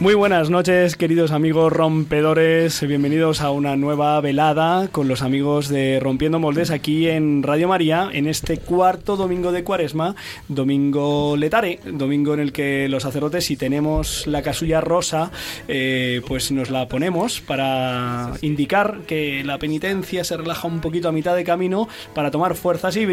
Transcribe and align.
Muy 0.00 0.14
buenas 0.14 0.48
noches, 0.48 0.94
queridos 0.94 1.32
amigos 1.32 1.72
rompedores. 1.72 2.86
Bienvenidos 2.86 3.40
a 3.40 3.50
una 3.50 3.74
nueva 3.74 4.20
velada 4.20 4.86
con 4.92 5.08
los 5.08 5.22
amigos 5.22 5.68
de 5.68 5.98
Rompiendo 5.98 6.38
Moldes 6.38 6.70
aquí 6.70 7.08
en 7.08 7.42
Radio 7.42 7.66
María, 7.66 8.08
en 8.12 8.28
este 8.28 8.58
cuarto 8.58 9.16
domingo 9.16 9.50
de 9.50 9.64
Cuaresma, 9.64 10.14
domingo 10.46 11.36
letare, 11.36 11.80
domingo 11.84 12.32
en 12.34 12.38
el 12.38 12.52
que 12.52 12.88
los 12.88 13.02
sacerdotes, 13.02 13.46
si 13.46 13.56
tenemos 13.56 14.28
la 14.28 14.42
casulla 14.42 14.80
rosa, 14.80 15.32
eh, 15.66 16.22
pues 16.28 16.52
nos 16.52 16.70
la 16.70 16.86
ponemos 16.86 17.40
para 17.40 18.34
indicar 18.40 19.00
que 19.04 19.42
la 19.42 19.58
penitencia 19.58 20.22
se 20.22 20.36
relaja 20.36 20.68
un 20.68 20.80
poquito 20.80 21.08
a 21.08 21.12
mitad 21.12 21.34
de 21.34 21.42
camino 21.42 21.88
para 22.14 22.30
tomar 22.30 22.54
fuerzas 22.54 22.96
y 22.96 23.08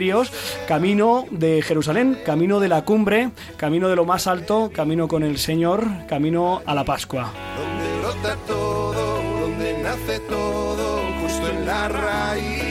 camino 0.68 1.26
de 1.32 1.64
Jerusalén, 1.64 2.16
camino 2.24 2.60
de 2.60 2.68
la 2.68 2.86
cumbre, 2.86 3.32
camino 3.58 3.90
de 3.90 3.96
lo 3.96 4.06
más 4.06 4.28
alto, 4.28 4.70
camino 4.72 5.08
con 5.08 5.24
el 5.24 5.40
Señor, 5.40 5.88
camino 6.08 6.62
a 6.68 6.75
la 6.76 6.84
Pascua. 6.84 7.32
Donde 7.58 8.00
brota 8.02 8.36
todo, 8.46 9.22
donde 9.40 9.78
nace 9.82 10.20
todo, 10.20 11.02
justo 11.22 11.48
en 11.48 11.66
la 11.66 11.88
raíz. 11.88 12.65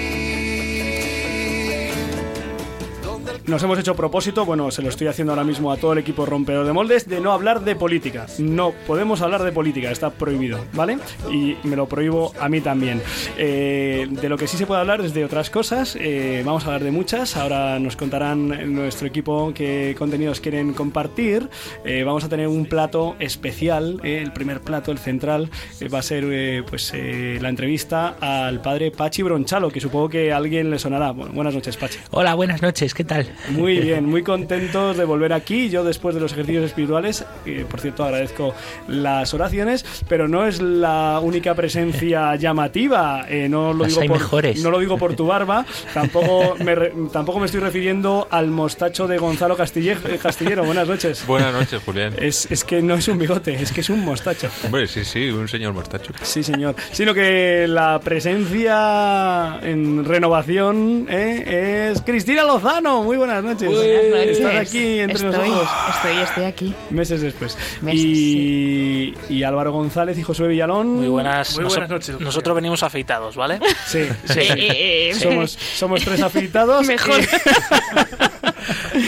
Nos 3.47 3.63
hemos 3.63 3.79
hecho 3.79 3.95
propósito, 3.95 4.47
bueno, 4.47 4.71
se 4.71 4.81
lo 4.81 4.89
estoy 4.89 5.07
haciendo 5.07 5.33
ahora 5.33 5.45
mismo 5.45 5.71
a 5.71 5.77
todo 5.77 5.93
el 5.93 5.99
equipo 5.99 6.25
rompedor 6.25 6.65
de 6.65 6.73
moldes, 6.73 7.07
de 7.07 7.21
no 7.21 7.31
hablar 7.31 7.63
de 7.63 7.77
política. 7.77 8.25
No 8.39 8.73
podemos 8.87 9.21
hablar 9.21 9.43
de 9.43 9.53
política, 9.53 9.91
está 9.91 10.09
prohibido, 10.09 10.65
¿vale? 10.73 10.97
Y 11.31 11.55
me 11.63 11.77
lo 11.77 11.87
prohíbo 11.87 12.33
a 12.41 12.49
mí 12.49 12.63
también. 12.63 13.03
Eh, 13.37 14.07
de 14.09 14.29
lo 14.31 14.39
que 14.39 14.47
sí 14.47 14.57
se 14.57 14.65
puede 14.65 14.81
hablar 14.81 15.03
es 15.03 15.13
de 15.13 15.27
otras 15.27 15.51
cosas, 15.51 15.95
eh, 16.01 16.43
vamos 16.43 16.63
a 16.63 16.69
hablar 16.69 16.85
de 16.85 16.91
muchas. 16.91 17.37
Ahora 17.37 17.79
nos 17.79 17.97
contarán 17.97 18.75
nuestro 18.75 19.07
equipo 19.07 19.53
qué 19.55 19.95
contenidos 19.99 20.41
quieren 20.41 20.73
compartir. 20.73 21.51
Eh, 21.85 22.03
vamos 22.03 22.25
a 22.25 22.31
tener 22.31 22.49
un 22.49 22.65
plato 22.65 23.15
especial, 23.19 24.01
eh, 24.05 24.23
el 24.23 24.33
primer 24.33 24.63
plato, 24.63 24.91
el 24.91 24.99
central, 24.99 25.51
va 25.93 25.99
a 25.99 26.03
ser 26.03 26.65
pues 26.65 26.95
la 26.95 27.51
entrevista 27.51 28.17
al 28.21 28.63
padre 28.63 28.91
Pachi 28.91 29.23
Bronchalo, 29.23 29.71
que 29.71 29.81
supongo 29.81 30.09
que 30.09 30.33
alguien 30.33 30.71
le 30.71 30.79
sonará. 30.79 31.11
Buenas 31.11 31.53
noches, 31.53 31.77
Pachi. 31.77 31.99
Hola, 32.11 32.35
buenas 32.35 32.63
noches, 32.63 32.95
¿qué 32.95 33.05
tal? 33.05 33.34
Muy 33.51 33.79
bien, 33.81 34.07
muy 34.07 34.23
contentos 34.23 34.97
de 34.97 35.05
volver 35.05 35.33
aquí. 35.33 35.69
Yo 35.69 35.85
después 35.85 36.15
de 36.15 36.21
los 36.21 36.33
ejercicios 36.33 36.65
espirituales, 36.65 37.25
eh, 37.47 37.65
por 37.69 37.81
cierto 37.81 38.05
agradezco 38.05 38.55
las 38.89 39.33
oraciones, 39.35 39.85
pero 40.09 40.29
no 40.29 40.47
es 40.47 40.61
la 40.61 41.21
única 41.23 41.55
presencia 41.55 42.35
llamativa. 42.37 43.27
Eh, 43.29 43.49
no, 43.49 43.73
lo 43.73 43.85
Las 43.85 43.89
digo 43.95 44.03
por, 44.07 44.19
mejores. 44.19 44.63
no 44.63 44.71
lo 44.71 44.79
digo 44.79 44.97
por 44.99 45.15
tu 45.17 45.27
barba, 45.27 45.65
tampoco 45.93 46.57
me, 46.65 46.75
re- 46.75 46.93
tampoco 47.13 47.39
me 47.41 47.47
estoy 47.47 47.61
refiriendo 47.61 48.27
al 48.31 48.49
mostacho 48.51 49.07
de 49.07 49.19
Gonzalo 49.19 49.57
Castille- 49.57 49.99
eh, 50.09 50.19
Castillero. 50.23 50.65
Buenas 50.65 50.89
noches. 50.89 51.27
Buenas 51.27 51.53
noches, 51.53 51.83
Julián. 51.85 52.15
Es, 52.19 52.51
es 52.51 52.65
que 52.65 52.81
no 52.83 52.95
es 52.95 53.07
un 53.09 53.19
bigote, 53.19 53.55
es 53.55 53.73
que 53.73 53.81
es 53.81 53.91
un 53.91 54.01
mostacho. 54.05 54.49
Hombre, 54.65 54.87
sí, 54.87 55.05
sí, 55.05 55.29
un 55.31 55.49
señor 55.49 55.73
mostacho. 55.75 56.13
Sí, 56.23 56.43
señor. 56.43 56.75
Sino 56.93 57.13
que 57.15 57.67
la 57.69 58.01
presencia 58.01 59.59
en 59.63 60.05
renovación 60.05 61.07
eh, 61.09 61.91
es 61.93 62.03
Cristina 62.03 62.45
Lozano. 62.45 63.03
Muy 63.03 63.17
buenas 63.25 63.45
noches. 63.45 63.69
Buenas 63.69 64.05
noches. 64.11 64.39
Estás 64.39 64.57
aquí 64.57 64.99
entre 64.99 65.15
estoy, 65.17 65.49
nosotros. 65.51 65.69
Estoy, 65.97 66.19
estoy 66.19 66.45
aquí. 66.45 66.75
Meses 66.91 67.21
después. 67.21 67.59
Meses, 67.81 68.01
y, 68.01 69.15
y 69.29 69.43
Álvaro 69.43 69.73
González 69.73 70.19
y 70.19 70.23
Josué 70.23 70.49
Villalón. 70.49 70.97
Muy 70.97 71.09
buenas, 71.09 71.57
Muy 71.57 71.65
buenas 71.65 71.89
noches. 71.89 72.21
Nosotros 72.21 72.55
venimos 72.55 72.83
afeitados, 72.83 73.37
¿vale? 73.37 73.61
Sí, 73.87 74.05
sí. 74.25 74.41
Eh, 74.41 75.13
Somos, 75.19 75.53
somos 75.53 76.05
tres 76.05 76.23
afeitados. 76.23 76.87
Mejor. 76.87 77.21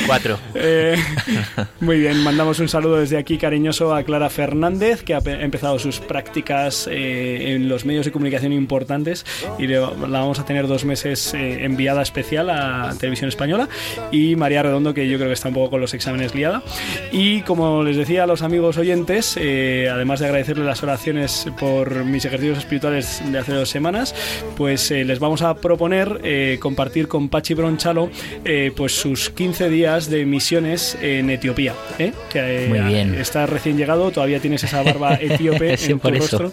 Cuatro. 0.06 0.38
Eh, 0.54 0.96
muy 1.80 1.98
bien, 1.98 2.22
mandamos 2.22 2.58
un 2.60 2.68
saludo 2.68 2.96
desde 2.98 3.18
aquí 3.18 3.38
cariñoso 3.38 3.94
a 3.94 4.02
Clara 4.02 4.30
Fernández, 4.30 5.02
que 5.02 5.14
ha 5.14 5.20
pe- 5.20 5.42
empezado 5.44 5.78
sus 5.78 6.00
prácticas 6.00 6.88
eh, 6.90 7.54
en 7.54 7.68
los 7.68 7.84
medios 7.84 8.04
de 8.06 8.12
comunicación 8.12 8.52
importantes 8.52 9.24
y 9.58 9.66
le- 9.66 9.76
la 9.80 10.20
vamos 10.20 10.38
a 10.38 10.44
tener 10.44 10.66
dos 10.66 10.84
meses 10.84 11.34
eh, 11.34 11.64
enviada 11.64 12.02
especial 12.02 12.50
a 12.50 12.94
Televisión 12.98 13.28
Española. 13.28 13.68
Y 14.10 14.36
María 14.36 14.62
Redondo, 14.62 14.94
que 14.94 15.08
yo 15.08 15.16
creo 15.18 15.28
que 15.28 15.34
está 15.34 15.48
un 15.48 15.54
poco 15.54 15.70
con 15.70 15.80
los 15.80 15.94
exámenes 15.94 16.34
liada. 16.34 16.62
Y 17.12 17.42
como 17.42 17.82
les 17.82 17.96
decía 17.96 18.24
a 18.24 18.26
los 18.26 18.42
amigos 18.42 18.76
oyentes, 18.78 19.36
eh, 19.40 19.88
además 19.92 20.20
de 20.20 20.26
agradecerles 20.26 20.66
las 20.66 20.82
oraciones 20.82 21.46
por 21.58 22.04
mis 22.04 22.24
ejercicios 22.24 22.58
espirituales 22.58 23.22
de 23.30 23.38
hace 23.38 23.52
dos 23.52 23.68
semanas, 23.68 24.14
pues 24.56 24.90
eh, 24.90 25.04
les 25.04 25.18
vamos 25.20 25.42
a 25.42 25.54
proponer 25.54 26.20
eh, 26.24 26.58
compartir 26.60 27.08
con 27.08 27.28
Pachi 27.28 27.54
Bronchalo 27.54 28.10
pues 28.76 28.92
sus 28.92 29.30
15 29.30 29.68
días 29.68 29.75
de 29.76 30.24
misiones 30.24 30.96
en 31.02 31.28
Etiopía. 31.28 31.74
¿eh? 31.98 32.12
Que, 32.30 32.64
eh, 32.64 32.68
Muy 32.68 32.80
bien. 32.80 33.14
Estás 33.14 33.48
recién 33.48 33.76
llegado, 33.76 34.10
todavía 34.10 34.40
tienes 34.40 34.64
esa 34.64 34.82
barba 34.82 35.14
etíope 35.20 35.74
en 35.74 36.00
tu 36.00 36.10
rostro. 36.10 36.52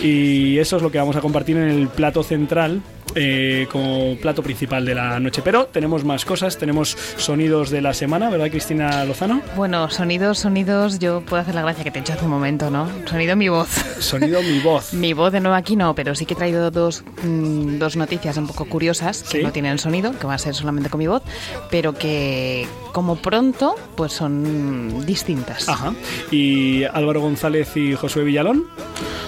Y 0.00 0.58
eso 0.58 0.76
es 0.76 0.82
lo 0.82 0.90
que 0.90 0.98
vamos 0.98 1.16
a 1.16 1.20
compartir 1.20 1.56
en 1.56 1.68
el 1.68 1.88
plato 1.88 2.22
central. 2.22 2.80
Eh, 3.14 3.66
como 3.70 4.16
plato 4.16 4.42
principal 4.42 4.84
de 4.84 4.94
la 4.94 5.18
noche. 5.20 5.42
Pero 5.44 5.66
tenemos 5.66 6.04
más 6.04 6.24
cosas, 6.24 6.58
tenemos 6.58 6.96
sonidos 7.16 7.70
de 7.70 7.80
la 7.80 7.94
semana, 7.94 8.30
¿verdad, 8.30 8.50
Cristina 8.50 9.04
Lozano? 9.04 9.42
Bueno, 9.56 9.88
sonidos, 9.90 10.38
sonidos. 10.38 10.98
Yo 10.98 11.20
puedo 11.22 11.42
hacer 11.42 11.54
la 11.54 11.62
gracia 11.62 11.84
que 11.84 11.90
te 11.90 11.98
he 11.98 12.02
hecho 12.02 12.12
hace 12.14 12.24
un 12.24 12.30
momento, 12.30 12.70
¿no? 12.70 12.88
Sonido 13.06 13.36
mi 13.36 13.48
voz. 13.48 13.68
Sonido 14.00 14.42
mi 14.42 14.60
voz. 14.60 14.92
Mi 15.04 15.12
voz 15.12 15.32
de 15.32 15.40
nuevo 15.40 15.56
aquí 15.56 15.76
no, 15.76 15.94
pero 15.94 16.14
sí 16.14 16.24
que 16.26 16.34
he 16.34 16.36
traído 16.36 16.70
dos, 16.70 17.04
mm, 17.22 17.78
dos 17.78 17.96
noticias 17.96 18.36
un 18.36 18.46
poco 18.46 18.64
curiosas 18.66 19.22
que 19.22 19.38
Sí. 19.38 19.42
no 19.42 19.52
tienen 19.52 19.78
sonido, 19.78 20.16
que 20.18 20.26
va 20.26 20.34
a 20.34 20.38
ser 20.38 20.54
solamente 20.54 20.88
con 20.90 20.98
mi 20.98 21.06
voz, 21.06 21.22
pero 21.70 21.94
que 21.94 22.66
como 22.92 23.16
pronto 23.16 23.74
pues 23.96 24.12
son 24.12 25.04
distintas. 25.04 25.68
Ajá. 25.68 25.92
Y 26.30 26.84
Álvaro 26.84 27.20
González 27.20 27.76
y 27.76 27.94
Josué 27.94 28.24
Villalón. 28.24 28.64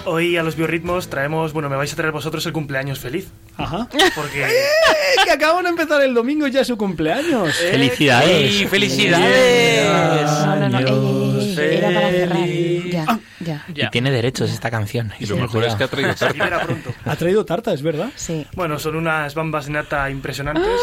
Hoy 0.05 0.37
a 0.37 0.43
los 0.43 0.55
biorritmos 0.55 1.09
traemos, 1.09 1.51
bueno, 1.53 1.69
me 1.69 1.75
vais 1.75 1.91
a 1.91 1.95
traer 1.95 2.11
vosotros 2.13 2.45
el 2.45 2.53
cumpleaños 2.53 2.99
feliz. 2.99 3.27
Ajá. 3.57 3.76
Porque 4.15 4.43
¡Eh! 4.45 5.23
Que 5.23 5.31
acaban 5.31 5.63
de 5.63 5.69
empezar 5.69 6.01
el 6.01 6.13
domingo 6.13 6.47
ya 6.47 6.63
su 6.63 6.77
cumpleaños. 6.77 7.55
Felicidades. 7.55 8.29
¡Ey, 8.29 8.65
felicidades! 8.67 9.85
No, 10.45 10.55
no, 10.55 10.69
no, 10.69 10.79
ey, 10.79 10.85
ey, 10.87 11.55
ey, 11.59 11.77
era 11.77 11.93
para 11.93 12.09
cerrar. 12.11 12.47
Ya, 12.89 13.16
ya. 13.73 13.85
Y 13.87 13.89
tiene 13.89 14.11
derechos 14.11 14.51
esta 14.51 14.69
canción. 14.71 15.11
Y 15.19 15.25
lo 15.25 15.37
mejor 15.37 15.63
es 15.63 15.75
que 15.75 15.83
ha 15.83 15.87
traído 15.87 16.13
tarta. 16.15 16.67
Ha 17.05 17.15
traído 17.15 17.45
tarta, 17.45 17.73
es 17.73 17.81
verdad. 17.81 18.09
Sí. 18.15 18.45
Bueno, 18.55 18.79
son 18.79 18.95
unas 18.95 19.33
bambas 19.35 19.65
de 19.65 19.71
nata 19.73 20.09
impresionantes. 20.09 20.79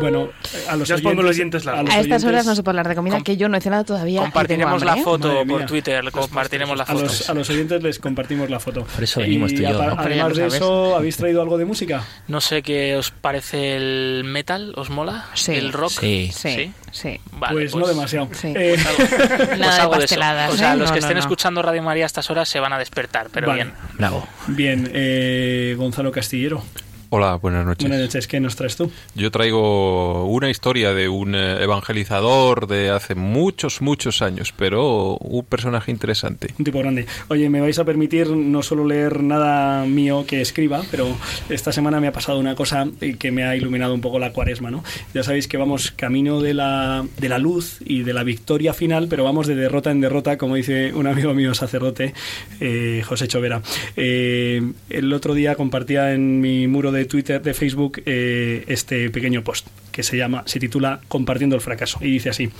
Bueno, 0.00 0.28
a 0.68 0.76
los 0.76 0.88
Ya 0.88 0.94
os 0.96 1.00
pongo 1.02 1.22
los 1.22 1.36
dientes 1.36 1.64
largos. 1.64 1.84
los 1.86 1.94
A 1.94 2.00
estas 2.00 2.22
horas 2.24 2.44
oyentes- 2.44 2.46
no 2.46 2.54
se 2.54 2.62
puede 2.62 2.72
hablar 2.78 2.88
de 2.88 2.94
comida, 2.94 3.14
Com- 3.16 3.24
que 3.24 3.36
yo 3.36 3.48
no 3.48 3.56
he 3.56 3.60
cenado 3.60 3.84
todavía. 3.84 4.20
y 4.20 4.22
Compartiremos 4.22 4.84
la 4.84 4.96
¿eh? 4.96 5.02
foto 5.02 5.28
Madre 5.28 5.46
por 5.46 5.56
mía. 5.58 5.66
Twitter, 5.66 6.10
compartiremos 6.12 6.76
la 6.76 6.84
A 6.84 6.86
foto. 6.86 7.02
los, 7.04 7.30
a 7.30 7.34
los 7.34 7.50
oyentes 7.50 7.82
les 7.82 7.98
compartimos 7.98 8.48
la 8.50 8.60
foto. 8.60 8.84
Por 8.84 9.02
eso 9.04 9.20
venimos 9.20 9.52
tú 9.52 9.60
y 9.62 9.64
yo, 9.64 9.82
¿no? 9.82 9.94
Además 9.98 10.34
de 10.36 10.46
eso, 10.46 10.96
¿habéis 10.96 11.16
traído 11.16 11.42
algo 11.42 11.58
de 11.58 11.64
música? 11.64 12.04
No 12.28 12.40
sé 12.40 12.62
qué 12.62 12.96
os 12.96 13.10
parece 13.10 13.76
el 13.76 14.24
metal, 14.24 14.72
¿os 14.76 14.90
mola? 14.90 15.26
Sí. 15.34 15.52
¿El 15.52 15.72
rock? 15.72 15.90
Sí. 15.90 16.30
Sí, 16.32 16.72
sí. 16.92 17.20
Vale, 17.32 17.52
pues, 17.54 17.74
no 17.74 17.86
demasiado. 17.86 18.28
Sí. 18.32 18.52
Eh, 18.56 18.76
Pues 18.96 19.58
Nada 19.58 19.82
de 19.84 19.88
pasteladas. 19.96 20.52
O 20.52 20.56
sea, 20.56 20.74
¿eh? 20.74 20.76
los 20.76 20.88
No, 20.88 20.94
que 20.94 21.00
no, 21.00 21.06
estén 21.06 21.16
no. 21.16 21.20
escuchando 21.20 21.62
Radio 21.62 21.82
María 21.82 22.04
a 22.04 22.06
estas 22.06 22.30
horas 22.30 22.48
se 22.48 22.60
van 22.60 22.72
a 22.72 22.78
despertar, 22.78 23.28
pero 23.32 23.48
Vale. 23.48 23.64
bien. 23.64 23.74
Bravo. 23.94 24.26
bien, 24.48 24.90
eh, 24.94 25.74
Gonzalo 25.78 26.10
Castillero. 26.12 26.62
Hola, 27.10 27.36
buenas 27.36 27.64
noches. 27.64 27.88
Buenas 27.88 28.04
noches, 28.04 28.28
¿qué 28.28 28.38
nos 28.38 28.54
traes 28.54 28.76
tú? 28.76 28.90
Yo 29.14 29.30
traigo 29.30 30.26
una 30.26 30.50
historia 30.50 30.92
de 30.92 31.08
un 31.08 31.34
eh, 31.34 31.62
evangelizador 31.62 32.66
de 32.66 32.90
hace 32.90 33.14
muchos, 33.14 33.80
muchos 33.80 34.20
años, 34.20 34.52
pero 34.54 35.16
un 35.16 35.42
personaje 35.46 35.90
interesante. 35.90 36.48
Un 36.58 36.66
tipo 36.66 36.80
grande. 36.80 37.06
Oye, 37.28 37.48
me 37.48 37.62
vais 37.62 37.78
a 37.78 37.84
permitir 37.86 38.28
no 38.28 38.62
solo 38.62 38.86
leer 38.86 39.22
nada 39.22 39.86
mío 39.86 40.26
que 40.26 40.42
escriba, 40.42 40.82
pero 40.90 41.08
esta 41.48 41.72
semana 41.72 41.98
me 41.98 42.08
ha 42.08 42.12
pasado 42.12 42.38
una 42.38 42.54
cosa 42.54 42.86
que 43.18 43.32
me 43.32 43.44
ha 43.44 43.56
iluminado 43.56 43.94
un 43.94 44.02
poco 44.02 44.18
la 44.18 44.34
cuaresma, 44.34 44.70
¿no? 44.70 44.84
Ya 45.14 45.22
sabéis 45.22 45.48
que 45.48 45.56
vamos 45.56 45.92
camino 45.92 46.42
de 46.42 46.52
la, 46.52 47.06
de 47.18 47.28
la 47.30 47.38
luz 47.38 47.78
y 47.86 48.02
de 48.02 48.12
la 48.12 48.22
victoria 48.22 48.74
final, 48.74 49.06
pero 49.08 49.24
vamos 49.24 49.46
de 49.46 49.54
derrota 49.54 49.90
en 49.90 50.02
derrota, 50.02 50.36
como 50.36 50.56
dice 50.56 50.92
un 50.92 51.06
amigo 51.06 51.32
mío 51.32 51.54
sacerdote, 51.54 52.12
eh, 52.60 53.02
José 53.06 53.28
Chovera. 53.28 53.62
Eh, 53.96 54.60
el 54.90 55.10
otro 55.14 55.32
día 55.32 55.54
compartía 55.54 56.12
en 56.12 56.42
mi 56.42 56.66
muro 56.66 56.92
de 56.92 56.97
Twitter, 57.06 57.42
de 57.42 57.54
Facebook, 57.54 58.02
eh, 58.06 58.64
este 58.68 59.10
pequeño 59.10 59.42
post 59.42 59.68
que 59.98 60.04
se 60.04 60.16
llama, 60.16 60.44
se 60.46 60.60
titula 60.60 61.00
Compartiendo 61.08 61.56
el 61.56 61.60
fracaso. 61.60 61.98
Y 62.00 62.12
dice 62.12 62.30
así: 62.30 62.50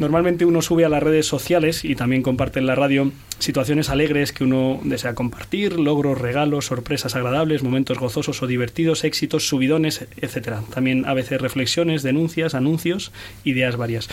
Normalmente 0.00 0.44
uno 0.44 0.62
sube 0.62 0.84
a 0.84 0.88
las 0.88 1.00
redes 1.00 1.26
sociales 1.26 1.84
y 1.84 1.94
también 1.94 2.22
comparte 2.22 2.58
en 2.58 2.66
la 2.66 2.74
radio 2.74 3.12
situaciones 3.38 3.88
alegres 3.88 4.32
que 4.32 4.42
uno 4.42 4.80
desea 4.82 5.14
compartir, 5.14 5.78
logros, 5.78 6.20
regalos, 6.20 6.66
sorpresas 6.66 7.14
agradables, 7.14 7.62
momentos 7.62 8.00
gozosos 8.00 8.42
o 8.42 8.48
divertidos, 8.48 9.04
éxitos, 9.04 9.46
subidones, 9.46 10.08
etcétera. 10.16 10.60
También 10.74 11.06
a 11.06 11.14
veces 11.14 11.40
reflexiones, 11.40 12.02
denuncias, 12.02 12.56
anuncios, 12.56 13.12
ideas 13.44 13.76
varias. 13.76 14.08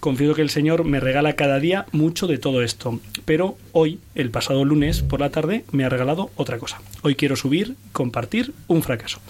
Confío 0.00 0.34
que 0.34 0.42
el 0.42 0.50
Señor 0.50 0.82
me 0.82 0.98
regala 0.98 1.34
cada 1.34 1.60
día 1.60 1.86
mucho 1.92 2.26
de 2.26 2.38
todo 2.38 2.64
esto, 2.64 2.98
pero 3.26 3.56
hoy, 3.70 4.00
el 4.16 4.32
pasado 4.32 4.64
lunes 4.64 5.02
por 5.02 5.20
la 5.20 5.30
tarde, 5.30 5.64
me 5.70 5.84
ha 5.84 5.88
regalado 5.88 6.32
otra 6.34 6.58
cosa. 6.58 6.80
Hoy 7.02 7.14
quiero 7.14 7.36
subir, 7.36 7.76
compartir 7.92 8.54
un 8.66 8.82
fracaso. 8.82 9.20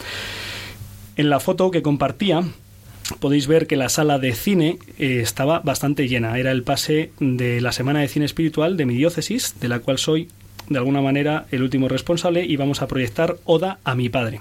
En 1.17 1.31
la 1.31 1.41
foto 1.41 1.73
que 1.73 1.83
compartía, 1.83 2.45
podéis 3.21 3.47
ver 3.47 3.67
que 3.67 3.77
la 3.77 3.89
sala 3.89 4.19
de 4.19 4.35
cine 4.35 4.79
eh, 4.99 5.21
estaba 5.21 5.61
bastante 5.61 6.09
llena. 6.09 6.39
Era 6.39 6.53
el 6.53 6.63
pase 6.63 7.11
de 7.21 7.61
la 7.61 7.73
Semana 7.73 8.01
de 8.01 8.09
Cine 8.09 8.25
Espiritual 8.25 8.77
de 8.77 8.87
mi 8.87 8.95
diócesis, 8.95 9.55
de 9.61 9.69
la 9.69 9.81
cual 9.81 9.99
soy 9.99 10.29
de 10.69 10.79
alguna 10.79 11.01
manera 11.01 11.47
el 11.51 11.63
último 11.63 11.89
responsable, 11.89 12.45
y 12.45 12.57
vamos 12.57 12.83
a 12.83 12.89
proyectar 12.89 13.37
Oda 13.45 13.79
a 13.85 13.95
mi 13.95 14.09
padre. 14.09 14.41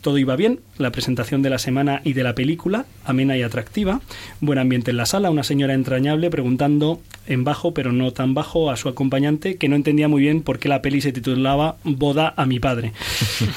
Todo 0.00 0.18
iba 0.18 0.34
bien, 0.34 0.58
la 0.78 0.90
presentación 0.90 1.42
de 1.42 1.50
la 1.50 1.60
semana 1.60 2.00
y 2.02 2.14
de 2.14 2.24
la 2.24 2.34
película, 2.34 2.86
amena 3.04 3.36
y 3.36 3.42
atractiva, 3.42 4.00
buen 4.40 4.58
ambiente 4.58 4.90
en 4.90 4.96
la 4.96 5.06
sala, 5.06 5.30
una 5.30 5.44
señora 5.44 5.74
entrañable 5.74 6.28
preguntando 6.28 7.00
en 7.28 7.44
bajo, 7.44 7.72
pero 7.72 7.92
no 7.92 8.12
tan 8.12 8.34
bajo, 8.34 8.72
a 8.72 8.76
su 8.76 8.88
acompañante, 8.88 9.58
que 9.58 9.68
no 9.68 9.76
entendía 9.76 10.08
muy 10.08 10.22
bien 10.22 10.42
por 10.42 10.58
qué 10.58 10.68
la 10.68 10.82
peli 10.82 11.00
se 11.00 11.12
titulaba 11.12 11.76
Boda 11.84 12.34
a 12.36 12.46
mi 12.46 12.58
padre. 12.58 12.92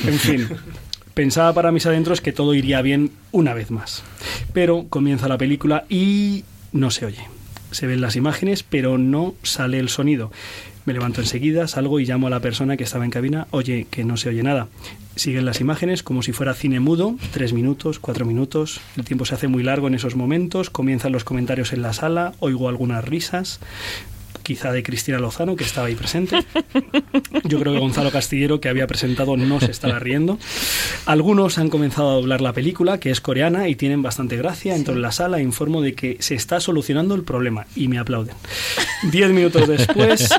En 0.06 0.20
fin, 0.20 0.48
pensaba 1.16 1.54
para 1.54 1.72
mis 1.72 1.88
adentros 1.88 2.22
que 2.22 2.34
todo 2.34 2.54
iría 2.54 2.84
bien 2.84 3.10
una 3.32 3.56
vez 3.56 3.72
más. 3.72 4.04
Pero 4.54 4.86
comienza 4.90 5.28
la 5.28 5.40
película 5.40 5.86
y 5.90 6.44
no 6.72 6.92
se 6.92 7.08
oye. 7.08 7.28
Se 7.72 7.88
ven 7.88 8.02
las 8.02 8.16
imágenes, 8.16 8.62
pero 8.62 9.00
no 9.00 9.34
sale 9.42 9.80
el 9.80 9.90
sonido. 9.90 10.32
Me 10.86 10.94
levanto 10.94 11.22
enseguida, 11.22 11.68
salgo 11.68 12.00
y 12.00 12.06
llamo 12.06 12.28
a 12.28 12.30
la 12.30 12.42
persona 12.42 12.78
que 12.78 12.84
estaba 12.84 13.06
en 13.06 13.12
cabina. 13.12 13.48
Oye, 13.50 13.88
que 13.90 14.04
no 14.04 14.18
se 14.18 14.30
oye 14.30 14.44
nada. 14.44 14.68
Siguen 15.16 15.46
las 15.46 15.62
imágenes 15.62 16.04
como 16.04 16.22
si 16.22 16.32
fuera 16.32 16.54
cine 16.54 16.80
mudo, 16.80 17.16
tres 17.32 17.54
minutos, 17.54 17.98
cuatro 17.98 18.26
minutos. 18.26 18.82
El 18.96 19.06
tiempo 19.06 19.26
se 19.26 19.34
hace 19.34 19.48
muy 19.48 19.64
largo 19.64 19.88
en 19.88 19.96
esos 19.96 20.16
momentos. 20.16 20.70
Comienzan 20.70 21.12
los 21.12 21.24
comentarios 21.24 21.74
en 21.74 21.82
la 21.82 21.94
sala, 21.94 22.34
oigo 22.40 22.70
algunas 22.70 23.04
risas 23.04 23.60
quizá 24.46 24.72
de 24.72 24.84
Cristina 24.84 25.20
Lozano, 25.20 25.58
que 25.58 25.66
estaba 25.66 25.88
ahí 25.88 25.96
presente. 25.96 26.46
Yo 27.44 27.60
creo 27.60 27.74
que 27.74 27.80
Gonzalo 27.80 28.12
Castillero, 28.12 28.62
que 28.62 28.70
había 28.70 28.88
presentado, 28.88 29.36
no 29.36 29.60
se 29.60 29.72
estaba 29.72 30.00
riendo. 30.00 30.40
Algunos 31.06 31.58
han 31.58 31.70
comenzado 31.70 32.12
a 32.12 32.14
doblar 32.14 32.40
la 32.40 32.54
película, 32.54 33.00
que 33.00 33.10
es 33.10 33.20
coreana, 33.20 33.68
y 33.68 33.76
tienen 33.76 34.02
bastante 34.02 34.38
gracia. 34.38 34.76
Entro 34.76 34.94
en 34.94 35.02
la 35.02 35.12
sala 35.12 35.40
e 35.40 35.44
informo 35.44 35.82
de 35.82 35.96
que 35.96 36.18
se 36.20 36.36
está 36.36 36.62
solucionando 36.62 37.16
el 37.16 37.24
problema, 37.24 37.66
y 37.76 37.90
me 37.90 37.98
aplauden. 37.98 38.36
Diez 39.12 39.32
minutos 39.32 39.68
después, 39.68 40.30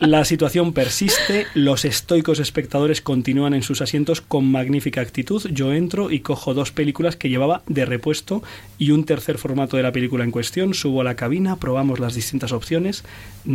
la 0.00 0.24
situación 0.24 0.72
persiste, 0.72 1.46
los 1.54 1.84
estoicos 1.84 2.40
espectadores 2.40 3.00
continúan 3.00 3.54
en 3.54 3.62
sus 3.62 3.80
asientos 3.80 4.20
con 4.20 4.50
magnífica 4.50 5.00
actitud. 5.00 5.48
Yo 5.52 5.72
entro 5.72 6.10
y 6.10 6.20
cojo 6.20 6.52
dos 6.52 6.72
películas 6.72 7.14
que 7.14 7.28
llevaba 7.28 7.62
de 7.68 7.84
repuesto 7.86 8.42
y 8.78 8.90
un 8.90 9.04
tercer 9.04 9.38
formato 9.38 9.76
de 9.76 9.84
la 9.84 9.92
película 9.92 10.24
en 10.24 10.32
cuestión. 10.32 10.74
Subo 10.74 11.00
a 11.00 11.04
la 11.04 11.14
cabina, 11.14 11.56
probamos 11.56 12.00
las 12.00 12.16
distintas 12.16 12.50
opciones 12.50 13.04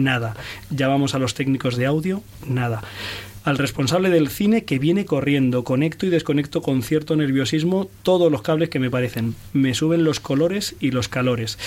nada. 0.04 0.36
Llamamos 0.70 1.16
a 1.16 1.20
los 1.20 1.34
técnicos 1.34 1.76
de 1.76 1.86
audio, 1.86 2.24
nada. 2.48 2.84
Al 3.44 3.58
responsable 3.58 4.10
del 4.10 4.28
cine 4.28 4.66
que 4.66 4.78
viene 4.78 5.06
corriendo, 5.06 5.64
conecto 5.64 6.06
y 6.06 6.10
desconecto 6.10 6.62
con 6.62 6.84
cierto 6.84 7.16
nerviosismo 7.16 7.90
todos 8.04 8.30
los 8.30 8.42
cables 8.42 8.70
que 8.70 8.80
me 8.80 8.92
parecen. 8.92 9.36
Me 9.54 9.74
suben 9.74 10.04
los 10.04 10.20
colores 10.20 10.76
y 10.82 10.92
los 10.92 11.08
calores. 11.08 11.58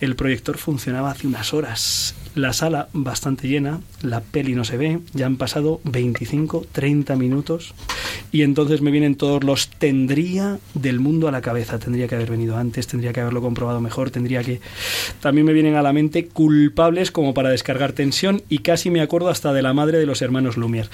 El 0.00 0.16
proyector 0.16 0.56
funcionaba 0.56 1.10
hace 1.10 1.26
unas 1.26 1.52
horas. 1.52 2.14
La 2.36 2.52
sala 2.52 2.88
bastante 2.92 3.48
llena, 3.48 3.80
la 4.02 4.20
peli 4.20 4.54
no 4.54 4.64
se 4.64 4.76
ve, 4.76 4.98
ya 5.14 5.24
han 5.24 5.38
pasado 5.38 5.80
25, 5.84 6.66
30 6.70 7.16
minutos 7.16 7.72
y 8.30 8.42
entonces 8.42 8.82
me 8.82 8.90
vienen 8.90 9.14
todos 9.14 9.42
los 9.42 9.70
tendría 9.70 10.58
del 10.74 11.00
mundo 11.00 11.28
a 11.28 11.32
la 11.32 11.40
cabeza. 11.40 11.78
Tendría 11.78 12.08
que 12.08 12.14
haber 12.14 12.30
venido 12.30 12.58
antes, 12.58 12.86
tendría 12.88 13.14
que 13.14 13.22
haberlo 13.22 13.40
comprobado 13.40 13.80
mejor, 13.80 14.10
tendría 14.10 14.44
que... 14.44 14.60
También 15.20 15.46
me 15.46 15.54
vienen 15.54 15.76
a 15.76 15.82
la 15.82 15.94
mente 15.94 16.26
culpables 16.26 17.10
como 17.10 17.32
para 17.32 17.48
descargar 17.48 17.94
tensión 17.94 18.42
y 18.50 18.58
casi 18.58 18.90
me 18.90 19.00
acuerdo 19.00 19.30
hasta 19.30 19.54
de 19.54 19.62
la 19.62 19.72
madre 19.72 19.98
de 19.98 20.04
los 20.04 20.20
hermanos 20.20 20.58
Lumière. 20.58 20.90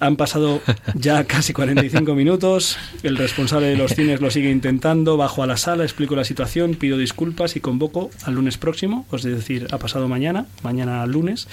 Han 0.00 0.16
pasado 0.16 0.60
ya 0.94 1.24
casi 1.24 1.52
45 1.52 2.14
minutos. 2.14 2.78
El 3.02 3.16
responsable 3.16 3.68
de 3.68 3.76
los 3.76 3.94
cines 3.94 4.20
lo 4.20 4.30
sigue 4.30 4.50
intentando. 4.50 5.16
Bajo 5.16 5.42
a 5.42 5.46
la 5.46 5.56
sala, 5.56 5.84
explico 5.84 6.16
la 6.16 6.24
situación, 6.24 6.74
pido 6.74 6.98
disculpas 6.98 7.56
y 7.56 7.60
convoco 7.60 8.10
al 8.24 8.34
lunes 8.34 8.58
próximo, 8.58 9.06
es 9.12 9.22
decir, 9.22 9.66
ha 9.70 9.78
pasado 9.78 10.08
mañana, 10.08 10.46
mañana 10.62 11.04
lunes, 11.06 11.48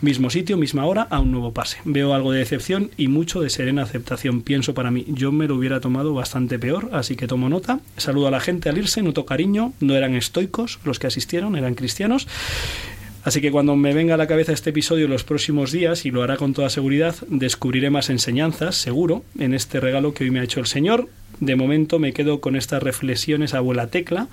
mismo 0.00 0.30
sitio, 0.30 0.56
misma 0.56 0.86
hora, 0.86 1.02
a 1.10 1.20
un 1.20 1.32
nuevo 1.32 1.52
pase. 1.52 1.78
Veo 1.84 2.14
algo 2.14 2.32
de 2.32 2.38
decepción 2.38 2.90
y 2.96 3.08
mucho 3.08 3.40
de 3.40 3.50
serena 3.50 3.82
aceptación. 3.82 4.42
Pienso 4.42 4.74
para 4.74 4.90
mí, 4.90 5.04
yo 5.08 5.32
me 5.32 5.48
lo 5.48 5.56
hubiera 5.56 5.80
tomado 5.80 6.14
bastante 6.14 6.58
peor, 6.58 6.90
así 6.92 7.16
que 7.16 7.26
tomo 7.26 7.48
nota. 7.48 7.80
Saludo 7.96 8.28
a 8.28 8.30
la 8.30 8.40
gente 8.40 8.68
al 8.68 8.78
irse, 8.78 9.02
noto 9.02 9.26
cariño. 9.26 9.72
No 9.80 9.94
eran 9.94 10.14
estoicos 10.14 10.78
los 10.84 10.98
que 10.98 11.06
asistieron, 11.06 11.56
eran 11.56 11.74
cristianos. 11.74 12.26
Así 13.24 13.40
que 13.40 13.52
cuando 13.52 13.76
me 13.76 13.94
venga 13.94 14.14
a 14.14 14.16
la 14.16 14.26
cabeza 14.26 14.52
este 14.52 14.70
episodio 14.70 15.06
los 15.06 15.22
próximos 15.22 15.70
días, 15.70 16.04
y 16.04 16.10
lo 16.10 16.22
hará 16.22 16.36
con 16.36 16.54
toda 16.54 16.70
seguridad, 16.70 17.14
descubriré 17.28 17.88
más 17.88 18.10
enseñanzas, 18.10 18.76
seguro, 18.76 19.24
en 19.38 19.54
este 19.54 19.78
regalo 19.78 20.12
que 20.12 20.24
hoy 20.24 20.30
me 20.30 20.40
ha 20.40 20.44
hecho 20.44 20.60
el 20.60 20.66
Señor. 20.66 21.08
De 21.38 21.56
momento 21.56 21.98
me 21.98 22.12
quedo 22.12 22.40
con 22.40 22.56
estas 22.56 22.82
reflexiones 22.82 23.54
a 23.54 23.58
abuela 23.58 23.88
tecla 23.88 24.28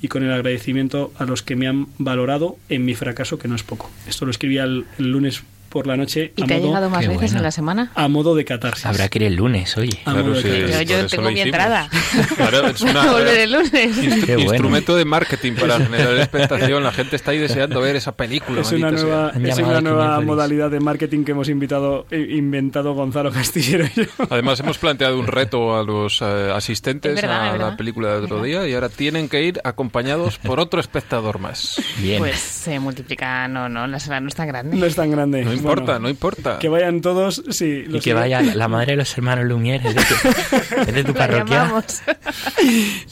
y 0.00 0.08
con 0.08 0.22
el 0.22 0.32
agradecimiento 0.32 1.12
a 1.18 1.24
los 1.24 1.42
que 1.42 1.56
me 1.56 1.68
han 1.68 1.88
valorado 1.98 2.56
en 2.68 2.84
mi 2.84 2.94
fracaso, 2.94 3.38
que 3.38 3.48
no 3.48 3.54
es 3.54 3.62
poco. 3.62 3.90
Esto 4.08 4.24
lo 4.24 4.30
escribí 4.30 4.58
el, 4.58 4.86
el 4.98 5.12
lunes 5.12 5.42
por 5.72 5.86
la 5.86 5.96
noche 5.96 6.32
¿Y 6.36 6.42
a 6.42 6.46
te 6.46 6.54
ha 6.54 6.56
modo, 6.58 6.68
llegado 6.68 6.90
más 6.90 7.00
veces 7.06 7.14
bueno. 7.22 7.36
en 7.38 7.42
la 7.42 7.50
semana? 7.50 7.92
a 7.94 8.08
modo 8.08 8.34
de 8.34 8.44
catarsis. 8.44 8.86
Habrá 8.86 9.08
que 9.08 9.18
ir 9.20 9.24
el 9.24 9.34
lunes, 9.36 9.76
oye. 9.78 9.98
A 10.04 10.12
Claro, 10.12 10.28
modo 10.28 10.40
sí. 10.42 10.48
Yo, 10.48 10.82
yo 10.82 11.06
tengo 11.06 11.30
mi 11.30 11.40
entrada. 11.40 11.88
Claro, 12.36 12.66
es 12.68 12.80
una- 12.82 13.10
Volver 13.12 13.38
el 13.38 13.52
lunes. 13.52 13.72
Instru- 13.72 14.26
Qué 14.26 14.34
bueno. 14.36 14.52
Instrumento 14.52 14.96
de 14.96 15.04
marketing 15.04 15.52
para 15.54 15.78
generar 15.78 16.16
expectación. 16.18 16.82
La 16.84 16.92
gente 16.92 17.16
está 17.16 17.30
ahí 17.30 17.38
deseando 17.38 17.80
ver 17.80 17.96
esa 17.96 18.12
película. 18.12 18.60
Es 18.60 18.72
una 18.72 18.90
nueva, 18.90 19.32
es 19.42 19.58
una 19.58 19.80
nueva 19.80 20.20
modalidad 20.20 20.70
de 20.70 20.80
marketing 20.80 21.24
que 21.24 21.32
hemos 21.32 21.48
invitado, 21.48 22.06
eh, 22.10 22.26
inventado 22.36 22.92
Gonzalo 22.94 23.30
Castillero 23.32 23.84
y 23.86 24.00
yo. 24.02 24.04
Además, 24.30 24.60
hemos 24.60 24.78
planteado 24.78 25.18
un 25.18 25.26
reto 25.26 25.76
a 25.76 25.82
los 25.82 26.20
eh, 26.22 26.50
asistentes 26.54 27.14
Es 27.16 27.22
verdad, 27.22 27.54
a 27.54 27.56
la 27.58 27.76
película 27.76 28.10
de 28.10 28.16
otro 28.24 28.42
día 28.42 28.66
y 28.68 28.74
ahora 28.74 28.88
tienen 28.88 29.28
que 29.28 29.42
ir 29.42 29.60
acompañados 29.64 30.38
por 30.38 30.60
otro 30.60 30.80
espectador 30.80 31.38
más. 31.38 31.80
Bien. 31.98 32.18
Pues 32.18 32.38
se 32.38 32.78
multiplica, 32.80 33.48
no, 33.48 33.68
no, 33.68 33.86
la 33.86 33.98
sala 34.00 34.20
no 34.20 34.28
es 34.28 34.34
tan 34.34 34.48
grande. 34.48 34.76
No 34.76 34.86
es 34.86 34.94
tan 34.96 35.10
grande. 35.10 35.44
No 35.44 35.52
importa, 35.62 35.84
Bueno, 35.84 35.98
no 36.00 36.08
importa. 36.10 36.58
Que 36.58 36.68
vayan 36.68 37.00
todos, 37.00 37.42
sí. 37.50 37.84
y 37.88 38.00
que 38.00 38.12
vaya 38.14 38.42
la 38.42 38.68
madre 38.68 38.92
de 38.92 38.96
los 38.96 39.16
hermanos 39.16 39.44
Lumière, 39.46 39.82
es 39.86 39.94
de 39.94 40.02
tu, 40.02 40.80
es 40.90 40.94
de 40.94 41.04
tu 41.04 41.12
La 41.12 41.18
parroquia. 41.18 41.84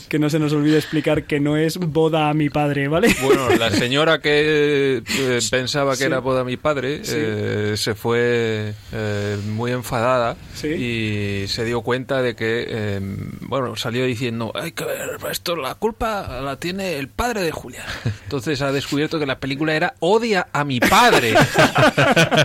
Que 0.09 0.19
no 0.19 0.29
se 0.31 0.39
nos 0.39 0.53
olvide 0.53 0.77
explicar 0.77 1.25
que 1.25 1.41
no 1.41 1.57
es 1.57 1.77
boda 1.79 2.29
a 2.31 2.35
mi 2.35 2.51
padre, 2.51 2.89
¿vale? 2.89 3.15
Bueno, 3.23 3.49
la 3.51 3.71
señora 3.71 4.21
que 4.21 5.03
eh, 5.07 5.39
pensaba 5.51 5.93
que 5.93 5.99
Sí. 5.99 6.05
era 6.05 6.19
boda 6.21 6.45
mi 6.45 6.57
padre 6.57 7.05
Sí. 7.05 7.15
eh, 7.17 7.75
se 7.77 7.95
fue 7.95 8.75
eh, 8.93 9.37
muy 9.49 9.73
enfadada 9.73 10.37
Sí. 10.55 10.69
y 10.69 11.49
se 11.49 11.65
dio 11.65 11.83
cuenta 11.83 12.23
de 12.23 12.35
que, 12.35 12.67
eh, 12.69 13.01
bueno, 13.41 13.77
salió 13.77 14.05
diciendo, 14.05 14.53
hay 14.55 14.73
que 14.73 14.85
ver, 14.85 15.19
esto 15.31 15.57
la 15.57 15.75
culpa 15.75 16.41
la 16.43 16.57
tiene 16.57 16.97
el 16.99 17.09
padre 17.09 17.43
de 17.43 17.51
Julia. 17.53 17.85
Entonces 18.25 18.61
ha 18.63 18.73
descubierto 18.73 19.19
que 19.19 19.27
la 19.27 19.39
película 19.39 19.75
era 19.75 19.95
Odia 20.01 20.49
a 20.53 20.65
mi 20.65 20.81
padre. 20.81 21.35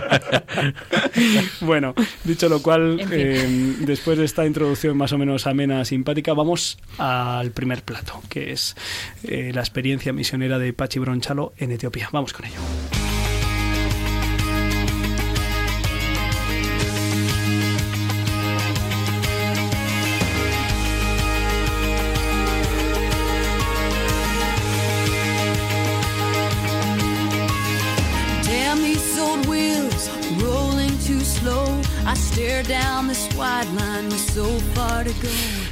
Bueno, 1.60 1.94
dicho 2.24 2.48
lo 2.48 2.62
cual, 2.62 3.00
eh, 3.10 3.74
después 3.80 4.18
de 4.18 4.24
esta 4.24 4.46
introducción 4.46 4.96
más 4.96 5.12
o 5.12 5.18
menos 5.18 5.46
amena, 5.46 5.84
simpática, 5.84 6.34
vamos 6.34 6.78
al 6.98 7.50
primer 7.50 7.82
plato, 7.82 8.22
que 8.28 8.52
es 8.52 8.76
eh, 9.24 9.50
la 9.54 9.60
experiencia 9.60 10.12
misionera 10.12 10.58
de 10.58 10.72
Pachi 10.72 10.98
Bronchalo 10.98 11.52
en 11.56 11.72
Etiopía. 11.72 12.08
Vamos 12.12 12.32
con 12.32 12.46
ello. 12.46 12.95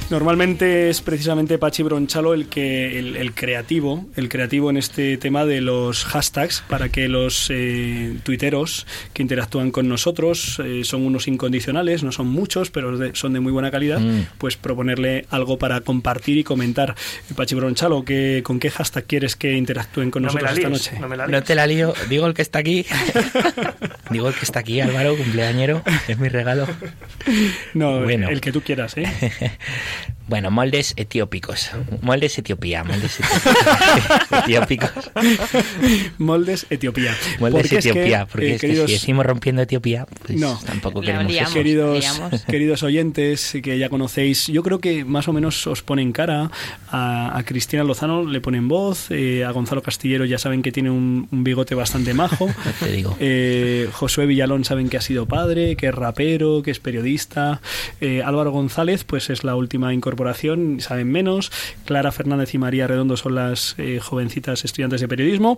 Normalmente 0.09 0.89
es 0.89 1.01
precisamente 1.01 1.57
Pachi 1.57 1.83
Bronchalo 1.83 2.33
el 2.33 2.47
que 2.47 2.97
el, 2.99 3.17
el 3.17 3.33
creativo, 3.33 4.05
el 4.15 4.29
creativo 4.29 4.69
en 4.69 4.77
este 4.77 5.17
tema 5.17 5.45
de 5.45 5.61
los 5.61 6.05
hashtags 6.05 6.63
para 6.69 6.89
que 6.89 7.07
los 7.07 7.47
eh, 7.49 8.15
tuiteros 8.23 8.85
que 9.13 9.23
interactúan 9.23 9.71
con 9.71 9.89
nosotros 9.89 10.61
eh, 10.63 10.81
son 10.83 11.05
unos 11.05 11.27
incondicionales, 11.27 12.03
no 12.03 12.11
son 12.11 12.27
muchos, 12.27 12.69
pero 12.71 12.97
de- 12.97 13.15
son 13.15 13.33
de 13.33 13.39
muy 13.39 13.51
buena 13.51 13.71
calidad, 13.71 13.99
Mm. 13.99 14.27
pues 14.37 14.55
proponerle 14.55 15.25
algo 15.31 15.57
para 15.57 15.81
compartir 15.81 16.37
y 16.37 16.43
comentar. 16.43 16.95
Pachi 17.35 17.55
Bronchalo, 17.55 18.05
¿qué, 18.05 18.41
¿con 18.43 18.59
qué 18.59 18.69
hashtag 18.69 19.05
quieres 19.05 19.35
que 19.35 19.53
interactúen 19.53 20.11
con 20.11 20.21
No 20.21 20.27
nosotros 20.27 20.51
esta 20.57 20.69
noche? 20.69 20.91
no 20.99 21.09
me 21.09 21.17
la 21.17 21.25
No 21.25 21.31
líes. 21.31 21.43
te 21.43 21.55
la 21.55 21.65
lío, 21.67 21.93
digo 22.09 22.27
el 22.27 22.33
que 22.33 22.41
está 22.43 22.59
aquí. 22.59 22.85
digo 24.11 24.27
el 24.29 24.33
que 24.35 24.45
está 24.45 24.59
aquí, 24.59 24.79
Álvaro, 24.81 25.17
cumpleañero, 25.17 25.81
es 26.07 26.17
mi 26.19 26.29
regalo. 26.29 26.67
No, 27.73 28.01
Bueno. 28.01 28.29
el 28.29 28.41
que 28.41 28.51
tú 28.51 28.61
quieras, 28.61 28.95
¿eh? 28.97 29.05
Bueno, 30.27 30.49
moldes 30.49 30.95
etiópicos. 30.97 31.69
Moldes 32.01 32.35
Etiopía, 32.39 32.83
moldes 32.83 33.19
etiópicos. 34.31 34.89
Moldes 36.17 36.65
Etiopía. 36.69 37.15
Moldes 37.39 37.61
Porque 37.61 37.77
es 37.77 37.83
que, 37.83 37.89
Etiopía, 37.91 38.25
porque 38.25 38.47
eh, 38.47 38.55
es 38.55 38.61
que 38.61 38.67
queridos- 38.67 38.87
si 38.87 38.93
decimos 38.93 39.25
rompiendo 39.25 39.61
Etiopía, 39.61 40.05
pues 40.25 40.39
No. 40.39 40.59
tampoco 40.65 41.01
La 41.01 41.05
queremos 41.05 41.31
liamos. 41.31 41.49
eso. 41.51 41.59
Queridos, 41.59 42.05
queridos 42.47 42.83
oyentes 42.83 43.57
que 43.63 43.77
ya 43.77 43.89
conocéis, 43.89 44.47
yo 44.47 44.63
creo 44.63 44.79
que 44.79 45.05
más 45.05 45.27
o 45.27 45.33
menos 45.33 45.65
os 45.67 45.81
ponen 45.83 46.11
cara. 46.11 46.49
A, 46.89 47.37
a 47.37 47.43
Cristina 47.43 47.83
Lozano 47.83 48.23
le 48.25 48.41
ponen 48.41 48.67
voz, 48.67 49.07
eh, 49.11 49.43
a 49.45 49.51
Gonzalo 49.51 49.81
Castillero 49.83 50.25
ya 50.25 50.37
saben 50.37 50.61
que 50.61 50.71
tiene 50.71 50.89
un, 50.89 51.27
un 51.31 51.43
bigote 51.43 51.75
bastante 51.75 52.13
majo. 52.13 52.49
Te 52.79 52.91
digo. 52.91 53.15
Eh, 53.19 53.89
Josué 53.91 54.25
Villalón 54.25 54.63
saben 54.65 54.89
que 54.89 54.97
ha 54.97 55.01
sido 55.01 55.25
padre, 55.27 55.75
que 55.75 55.87
es 55.87 55.93
rapero, 55.95 56.61
que 56.63 56.71
es 56.75 56.79
periodista. 56.79 57.61
Eh, 58.01 58.21
Álvaro 58.23 58.51
González, 58.51 59.03
pues 59.03 59.29
es 59.29 59.43
la 59.43 59.55
última 59.55 59.93
incorporación, 59.93 60.79
saben 60.81 61.11
menos. 61.11 61.51
Clara 61.85 62.11
Fernández 62.11 62.53
y 62.53 62.57
María 62.57 62.87
Redondo 62.87 63.17
son 63.17 63.35
las 63.35 63.75
eh, 63.77 63.99
jovencitas 64.01 64.63
estudiantes 64.65 65.01
de 65.01 65.07
periodismo. 65.07 65.57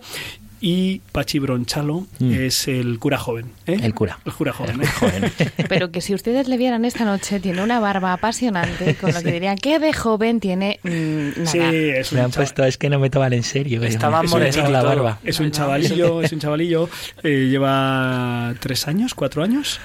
Y 0.60 1.02
Pachi 1.12 1.38
Bronchalo 1.38 2.08
Mm. 2.18 2.34
es 2.34 2.68
el 2.68 2.98
cura 2.98 3.20
joven. 3.20 3.52
¿eh? 3.68 3.78
El 3.84 3.94
cura. 3.94 4.18
El 4.26 4.34
cura 4.34 4.54
joven. 4.54 4.82
¿eh? 4.82 5.52
Pero 5.70 5.92
que 5.92 6.02
si 6.02 6.16
ustedes 6.16 6.48
le 6.48 6.58
vieran 6.58 6.84
esta 6.84 7.06
noche, 7.06 7.40
tiene 7.40 7.62
una 7.62 7.80
barba 7.80 8.14
apasionante, 8.14 8.96
con 8.96 9.14
lo 9.14 9.22
que 9.22 9.32
dirían 9.32 9.58
que 9.58 9.78
de 9.78 9.94
joven 9.94 10.40
tiene 10.40 10.80
mm, 10.82 11.44
nada. 11.44 11.52
Sí, 11.52 11.60
es 11.60 12.12
un, 12.12 12.18
Me 12.18 12.24
han 12.24 12.32
chaval- 12.32 12.36
puesto, 12.38 12.64
es 12.64 12.78
que 12.80 12.90
no 12.90 12.98
me 12.98 13.12
toman 13.12 13.34
en 13.34 13.44
serio. 13.44 13.84
Estaba 13.84 14.24
morenito 14.24 14.68
la 14.72 14.82
barba. 14.82 15.20
es 15.24 15.40
un 15.40 15.52
chavalillo, 15.52 16.24
es 16.24 16.32
un 16.32 16.40
chavalillo. 16.40 16.90
eh, 17.24 17.48
lleva 17.52 18.56
tres 18.60 18.88
años, 18.88 19.14
cuatro 19.14 19.44
años, 19.44 19.80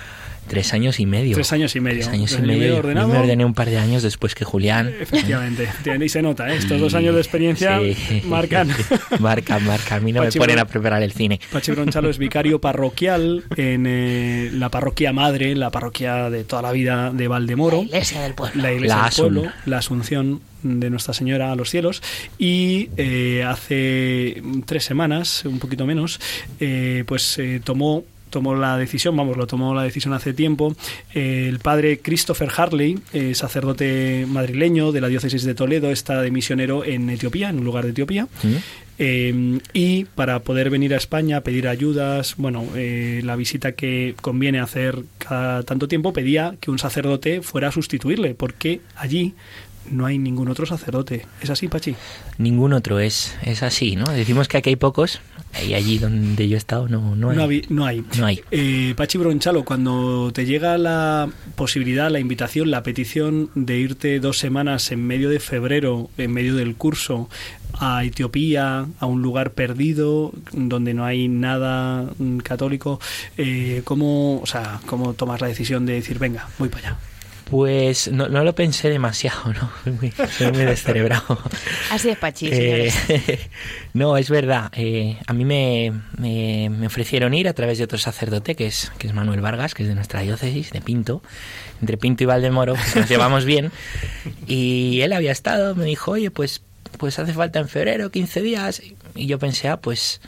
Tres 0.48 0.74
años 0.74 1.00
y 1.00 1.06
medio. 1.06 1.34
tres 1.34 1.52
años 1.52 1.74
y 1.76 1.80
medio. 1.80 2.02
Tres 2.04 2.08
años 2.14 2.32
y 2.38 2.42
medio. 2.42 2.66
Yo 2.68 2.76
ordenado. 2.78 3.08
me 3.08 3.18
ordené 3.18 3.44
un 3.44 3.54
par 3.54 3.70
de 3.70 3.78
años 3.78 4.02
después 4.02 4.34
que 4.34 4.44
Julián. 4.44 4.92
Efectivamente, 5.00 5.68
y 6.04 6.08
se 6.08 6.20
nota, 6.22 6.52
¿eh? 6.52 6.56
estos 6.56 6.80
dos 6.80 6.94
años 6.94 7.14
de 7.14 7.20
experiencia 7.20 7.78
Sí. 7.80 8.22
marcan. 8.26 8.68
marcan, 9.20 9.64
marcan. 9.64 9.98
A 9.98 10.00
mí 10.00 10.12
no 10.12 10.20
Pachi 10.22 10.38
me 10.38 10.42
ponen 10.44 10.56
Bron- 10.58 10.62
a 10.62 10.64
preparar 10.66 11.02
el 11.02 11.12
cine. 11.12 11.40
Pachi 11.52 11.72
Bronchalo 11.72 12.10
es 12.10 12.18
vicario 12.18 12.60
parroquial 12.60 13.44
en 13.56 13.86
eh, 13.88 14.50
la 14.52 14.68
parroquia 14.68 15.12
madre, 15.12 15.54
la 15.54 15.70
parroquia 15.70 16.28
de 16.28 16.44
toda 16.44 16.62
la 16.62 16.72
vida 16.72 17.10
de 17.12 17.28
Valdemoro. 17.28 17.78
La 17.82 17.84
iglesia 17.86 18.20
del 18.22 18.34
pueblo. 18.34 18.62
la 18.62 18.72
iglesia 18.72 18.96
La 18.96 19.04
del 19.04 19.12
pueblo, 19.16 19.52
la 19.66 19.78
Asunción 19.78 20.40
de 20.62 20.90
Nuestra 20.90 21.14
Señora 21.14 21.50
a 21.52 21.56
los 21.56 21.70
cielos 21.70 22.02
y 22.38 22.88
eh, 22.96 23.42
hace 23.46 24.42
tres 24.66 24.84
semanas, 24.84 25.44
un 25.44 25.58
poquito 25.58 25.86
menos, 25.86 26.20
eh, 26.60 27.04
pues 27.06 27.38
eh, 27.38 27.60
tomó 27.64 28.04
tomó 28.32 28.56
la 28.56 28.76
decisión, 28.76 29.16
vamos, 29.16 29.36
lo 29.36 29.46
tomó 29.46 29.72
la 29.74 29.84
decisión 29.84 30.12
hace 30.14 30.32
tiempo, 30.32 30.74
eh, 31.14 31.46
el 31.48 31.60
padre 31.60 32.00
Christopher 32.00 32.50
Harley, 32.56 32.98
eh, 33.12 33.36
sacerdote 33.36 34.26
madrileño 34.26 34.90
de 34.90 35.00
la 35.00 35.06
diócesis 35.06 35.44
de 35.44 35.54
Toledo, 35.54 35.92
está 35.92 36.20
de 36.20 36.32
misionero 36.32 36.84
en 36.84 37.08
Etiopía, 37.10 37.50
en 37.50 37.60
un 37.60 37.64
lugar 37.64 37.84
de 37.84 37.90
Etiopía, 37.90 38.26
eh, 38.98 39.58
y 39.72 40.04
para 40.04 40.40
poder 40.40 40.70
venir 40.70 40.94
a 40.94 40.96
España, 40.96 41.40
pedir 41.40 41.66
ayudas, 41.66 42.34
bueno, 42.36 42.66
eh, 42.76 43.20
la 43.24 43.36
visita 43.36 43.72
que 43.72 44.14
conviene 44.20 44.60
hacer 44.60 45.04
cada 45.18 45.62
tanto 45.62 45.88
tiempo, 45.88 46.12
pedía 46.12 46.56
que 46.60 46.70
un 46.70 46.78
sacerdote 46.78 47.42
fuera 47.42 47.68
a 47.68 47.72
sustituirle, 47.72 48.34
porque 48.34 48.80
allí 48.96 49.34
no 49.90 50.06
hay 50.06 50.18
ningún 50.18 50.48
otro 50.48 50.66
sacerdote. 50.66 51.26
¿Es 51.40 51.50
así, 51.50 51.68
Pachi? 51.68 51.94
Ningún 52.38 52.72
otro 52.72 52.98
es, 53.00 53.34
es 53.42 53.62
así, 53.62 53.96
¿no? 53.96 54.04
Decimos 54.06 54.48
que 54.48 54.58
aquí 54.58 54.70
hay 54.70 54.76
pocos 54.76 55.20
y 55.66 55.74
allí 55.74 55.98
donde 55.98 56.48
yo 56.48 56.56
he 56.56 56.58
estado 56.58 56.88
no, 56.88 57.14
no 57.14 57.30
hay. 57.30 57.36
No, 57.36 57.44
habi- 57.46 57.66
no 57.68 57.84
hay. 57.84 58.04
No 58.18 58.26
hay. 58.26 58.40
Eh, 58.50 58.94
Pachi 58.96 59.18
Bronchalo, 59.18 59.64
cuando 59.64 60.30
te 60.32 60.46
llega 60.46 60.78
la 60.78 61.28
posibilidad, 61.56 62.10
la 62.10 62.20
invitación, 62.20 62.70
la 62.70 62.82
petición 62.82 63.50
de 63.54 63.78
irte 63.78 64.18
dos 64.20 64.38
semanas 64.38 64.90
en 64.92 65.06
medio 65.06 65.28
de 65.28 65.40
febrero, 65.40 66.08
en 66.16 66.32
medio 66.32 66.54
del 66.54 66.74
curso, 66.76 67.28
a 67.74 68.04
Etiopía, 68.04 68.86
a 69.00 69.06
un 69.06 69.22
lugar 69.22 69.52
perdido, 69.52 70.32
donde 70.52 70.94
no 70.94 71.04
hay 71.04 71.28
nada 71.28 72.06
mm, 72.18 72.38
católico, 72.38 73.00
eh, 73.38 73.80
¿cómo, 73.84 74.40
o 74.40 74.46
sea, 74.46 74.80
¿cómo 74.86 75.14
tomas 75.14 75.40
la 75.40 75.48
decisión 75.48 75.86
de 75.86 75.94
decir, 75.94 76.18
venga, 76.18 76.48
voy 76.58 76.68
para 76.68 76.88
allá? 76.90 76.98
Pues 77.50 78.10
no, 78.10 78.28
no 78.28 78.44
lo 78.44 78.54
pensé 78.54 78.88
demasiado, 78.88 79.52
¿no? 79.52 79.70
Soy 79.84 79.92
muy, 79.92 80.10
soy 80.10 80.52
muy 80.52 80.64
descerebrado. 80.64 81.38
Así 81.90 82.08
es, 82.08 82.16
Pachi, 82.18 82.48
Eh, 82.50 82.90
no, 83.94 84.16
es 84.16 84.30
verdad. 84.30 84.70
eh, 84.74 85.18
a 85.26 85.32
mí 85.34 85.44
me, 85.44 85.92
me, 86.16 86.70
me 86.70 86.86
ofrecieron 86.86 87.34
ir 87.34 87.48
a 87.48 87.52
través 87.52 87.76
de 87.78 87.84
otro 87.84 87.98
sacerdote, 87.98 88.54
que 88.54 88.66
es, 88.66 88.90
que 88.98 89.06
es 89.06 89.12
Manuel 89.12 89.40
Vargas, 89.42 89.74
que 89.74 89.82
es 89.82 89.88
de 89.88 89.94
nuestra 89.94 90.20
diócesis, 90.20 90.70
de 90.70 90.80
Pinto. 90.80 91.22
Entre 91.80 91.96
Pinto 91.98 92.22
y 92.22 92.26
Valdemoro 92.26 92.74
pues 92.74 92.96
nos 92.96 93.08
llevamos 93.08 93.44
bien. 93.44 93.70
Y 94.46 95.00
él 95.02 95.12
había 95.12 95.32
estado, 95.32 95.74
me 95.74 95.84
dijo, 95.84 96.12
oye, 96.12 96.30
pues, 96.30 96.62
pues 96.96 97.18
hace 97.18 97.32
falta 97.34 97.58
en 97.58 97.68
febrero, 97.68 98.10
15 98.10 98.40
días. 98.40 98.82
Y 99.14 99.26
yo 99.26 99.38
pensé, 99.38 99.68
ah, 99.68 99.76
pues, 99.78 100.20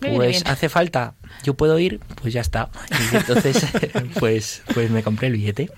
pues 0.00 0.42
hace 0.46 0.68
falta, 0.70 1.14
yo 1.44 1.54
puedo 1.54 1.78
ir, 1.78 2.00
pues 2.20 2.32
ya 2.34 2.40
está. 2.40 2.70
Y 3.12 3.16
entonces, 3.16 3.64
pues, 4.18 4.62
pues 4.74 4.90
me 4.90 5.02
compré 5.02 5.28
el 5.28 5.34
billete. 5.34 5.70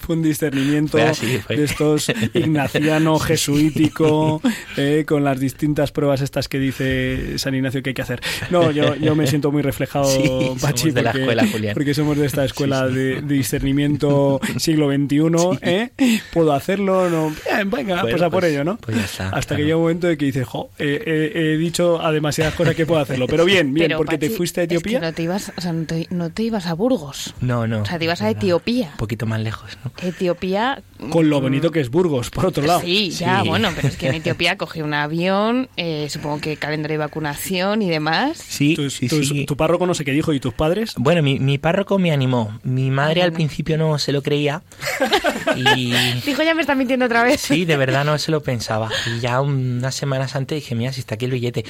Fue 0.00 0.16
un 0.16 0.22
discernimiento 0.22 0.96
así, 0.96 1.40
de 1.46 1.62
estos 1.64 2.10
ignaciano, 2.32 3.18
jesuítico, 3.18 4.40
eh, 4.78 5.04
con 5.06 5.24
las 5.24 5.38
distintas 5.38 5.92
pruebas 5.92 6.22
estas 6.22 6.48
que 6.48 6.58
dice 6.58 7.38
San 7.38 7.54
Ignacio 7.54 7.82
que 7.82 7.90
hay 7.90 7.94
que 7.94 8.00
hacer. 8.02 8.20
No, 8.50 8.70
yo, 8.70 8.94
yo 8.96 9.14
me 9.14 9.26
siento 9.26 9.52
muy 9.52 9.60
reflejado, 9.62 10.06
Sí, 10.06 10.22
Pachi, 10.60 10.90
de 10.90 11.02
la 11.02 11.10
porque, 11.10 11.20
escuela, 11.22 11.46
Julián. 11.52 11.74
porque 11.74 11.92
somos 11.94 12.16
de 12.16 12.26
esta 12.26 12.44
escuela 12.46 12.88
De, 12.88 13.20
de 13.20 13.34
discernimiento 13.34 14.40
siglo 14.56 14.90
XXI. 14.90 15.58
¿eh? 15.60 15.90
Puedo 16.32 16.54
hacerlo, 16.54 17.10
no. 17.10 17.28
Bien, 17.44 17.70
venga, 17.70 18.00
Bueno, 18.02 18.08
pues 18.16 18.22
a 18.22 18.30
por 18.30 18.40
pues- 18.40 18.52
ello, 18.52 18.64
¿no? 18.64 18.78
pues 18.78 18.96
ya 18.96 19.04
está, 19.04 19.24
Hasta 19.28 19.40
claro. 19.48 19.56
que 19.58 19.62
llega 19.64 19.76
un 19.76 19.82
momento 19.82 20.06
de 20.06 20.16
que 20.16 20.24
dices, 20.24 20.46
jo, 20.46 20.70
eh, 20.78 21.32
he 21.34 21.56
dicho 21.58 22.00
a 22.00 22.10
demasiadas 22.10 22.54
cosas 22.54 22.74
que 22.74 22.86
puedo 22.86 23.00
hacerlo. 23.02 23.26
Pero 23.26 23.44
bien, 23.44 23.57
bien, 23.64 23.88
Pero, 23.88 23.98
porque 23.98 24.18
te 24.18 24.26
Pachi, 24.26 24.36
fuiste 24.36 24.60
a 24.60 24.64
es 24.64 24.68
que 24.68 24.74
Etiopía. 24.76 25.00
no 25.00 25.12
te 25.12 25.22
ibas, 25.22 25.52
o 25.56 25.60
sea, 25.60 25.72
no 25.72 25.84
te, 25.86 26.06
no 26.10 26.30
te 26.30 26.42
ibas 26.42 26.66
a 26.66 26.74
Burgos. 26.74 27.34
No, 27.40 27.66
no. 27.66 27.82
O 27.82 27.84
sea, 27.84 27.98
te 27.98 28.04
ibas 28.04 28.22
a 28.22 28.30
Etiopía. 28.30 28.90
Un 28.92 28.96
poquito 28.98 29.26
más 29.26 29.40
lejos, 29.40 29.78
¿no? 29.84 29.92
Etiopía. 30.02 30.82
Con 31.10 31.30
lo 31.30 31.40
bonito 31.40 31.70
que 31.70 31.80
es 31.80 31.90
Burgos, 31.90 32.30
por 32.30 32.46
otro 32.46 32.64
lado. 32.66 32.80
Sí, 32.80 33.10
ya, 33.10 33.42
Sí. 33.42 33.48
bueno, 33.48 33.70
pero 33.74 33.88
es 33.88 33.96
que 33.96 34.08
en 34.08 34.14
Etiopía 34.16 34.56
cogí 34.58 34.82
un 34.82 34.94
avión, 34.94 35.68
eh, 35.76 36.08
supongo 36.10 36.40
que 36.40 36.56
calendario 36.56 36.94
de 36.94 36.98
vacunación 37.04 37.82
y 37.82 37.88
demás. 37.88 38.36
Sí, 38.38 38.74
Tus- 38.74 38.94
sí. 38.94 39.44
Tu 39.46 39.56
párroco 39.56 39.86
no 39.86 39.94
sé 39.94 40.04
qué 40.04 40.12
dijo 40.12 40.32
y 40.32 40.40
tus 40.40 40.54
padres. 40.54 40.94
Bueno, 40.96 41.22
mi, 41.22 41.38
mi 41.38 41.58
párroco 41.58 41.98
me 41.98 42.10
animó. 42.12 42.58
Mi 42.64 42.90
madre 42.90 43.22
al 43.22 43.32
principio 43.32 43.78
no 43.78 43.98
se 43.98 44.12
lo 44.12 44.22
creía. 44.22 44.62
Y 45.56 45.92
Dijo, 46.26 46.42
ya 46.42 46.54
me 46.54 46.60
está 46.60 46.74
mintiendo 46.74 47.06
otra 47.06 47.22
vez. 47.22 47.40
sí, 47.40 47.64
de 47.64 47.76
verdad 47.76 48.04
no 48.04 48.18
se 48.18 48.30
lo 48.30 48.42
pensaba. 48.42 48.90
Y 49.06 49.20
ya 49.20 49.40
unas 49.40 49.94
semanas 49.94 50.36
antes 50.36 50.56
dije, 50.62 50.74
mira, 50.74 50.92
si 50.92 51.00
está 51.00 51.14
aquí 51.14 51.24
el 51.24 51.30
billete. 51.32 51.64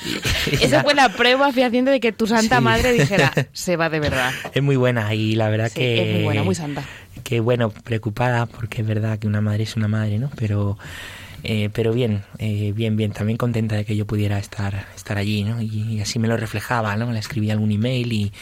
Esa 0.60 0.82
fue 0.82 0.94
la 0.94 1.10
prueba 1.10 1.52
fehaciente 1.52 1.90
de 1.90 2.00
que 2.00 2.12
tu 2.12 2.26
santa 2.26 2.58
Sí. 2.58 2.62
madre 2.64 2.92
dijera, 2.92 3.32
se 3.52 3.76
va 3.76 3.88
de 3.88 4.00
verdad. 4.00 4.32
Es 4.52 4.62
muy 4.62 4.76
buena 4.76 5.14
y 5.14 5.36
la 5.36 5.48
verdad 5.48 5.68
Sí, 5.68 5.74
que... 5.80 6.02
es 6.10 6.14
muy 6.16 6.24
buena, 6.24 6.42
muy 6.42 6.54
santa. 6.54 6.82
Que 7.22 7.40
bueno, 7.40 7.70
preocupada 7.70 8.46
porque 8.46 8.82
es 8.82 8.86
verdad 8.88 9.18
que 9.18 9.26
una 9.26 9.40
madre 9.40 9.64
es 9.64 9.76
una 9.76 9.88
madre, 9.88 10.18
¿no? 10.18 10.30
Pero... 10.36 10.78
eh, 11.42 11.70
pero 11.72 11.92
bien, 11.92 12.24
eh, 12.38 12.72
bien, 12.74 12.96
bien, 12.96 13.12
también 13.12 13.38
contenta 13.38 13.76
de 13.76 13.84
que 13.84 13.96
yo 13.96 14.06
pudiera 14.06 14.38
estar, 14.38 14.86
estar 14.96 15.18
allí, 15.18 15.44
¿no? 15.44 15.62
Y, 15.62 15.94
y 15.96 16.00
así 16.00 16.18
me 16.18 16.28
lo 16.28 16.36
reflejaba, 16.36 16.96
¿no? 16.96 17.12
Le 17.12 17.18
escribía 17.18 17.54
algún 17.54 17.72
email 17.72 18.12
y, 18.12 18.32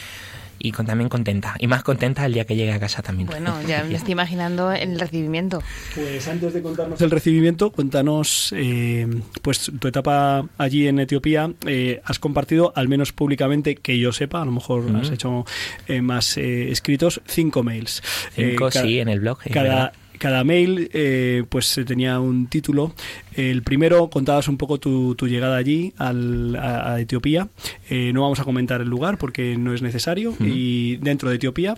y 0.59 0.71
con, 0.71 0.85
también 0.85 1.09
contenta. 1.09 1.55
Y 1.59 1.67
más 1.67 1.83
contenta 1.83 2.25
el 2.25 2.33
día 2.33 2.45
que 2.45 2.55
llegue 2.55 2.73
a 2.73 2.79
casa 2.79 3.01
también. 3.01 3.27
Bueno, 3.27 3.55
ya 3.67 3.83
me 3.89 3.95
estoy 3.95 4.11
imaginando 4.13 4.71
el 4.71 4.99
recibimiento. 4.99 5.63
Pues 5.95 6.27
antes 6.27 6.53
de 6.53 6.61
contarnos 6.61 7.01
el 7.01 7.11
recibimiento, 7.11 7.71
cuéntanos 7.71 8.53
eh, 8.55 9.07
pues 9.41 9.71
tu 9.79 9.87
etapa 9.87 10.45
allí 10.57 10.87
en 10.87 10.99
Etiopía. 10.99 11.51
Eh, 11.65 12.01
has 12.03 12.19
compartido, 12.19 12.73
al 12.75 12.87
menos 12.87 13.13
públicamente, 13.13 13.75
que 13.75 13.97
yo 13.97 14.11
sepa, 14.11 14.41
a 14.41 14.45
lo 14.45 14.51
mejor 14.51 14.83
has 14.95 15.09
hecho 15.09 15.45
eh, 15.87 16.01
más 16.01 16.37
eh, 16.37 16.71
escritos, 16.71 17.21
cinco 17.25 17.63
mails. 17.63 18.01
Cinco, 18.35 18.67
Eh, 18.67 18.71
sí, 18.71 18.99
en 18.99 19.09
el 19.09 19.19
blog. 19.19 19.39
Cada, 19.51 19.63
verdad. 19.63 19.93
Cada 20.19 20.43
mail 20.43 20.89
eh, 20.93 21.43
pues 21.49 21.79
tenía 21.87 22.19
un 22.19 22.45
título. 22.47 22.93
El 23.35 23.63
primero 23.63 24.09
contabas 24.09 24.47
un 24.47 24.57
poco 24.57 24.79
tu, 24.79 25.15
tu 25.15 25.27
llegada 25.27 25.57
allí 25.57 25.93
al- 25.97 26.55
a, 26.55 26.93
a 26.93 26.99
Etiopía. 27.01 27.47
Eh, 27.89 28.11
no 28.13 28.21
vamos 28.21 28.39
a 28.39 28.43
comentar 28.43 28.81
el 28.81 28.87
lugar 28.89 29.17
porque 29.17 29.57
no 29.57 29.73
es 29.73 29.81
necesario. 29.81 30.35
Y 30.39 30.97
dentro 30.97 31.29
de 31.29 31.37
Etiopía, 31.37 31.77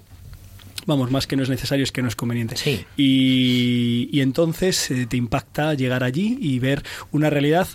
vamos, 0.86 1.12
más 1.12 1.28
que 1.28 1.36
no 1.38 1.44
es 1.44 1.50
necesario 1.50 1.84
es 1.84 1.92
que 1.92 2.02
no 2.02 2.08
es 2.10 2.16
conveniente. 2.16 2.58
Sí. 2.58 2.84
Y, 2.98 4.10
y 4.12 4.22
entonces 4.22 4.92
eh, 4.92 5.06
te 5.06 5.18
impacta 5.18 5.74
llegar 5.74 6.04
allí 6.04 6.38
y 6.42 6.60
ver 6.60 6.84
una 7.12 7.30
realidad 7.30 7.68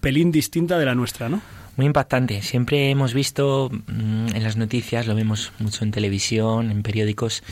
pelín 0.00 0.30
distinta 0.32 0.78
de 0.78 0.84
la 0.84 0.94
nuestra, 0.94 1.28
¿no? 1.28 1.40
Muy 1.76 1.86
impactante. 1.86 2.42
Siempre 2.42 2.90
hemos 2.90 3.14
visto 3.14 3.70
mm, 3.72 4.34
en 4.34 4.42
las 4.42 4.56
noticias, 4.58 5.06
lo 5.06 5.14
vemos 5.14 5.52
mucho 5.58 5.84
en 5.84 5.90
televisión, 5.90 6.70
en 6.70 6.82
periódicos, 6.82 7.42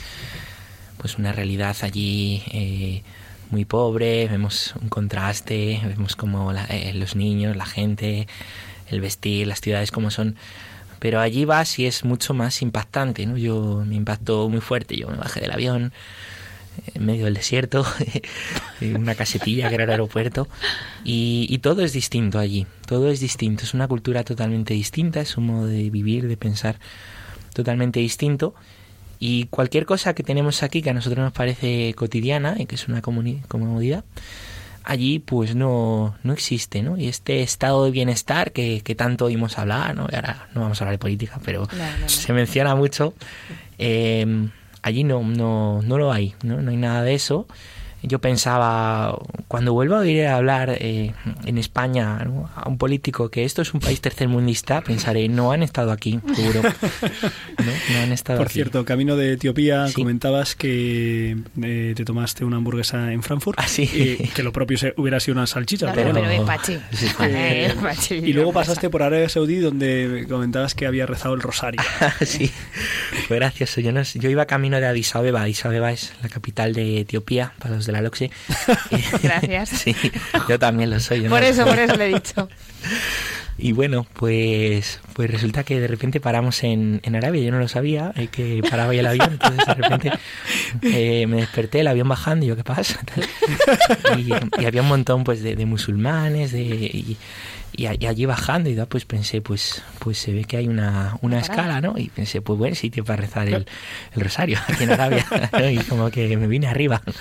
pues 1.01 1.17
una 1.17 1.31
realidad 1.31 1.75
allí 1.81 2.43
eh, 2.51 3.01
muy 3.49 3.65
pobre, 3.65 4.27
vemos 4.27 4.75
un 4.79 4.87
contraste, 4.87 5.81
vemos 5.83 6.15
como 6.15 6.53
la- 6.53 6.65
eh, 6.65 6.93
los 6.93 7.15
niños, 7.15 7.55
la 7.57 7.65
gente, 7.65 8.27
el 8.87 9.01
vestir, 9.01 9.47
las 9.47 9.61
ciudades 9.61 9.89
como 9.91 10.11
son. 10.11 10.35
Pero 10.99 11.19
allí 11.19 11.45
vas 11.45 11.79
y 11.79 11.87
es 11.87 12.05
mucho 12.05 12.35
más 12.35 12.61
impactante, 12.61 13.25
¿no? 13.25 13.35
Yo 13.35 13.83
me 13.87 13.95
impactó 13.95 14.47
muy 14.47 14.61
fuerte, 14.61 14.95
yo 14.95 15.07
me 15.09 15.17
bajé 15.17 15.41
del 15.41 15.51
avión 15.51 15.91
en 16.93 17.05
medio 17.05 17.25
del 17.25 17.33
desierto, 17.33 17.83
en 18.81 18.97
una 18.97 19.15
casetilla 19.15 19.67
que 19.69 19.75
era 19.75 19.85
el 19.85 19.89
aeropuerto, 19.89 20.47
y, 21.03 21.47
y 21.49 21.57
todo 21.57 21.81
es 21.83 21.93
distinto 21.93 22.37
allí, 22.37 22.67
todo 22.85 23.09
es 23.09 23.19
distinto, 23.19 23.63
es 23.63 23.73
una 23.73 23.87
cultura 23.87 24.23
totalmente 24.23 24.75
distinta, 24.75 25.19
es 25.19 25.35
un 25.35 25.47
modo 25.47 25.65
de 25.65 25.89
vivir, 25.89 26.27
de 26.27 26.37
pensar 26.37 26.77
totalmente 27.53 27.99
distinto, 27.99 28.53
y 29.21 29.45
cualquier 29.45 29.85
cosa 29.85 30.15
que 30.15 30.23
tenemos 30.23 30.63
aquí 30.63 30.81
que 30.81 30.89
a 30.89 30.93
nosotros 30.93 31.23
nos 31.23 31.31
parece 31.31 31.93
cotidiana 31.93 32.55
y 32.57 32.65
que 32.65 32.73
es 32.75 32.87
una 32.87 33.01
comodidad, 33.03 34.03
allí 34.83 35.19
pues 35.19 35.53
no, 35.55 36.15
no 36.23 36.33
existe, 36.33 36.81
¿no? 36.81 36.97
Y 36.97 37.07
este 37.07 37.43
estado 37.43 37.85
de 37.85 37.91
bienestar 37.91 38.51
que, 38.51 38.81
que 38.83 38.95
tanto 38.95 39.25
oímos 39.25 39.59
hablar, 39.59 39.95
¿no? 39.95 40.07
Y 40.11 40.15
ahora 40.15 40.49
no 40.55 40.61
vamos 40.61 40.81
a 40.81 40.85
hablar 40.85 40.95
de 40.95 40.99
política, 40.99 41.39
pero 41.45 41.67
No, 41.71 41.77
no, 41.77 41.97
no. 41.99 42.09
se 42.09 42.33
menciona 42.33 42.73
mucho, 42.75 43.13
eh, 43.77 44.49
allí 44.81 45.03
no, 45.03 45.21
no, 45.21 45.81
no 45.83 45.97
lo 45.99 46.11
hay, 46.11 46.33
¿no? 46.43 46.59
No 46.59 46.71
hay 46.71 46.77
nada 46.77 47.03
de 47.03 47.13
eso. 47.13 47.45
Yo 48.03 48.19
pensaba, 48.19 49.17
cuando 49.47 49.73
vuelva 49.73 49.97
a 49.97 49.99
oír 50.01 50.25
hablar 50.25 50.75
eh, 50.79 51.13
en 51.45 51.57
España 51.57 52.17
¿no? 52.25 52.49
a 52.55 52.67
un 52.67 52.77
político 52.77 53.29
que 53.29 53.43
esto 53.45 53.61
es 53.61 53.73
un 53.73 53.79
país 53.79 54.01
tercermundista, 54.01 54.81
pensaré, 54.81 55.27
no 55.29 55.51
han 55.51 55.61
estado 55.63 55.91
aquí, 55.91 56.19
seguro. 56.35 56.61
No, 57.61 57.65
no 57.93 57.99
han 58.01 58.11
estado 58.11 58.37
Por 58.39 58.47
aquí. 58.47 58.55
cierto, 58.55 58.85
camino 58.85 59.15
de 59.15 59.33
Etiopía, 59.33 59.87
Sí. 59.87 59.93
comentabas 59.93 60.55
que 60.55 61.37
eh, 61.61 61.93
te 61.95 62.05
tomaste 62.05 62.43
una 62.43 62.57
hamburguesa 62.57 63.11
en 63.13 63.21
Frankfurt 63.21 63.59
Ah, 63.59 63.67
sí. 63.67 63.83
y 64.19 64.27
que 64.29 64.41
lo 64.41 64.51
propio 64.51 64.79
se- 64.79 64.95
hubiera 64.97 65.19
sido 65.19 65.37
una 65.37 65.45
salchicha. 65.45 65.87
No, 65.87 65.93
pero- 65.93 66.11
pero 66.13 66.29
eh, 66.29 66.41
Pachi. 66.45 66.79
Sí. 66.91 67.07
Eh, 67.19 67.75
Pachi, 67.79 68.15
y 68.15 68.33
luego 68.33 68.51
pasaste 68.51 68.89
por 68.89 69.03
Arabia 69.03 69.29
Saudí 69.29 69.57
donde 69.57 70.25
comentabas 70.27 70.73
que 70.73 70.87
había 70.87 71.05
rezado 71.05 71.35
el 71.35 71.41
rosario. 71.41 71.81
sí, 72.25 72.51
fue 73.27 73.37
gracioso. 73.37 73.79
Yo, 73.81 73.91
yo 73.91 74.29
iba 74.29 74.45
camino 74.47 74.79
de 74.79 74.87
Addis 74.87 75.15
Abeba. 75.15 75.43
Addis 75.43 75.63
Abeba 75.65 75.91
es 75.91 76.13
la 76.23 76.29
capital 76.29 76.73
de 76.73 77.01
Etiopía, 77.01 77.53
para 77.59 77.75
los 77.75 77.85
de 77.91 77.97
la 77.97 78.01
LOXE. 78.01 78.31
Gracias. 79.23 79.69
sí, 79.69 79.95
yo 80.47 80.59
también 80.59 80.89
lo 80.89 80.99
soy. 80.99 81.21
Por 81.21 81.43
eso, 81.43 81.65
por 81.65 81.79
eso 81.79 81.95
le 81.95 82.05
he 82.05 82.13
dicho. 82.13 82.47
Y 83.57 83.73
bueno, 83.73 84.07
pues, 84.13 85.01
pues 85.13 85.29
resulta 85.29 85.63
que 85.63 85.79
de 85.79 85.87
repente 85.87 86.19
paramos 86.19 86.63
en, 86.63 86.99
en 87.03 87.15
Arabia, 87.15 87.43
yo 87.43 87.51
no 87.51 87.59
lo 87.59 87.67
sabía, 87.67 88.11
eh, 88.15 88.27
que 88.27 88.63
paraba 88.67 88.91
ya 88.91 89.01
el 89.01 89.05
avión, 89.05 89.33
entonces 89.33 89.67
de 89.67 89.73
repente 89.75 90.11
eh, 90.81 91.27
me 91.27 91.37
desperté, 91.37 91.81
el 91.81 91.87
avión 91.87 92.09
bajando, 92.09 92.43
y 92.43 92.47
yo, 92.47 92.55
¿qué 92.55 92.63
pasa? 92.63 92.99
Y, 94.17 94.31
y 94.59 94.65
había 94.65 94.81
un 94.81 94.87
montón 94.87 95.23
pues 95.23 95.43
de, 95.43 95.55
de 95.55 95.65
musulmanes, 95.67 96.53
de, 96.53 96.61
y, 96.61 97.17
y 97.73 97.83
y 97.83 98.05
allí 98.05 98.25
bajando, 98.25 98.69
y 98.69 98.75
pues 98.87 99.05
pensé, 99.05 99.41
pues, 99.41 99.81
pues 99.99 100.17
se 100.17 100.33
ve 100.33 100.43
que 100.43 100.57
hay 100.57 100.67
una, 100.67 101.17
una 101.21 101.39
escala, 101.39 101.81
¿no? 101.81 101.97
Y 101.97 102.09
pensé, 102.09 102.41
pues 102.41 102.57
buen 102.57 102.75
sitio 102.75 103.03
para 103.03 103.21
rezar 103.21 103.47
el, 103.47 103.65
el 104.13 104.21
rosario 104.21 104.57
aquí 104.67 104.83
en 104.83 104.91
Arabia, 104.91 105.25
¿no? 105.53 105.69
y 105.69 105.77
como 105.77 106.09
que 106.09 106.35
me 106.37 106.47
vine 106.47 106.67
arriba. 106.67 107.01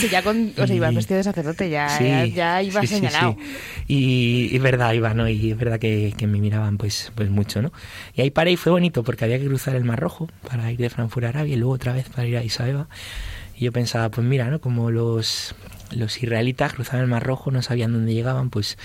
Sí, 0.00 0.08
ya 0.10 0.22
con, 0.22 0.52
o 0.56 0.66
sea, 0.66 0.76
ibas 0.76 0.94
vestido 0.94 1.18
de 1.18 1.24
sacerdote, 1.24 1.70
ya, 1.70 1.88
Sí, 1.88 2.04
ya, 2.32 2.62
ya 2.62 2.80
sí, 2.82 2.86
señalado. 2.86 3.36
sí. 3.86 4.48
Y 4.50 4.56
es 4.56 4.62
verdad, 4.62 4.92
iba, 4.92 5.14
¿no? 5.14 5.28
Y 5.28 5.50
es 5.52 5.58
verdad 5.58 5.78
que, 5.78 6.14
que 6.16 6.26
me 6.26 6.38
miraban 6.38 6.76
pues, 6.78 7.12
pues 7.14 7.30
mucho, 7.30 7.62
¿no? 7.62 7.72
Y 8.14 8.20
ahí 8.20 8.30
paré 8.30 8.52
y 8.52 8.56
fue 8.56 8.72
bonito 8.72 9.02
porque 9.02 9.24
había 9.24 9.38
que 9.38 9.46
cruzar 9.46 9.74
el 9.74 9.84
Mar 9.84 9.98
Rojo 9.98 10.28
para 10.48 10.70
ir 10.70 10.78
de 10.78 10.90
Frankfurt 10.90 11.26
a 11.26 11.28
Arabia 11.30 11.54
y 11.54 11.56
luego 11.56 11.72
otra 11.74 11.92
vez 11.92 12.08
para 12.08 12.26
ir 12.26 12.36
a 12.36 12.44
Isabeba. 12.44 12.88
Y 13.56 13.64
yo 13.64 13.72
pensaba, 13.72 14.10
pues 14.10 14.26
mira, 14.26 14.48
¿no? 14.50 14.60
Como 14.60 14.90
los, 14.90 15.54
los 15.92 16.22
israelitas 16.22 16.72
cruzaban 16.74 17.02
el 17.02 17.08
Mar 17.08 17.22
Rojo, 17.24 17.50
no 17.50 17.62
sabían 17.62 17.92
dónde 17.92 18.14
llegaban, 18.14 18.50
pues, 18.50 18.76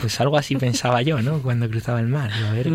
pues 0.00 0.20
algo 0.20 0.36
así 0.38 0.56
pensaba 0.56 1.02
yo, 1.02 1.22
¿no? 1.22 1.40
Cuando 1.42 1.68
cruzaba 1.68 2.00
el 2.00 2.08
mar. 2.08 2.30
A 2.32 2.52
ver, 2.52 2.68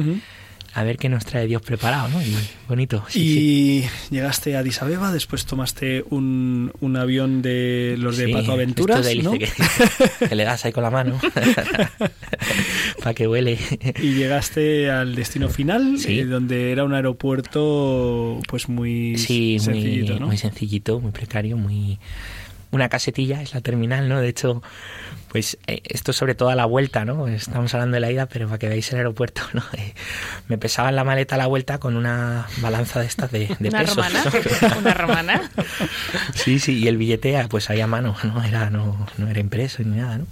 a 0.74 0.84
ver 0.84 0.98
qué 0.98 1.10
nos 1.10 1.26
trae 1.26 1.48
Dios 1.48 1.62
preparado, 1.64 2.08
¿no? 2.10 2.22
Y 2.22 2.36
bonito. 2.68 3.04
Sí, 3.10 3.20
sí. 3.20 3.90
y 4.12 4.14
llegaste 4.14 4.56
a 4.56 4.60
Addis 4.60 4.82
Abeba, 4.84 5.12
después 5.12 5.46
tomaste 5.46 6.04
un, 6.12 6.72
un 6.82 6.98
avión 6.98 7.42
de 7.42 7.96
los 7.98 8.18
de 8.18 8.28
Sí, 8.28 8.34
Pato 8.34 8.52
Aventuras, 8.52 9.04
de 9.04 9.16
¿no? 9.16 9.32
que, 9.32 9.50
que 10.30 10.36
le 10.36 10.44
das 10.44 10.66
ahí 10.66 10.72
con 10.72 10.84
la 10.84 10.92
mano 10.92 11.20
para 13.00 13.14
que 13.14 13.28
huele. 13.28 13.58
Y 14.02 14.14
llegaste 14.14 14.90
al 14.92 15.16
destino 15.16 15.50
final, 15.50 15.98
Sí. 15.98 16.20
eh, 16.20 16.26
donde 16.26 16.72
era 16.72 16.84
un 16.84 16.94
aeropuerto 16.94 18.40
pues 18.48 18.70
muy 18.70 19.18
sencillito, 19.18 20.12
muy, 20.14 20.20
¿no? 20.20 20.28
muy 20.28 20.38
sencillito, 20.38 21.00
muy 21.00 21.12
precario, 21.12 21.58
muy 21.58 21.98
una 22.72 22.90
casetilla 22.90 23.42
es 23.42 23.54
la 23.54 23.62
terminal, 23.62 24.10
¿no? 24.10 24.20
De 24.20 24.28
hecho, 24.30 24.62
pues 25.30 25.58
eh, 25.68 25.82
esto 25.86 26.14
sobre 26.14 26.36
todo 26.36 26.50
a 26.50 26.56
la 26.56 26.66
vuelta, 26.66 27.06
¿no? 27.06 27.28
Estamos 27.28 27.74
hablando 27.74 27.96
de 27.96 28.00
la 28.02 28.12
ida, 28.12 28.26
pero 28.28 28.48
para 28.48 28.60
que 28.60 28.68
veáis 28.70 28.92
el 28.92 28.98
aeropuerto, 28.98 29.42
¿no? 29.54 29.62
Eh, 29.78 29.94
me 30.48 30.58
pesaba 30.58 30.90
en 30.90 30.96
la 30.96 31.04
maleta 31.04 31.36
a 31.36 31.38
la 31.38 31.48
vuelta 31.48 31.78
con 31.80 31.96
una 31.96 32.46
balanza 32.62 33.00
de 33.00 33.06
estas 33.08 33.32
de, 33.32 33.48
de 33.60 33.70
¿Una 33.70 33.80
pesos. 33.80 33.96
romana? 33.96 34.24
¿Una 34.80 34.94
romana? 34.94 35.52
Sí, 36.34 36.60
sí, 36.60 36.80
y 36.80 36.88
el 36.88 36.98
billete 36.98 37.38
ah, 37.38 37.48
pues 37.50 37.70
ahí 37.70 37.82
a 37.82 37.88
mano, 37.88 38.16
no 38.24 38.44
era, 38.44 38.70
no, 38.70 39.08
no 39.18 39.28
era 39.28 39.40
impreso 39.40 39.84
ni 39.84 39.98
nada, 39.98 40.18
¿no? 40.20 40.26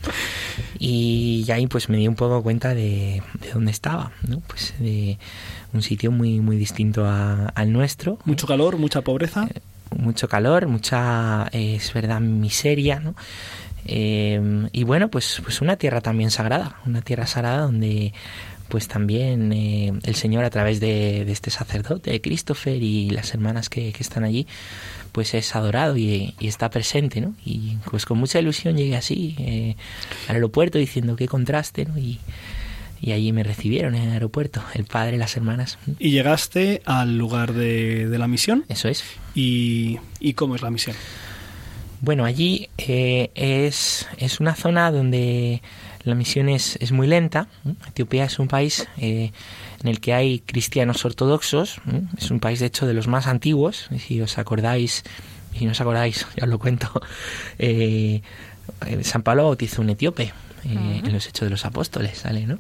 Y 0.80 1.46
ahí 1.52 1.68
pues 1.68 1.90
me 1.90 1.98
di 1.98 2.08
un 2.08 2.16
poco 2.16 2.42
cuenta 2.44 2.74
de, 2.74 3.22
de 3.42 3.52
dónde 3.54 3.72
estaba, 3.72 4.12
¿no? 4.28 4.40
Pues 4.48 4.74
de 4.80 5.18
un 5.74 5.82
sitio 5.82 6.12
muy, 6.12 6.40
muy 6.40 6.58
distinto 6.58 7.06
a- 7.06 7.48
al 7.50 7.72
nuestro. 7.72 8.18
Mucho 8.26 8.48
calor, 8.48 8.78
mucha 8.78 9.02
pobreza. 9.02 9.48
Mucho 9.98 10.28
calor, 10.28 10.68
mucha, 10.68 11.48
eh, 11.52 11.76
es 11.76 11.94
verdad, 11.94 12.20
miseria, 12.20 13.00
¿no? 13.00 13.16
Eh, 13.86 14.68
y 14.72 14.84
bueno, 14.84 15.10
pues, 15.10 15.42
pues 15.44 15.62
una 15.62 15.76
tierra 15.78 16.02
también 16.02 16.32
sagrada, 16.32 16.80
una 16.86 17.02
tierra 17.02 17.28
sagrada 17.28 17.62
donde 17.62 18.14
pues 18.68 18.88
también 18.88 19.54
eh, 19.54 19.94
el 20.04 20.16
Señor 20.16 20.44
a 20.44 20.50
través 20.50 20.80
de, 20.80 21.24
de 21.24 21.32
este 21.32 21.52
sacerdote, 21.52 22.12
de 22.12 22.20
Christopher 22.22 22.82
y 22.82 23.12
las 23.12 23.34
hermanas 23.34 23.70
que, 23.70 23.94
que 23.94 24.02
están 24.02 24.24
allí, 24.24 24.48
pues 25.12 25.34
es 25.36 25.56
adorado 25.56 25.98
y, 25.98 26.34
y 26.40 26.48
está 26.48 26.70
presente, 26.70 27.22
¿no? 27.22 27.36
Y 27.46 27.78
pues 27.90 28.06
con 28.06 28.18
mucha 28.18 28.40
ilusión 28.40 28.76
llegué 28.76 28.96
así 28.96 29.36
eh, 29.38 29.76
al 30.28 30.36
aeropuerto 30.36 30.80
diciendo 30.80 31.16
qué 31.16 31.28
contraste, 31.28 31.86
¿no? 31.86 31.98
Y, 31.98 32.20
y 33.02 33.12
allí 33.12 33.32
me 33.32 33.44
recibieron 33.44 33.96
en 33.96 34.04
el 34.04 34.12
aeropuerto, 34.14 34.64
el 34.74 34.86
padre, 34.86 35.18
las 35.18 35.36
hermanas. 35.36 35.78
Y 36.00 36.12
llegaste 36.12 36.82
al 36.86 37.18
lugar 37.18 37.54
de, 37.54 38.08
de 38.08 38.18
la 38.18 38.28
misión. 38.28 38.66
Eso 38.70 38.88
es. 38.88 39.04
Y, 39.34 40.00
¿Y 40.20 40.34
cómo 40.34 40.56
es 40.56 40.62
la 40.62 40.72
misión? 40.72 40.96
Bueno, 42.02 42.26
allí 42.26 42.70
eh, 42.78 43.32
es, 43.36 44.08
es 44.18 44.40
una 44.40 44.56
zona 44.56 44.92
donde 44.92 45.62
la 46.04 46.16
misión 46.16 46.50
es, 46.50 46.78
es 46.80 46.92
muy 46.92 47.08
lenta. 47.08 47.48
Etiopía 47.88 48.26
es 48.26 48.40
un 48.40 48.48
país 48.48 48.88
eh, 48.98 49.32
en 49.82 49.88
el 49.88 50.00
que 50.00 50.14
hay 50.14 50.40
cristianos 50.40 51.04
ortodoxos. 51.04 51.82
¿m? 51.88 52.04
Es 52.18 52.32
un 52.32 52.40
país, 52.40 52.60
de 52.60 52.68
hecho, 52.68 52.86
de 52.86 52.94
los 52.94 53.08
más 53.08 53.28
antiguos. 53.28 53.88
Y 53.92 54.00
Si 54.00 54.22
os 54.22 54.38
acordáis, 54.38 55.04
y 55.54 55.60
si 55.60 55.66
no 55.66 55.72
os 55.72 55.82
acordáis, 55.82 56.28
ya 56.36 56.44
os 56.44 56.50
lo 56.50 56.60
cuento, 56.60 56.90
eh, 57.60 58.22
eh, 58.86 59.04
San 59.04 59.24
Pablo 59.24 59.46
bautizó 59.46 59.82
un 59.82 59.90
etíope 59.90 60.32
eh, 60.66 61.02
en 61.04 61.14
los 61.14 61.28
Hechos 61.28 61.46
de 61.46 61.50
los 61.50 61.66
Apóstoles, 61.66 62.20
¿sale? 62.20 62.46
¿no? 62.46 62.60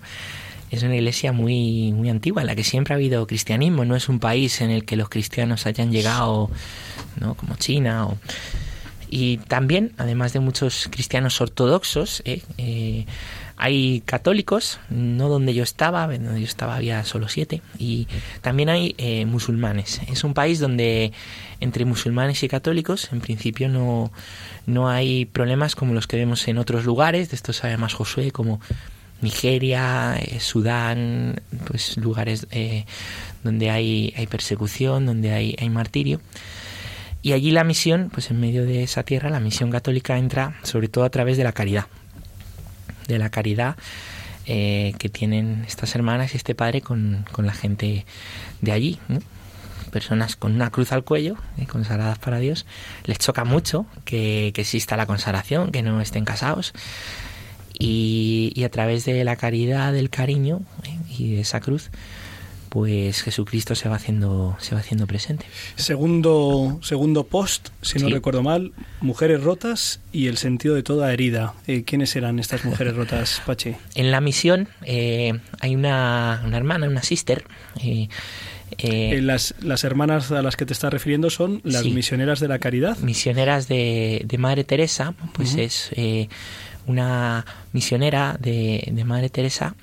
Es 0.71 0.83
una 0.83 0.95
iglesia 0.95 1.31
muy, 1.31 1.91
muy 1.93 2.09
antigua 2.09 2.41
en 2.41 2.47
la 2.47 2.55
que 2.55 2.63
siempre 2.63 2.93
ha 2.93 2.97
habido 2.97 3.25
cristianismo. 3.27 3.85
No 3.85 3.95
es 3.95 4.09
un 4.09 4.19
país 4.19 4.61
en 4.61 4.71
el 4.71 4.85
que 4.85 4.95
los 4.95 5.09
cristianos 5.09 5.65
hayan 5.65 5.91
llegado, 5.91 6.49
¿no? 7.19 7.35
como 7.35 7.55
China 7.55 8.07
o 8.07 8.17
y 9.09 9.37
también, 9.37 9.93
además 9.97 10.33
de 10.33 10.39
muchos 10.39 10.89
cristianos 10.91 11.39
ortodoxos, 11.39 12.21
eh, 12.25 12.41
eh, 12.57 13.05
hay 13.57 14.01
católicos, 14.05 14.79
no 14.89 15.29
donde 15.29 15.53
yo 15.53 15.63
estaba, 15.63 16.07
donde 16.07 16.39
yo 16.39 16.45
estaba 16.45 16.75
había 16.75 17.03
solo 17.05 17.29
siete, 17.29 17.61
y 17.77 18.07
también 18.41 18.69
hay 18.69 18.95
eh, 18.97 19.25
musulmanes. 19.25 20.01
Es 20.09 20.23
un 20.23 20.33
país 20.33 20.59
donde 20.59 21.13
entre 21.59 21.85
musulmanes 21.85 22.43
y 22.43 22.47
católicos, 22.47 23.09
en 23.11 23.21
principio, 23.21 23.69
no, 23.69 24.11
no 24.65 24.89
hay 24.89 25.25
problemas 25.25 25.75
como 25.75 25.93
los 25.93 26.07
que 26.07 26.17
vemos 26.17 26.47
en 26.47 26.57
otros 26.57 26.85
lugares, 26.85 27.29
de 27.29 27.35
estos 27.35 27.57
sabe 27.57 27.77
más 27.77 27.93
Josué, 27.93 28.31
como 28.31 28.59
Nigeria, 29.21 30.17
eh, 30.17 30.39
Sudán, 30.39 31.41
pues 31.67 31.97
lugares 31.97 32.47
eh, 32.51 32.85
donde 33.43 33.69
hay, 33.69 34.13
hay 34.17 34.27
persecución, 34.27 35.05
donde 35.05 35.31
hay, 35.31 35.55
hay 35.59 35.69
martirio. 35.69 36.19
Y 37.21 37.33
allí 37.33 37.51
la 37.51 37.63
misión, 37.63 38.11
pues 38.13 38.29
en 38.29 38.39
medio 38.39 38.65
de 38.65 38.83
esa 38.83 39.03
tierra, 39.03 39.29
la 39.29 39.39
misión 39.39 39.71
católica 39.71 40.17
entra 40.17 40.59
sobre 40.63 40.89
todo 40.89 41.05
a 41.05 41.09
través 41.09 41.37
de 41.37 41.43
la 41.43 41.53
caridad. 41.53 41.87
De 43.07 43.19
la 43.19 43.29
caridad 43.29 43.75
eh, 44.47 44.93
que 44.99 45.09
tienen 45.09 45.63
estas 45.67 45.95
hermanas 45.95 46.33
y 46.33 46.37
este 46.37 46.53
padre 46.53 46.81
con, 46.81 47.25
con 47.31 47.47
la 47.47 47.53
gente 47.53 48.05
de 48.61 48.71
allí. 48.71 48.99
Personas 49.91 50.35
con 50.35 50.53
una 50.53 50.69
cruz 50.69 50.91
al 50.91 51.03
cuello, 51.03 51.35
eh, 51.57 51.65
consagradas 51.65 52.19
para 52.19 52.37
Dios, 52.37 52.67
les 53.05 53.17
choca 53.17 53.43
mucho 53.43 53.87
que, 54.03 54.51
que 54.53 54.61
exista 54.61 54.97
la 54.97 55.07
consagración, 55.07 55.71
que 55.71 55.81
no 55.81 55.99
estén 55.99 56.25
casados. 56.25 56.73
Y, 57.79 58.51
y 58.55 58.63
a 58.65 58.69
través 58.69 59.05
de 59.05 59.23
la 59.23 59.35
caridad, 59.35 59.93
del 59.93 60.11
cariño 60.11 60.61
eh, 60.83 60.97
y 61.17 61.35
de 61.35 61.41
esa 61.41 61.59
cruz, 61.59 61.89
pues 62.75 63.21
Jesucristo 63.21 63.73
se 63.73 63.87
va 63.87 63.95
haciendo 63.95 64.57
se 64.59 64.75
va 64.75 64.81
haciendo 64.81 65.07
presente. 65.07 65.45
Segundo, 65.77 66.77
segundo 66.83 67.23
post, 67.25 67.69
si 67.81 67.99
no 67.99 68.07
Sí. 68.09 68.13
recuerdo 68.13 68.43
mal, 68.43 68.73
mujeres 68.99 69.41
rotas 69.41 70.01
y 70.11 70.27
el 70.27 70.35
sentido 70.35 70.75
de 70.75 70.83
toda 70.83 71.13
herida. 71.13 71.53
Eh, 71.67 71.83
¿Quiénes 71.85 72.13
eran 72.17 72.37
estas 72.37 72.65
mujeres 72.65 72.93
rotas, 72.93 73.41
Pachi? 73.45 73.75
En 73.95 74.11
la 74.11 74.19
misión 74.19 74.67
eh, 74.83 75.39
hay 75.61 75.73
una, 75.73 76.43
una 76.45 76.57
hermana, 76.57 76.87
una 76.89 77.01
sister. 77.01 77.45
eh, 77.81 78.09
eh, 78.79 79.11
Eh, 79.17 79.21
las, 79.21 79.55
las 79.61 79.85
hermanas 79.85 80.31
a 80.33 80.41
las 80.41 80.57
que 80.57 80.65
te 80.65 80.73
estás 80.73 80.91
refiriendo 80.91 81.29
son 81.29 81.61
las 81.63 81.83
Sí. 81.83 81.91
misioneras 81.91 82.41
de 82.41 82.49
la 82.49 82.59
caridad. 82.59 82.97
misioneras 82.97 83.69
de, 83.69 84.21
de 84.25 84.37
Madre 84.37 84.65
Teresa, 84.65 85.13
pues 85.31 85.55
es 85.55 85.91
eh, 85.95 86.27
una 86.87 87.45
misionera 87.71 88.35
de, 88.37 88.89
de 88.91 89.03
Madre 89.05 89.29
Teresa. 89.29 89.75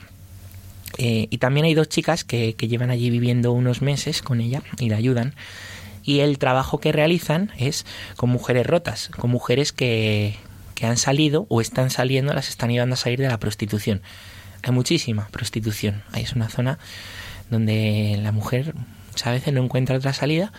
Eh, 0.98 1.28
y 1.30 1.38
también 1.38 1.66
hay 1.66 1.74
dos 1.74 1.88
chicas 1.88 2.24
que, 2.24 2.54
que 2.54 2.68
llevan 2.68 2.90
allí 2.90 3.10
viviendo 3.10 3.52
unos 3.52 3.82
meses 3.82 4.22
con 4.22 4.40
ella 4.40 4.62
y 4.78 4.88
la 4.88 4.96
ayudan. 4.96 5.34
Y 6.04 6.20
el 6.20 6.38
trabajo 6.38 6.80
que 6.80 6.92
realizan 6.92 7.52
es 7.58 7.86
con 8.16 8.30
mujeres 8.30 8.66
rotas, 8.66 9.08
con 9.08 9.30
mujeres 9.30 9.72
que, 9.72 10.36
que 10.74 10.86
han 10.86 10.96
salido 10.96 11.46
o 11.48 11.60
están 11.60 11.90
saliendo, 11.90 12.34
las 12.34 12.48
están 12.48 12.70
ayudando 12.70 12.94
a 12.94 12.96
salir 12.96 13.20
de 13.20 13.28
la 13.28 13.38
prostitución. 13.38 14.02
Hay 14.62 14.72
muchísima 14.72 15.28
prostitución. 15.28 16.02
Ahí 16.12 16.24
es 16.24 16.32
una 16.32 16.48
zona 16.48 16.78
donde 17.50 18.18
la 18.20 18.32
mujer 18.32 18.74
muchas 19.10 19.32
veces 19.32 19.54
no 19.54 19.62
encuentra 19.62 19.96
otra 19.96 20.12
salida 20.12 20.52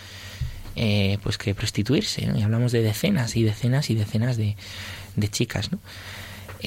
eh, 0.76 1.18
pues 1.22 1.38
que 1.38 1.54
prostituirse. 1.54 2.26
¿no? 2.26 2.38
Y 2.38 2.42
hablamos 2.42 2.72
de 2.72 2.82
decenas 2.82 3.36
y 3.36 3.44
decenas 3.44 3.90
y 3.90 3.94
decenas 3.94 4.36
de, 4.36 4.56
de 5.16 5.28
chicas, 5.28 5.70
¿no? 5.72 5.78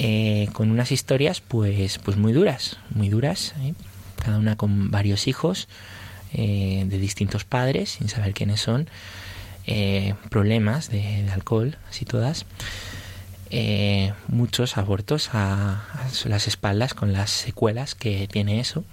Eh, 0.00 0.48
con 0.52 0.70
unas 0.70 0.92
historias 0.92 1.40
pues, 1.40 1.98
pues 1.98 2.16
muy 2.16 2.32
duras, 2.32 2.78
muy 2.90 3.08
duras, 3.08 3.52
¿eh? 3.60 3.74
cada 4.22 4.38
una 4.38 4.56
con 4.56 4.92
varios 4.92 5.26
hijos 5.26 5.66
eh, 6.32 6.84
de 6.86 6.98
distintos 6.98 7.44
padres, 7.44 7.90
sin 7.90 8.08
saber 8.08 8.32
quiénes 8.32 8.60
son, 8.60 8.88
eh, 9.66 10.14
problemas 10.30 10.88
de, 10.90 11.28
alcohol, 11.32 11.76
así 11.88 12.04
todas, 12.04 12.46
eh, 13.50 14.12
muchos 14.28 14.76
abortos 14.76 15.30
a, 15.32 15.84
las 16.26 16.46
espaldas 16.46 16.94
con 16.94 17.12
las 17.12 17.30
secuelas 17.30 17.94
que 17.94 18.28
tiene 18.28 18.60
eso. 18.60 18.84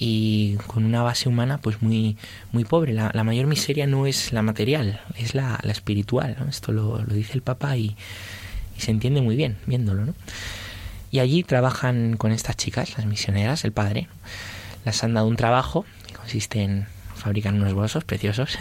y 0.00 0.56
con 0.68 0.84
una 0.84 1.02
base 1.02 1.28
humana 1.28 1.58
pues 1.58 1.82
muy 1.82 2.16
muy 2.52 2.64
pobre 2.64 2.92
la, 2.92 3.24
mayor 3.24 3.48
miseria 3.48 3.88
no 3.88 4.06
es 4.06 4.32
la 4.32 4.42
material 4.42 5.00
es 5.16 5.34
la, 5.34 5.58
la 5.64 5.72
espiritual 5.72 6.36
esto 6.48 6.70
lo, 6.70 7.02
lo 7.02 7.14
dice 7.14 7.32
el 7.32 7.42
Papa 7.42 7.76
y, 7.76 7.96
y 8.78 8.80
se 8.80 8.90
entiende 8.90 9.20
muy 9.20 9.36
bien 9.36 9.58
viéndolo 9.66 10.06
¿no? 10.06 10.14
y 11.10 11.18
allí 11.18 11.42
trabajan 11.42 12.16
con 12.16 12.32
estas 12.32 12.56
chicas 12.56 12.96
las 12.96 13.06
misioneras 13.06 13.64
el 13.64 13.72
padre 13.72 14.08
las 14.84 15.02
han 15.04 15.14
dado 15.14 15.26
un 15.26 15.36
trabajo 15.36 15.84
que 16.06 16.14
consiste 16.14 16.62
en 16.62 16.86
fabricar 17.14 17.52
unos 17.52 17.74
bolsos 17.74 18.04
preciosos 18.04 18.56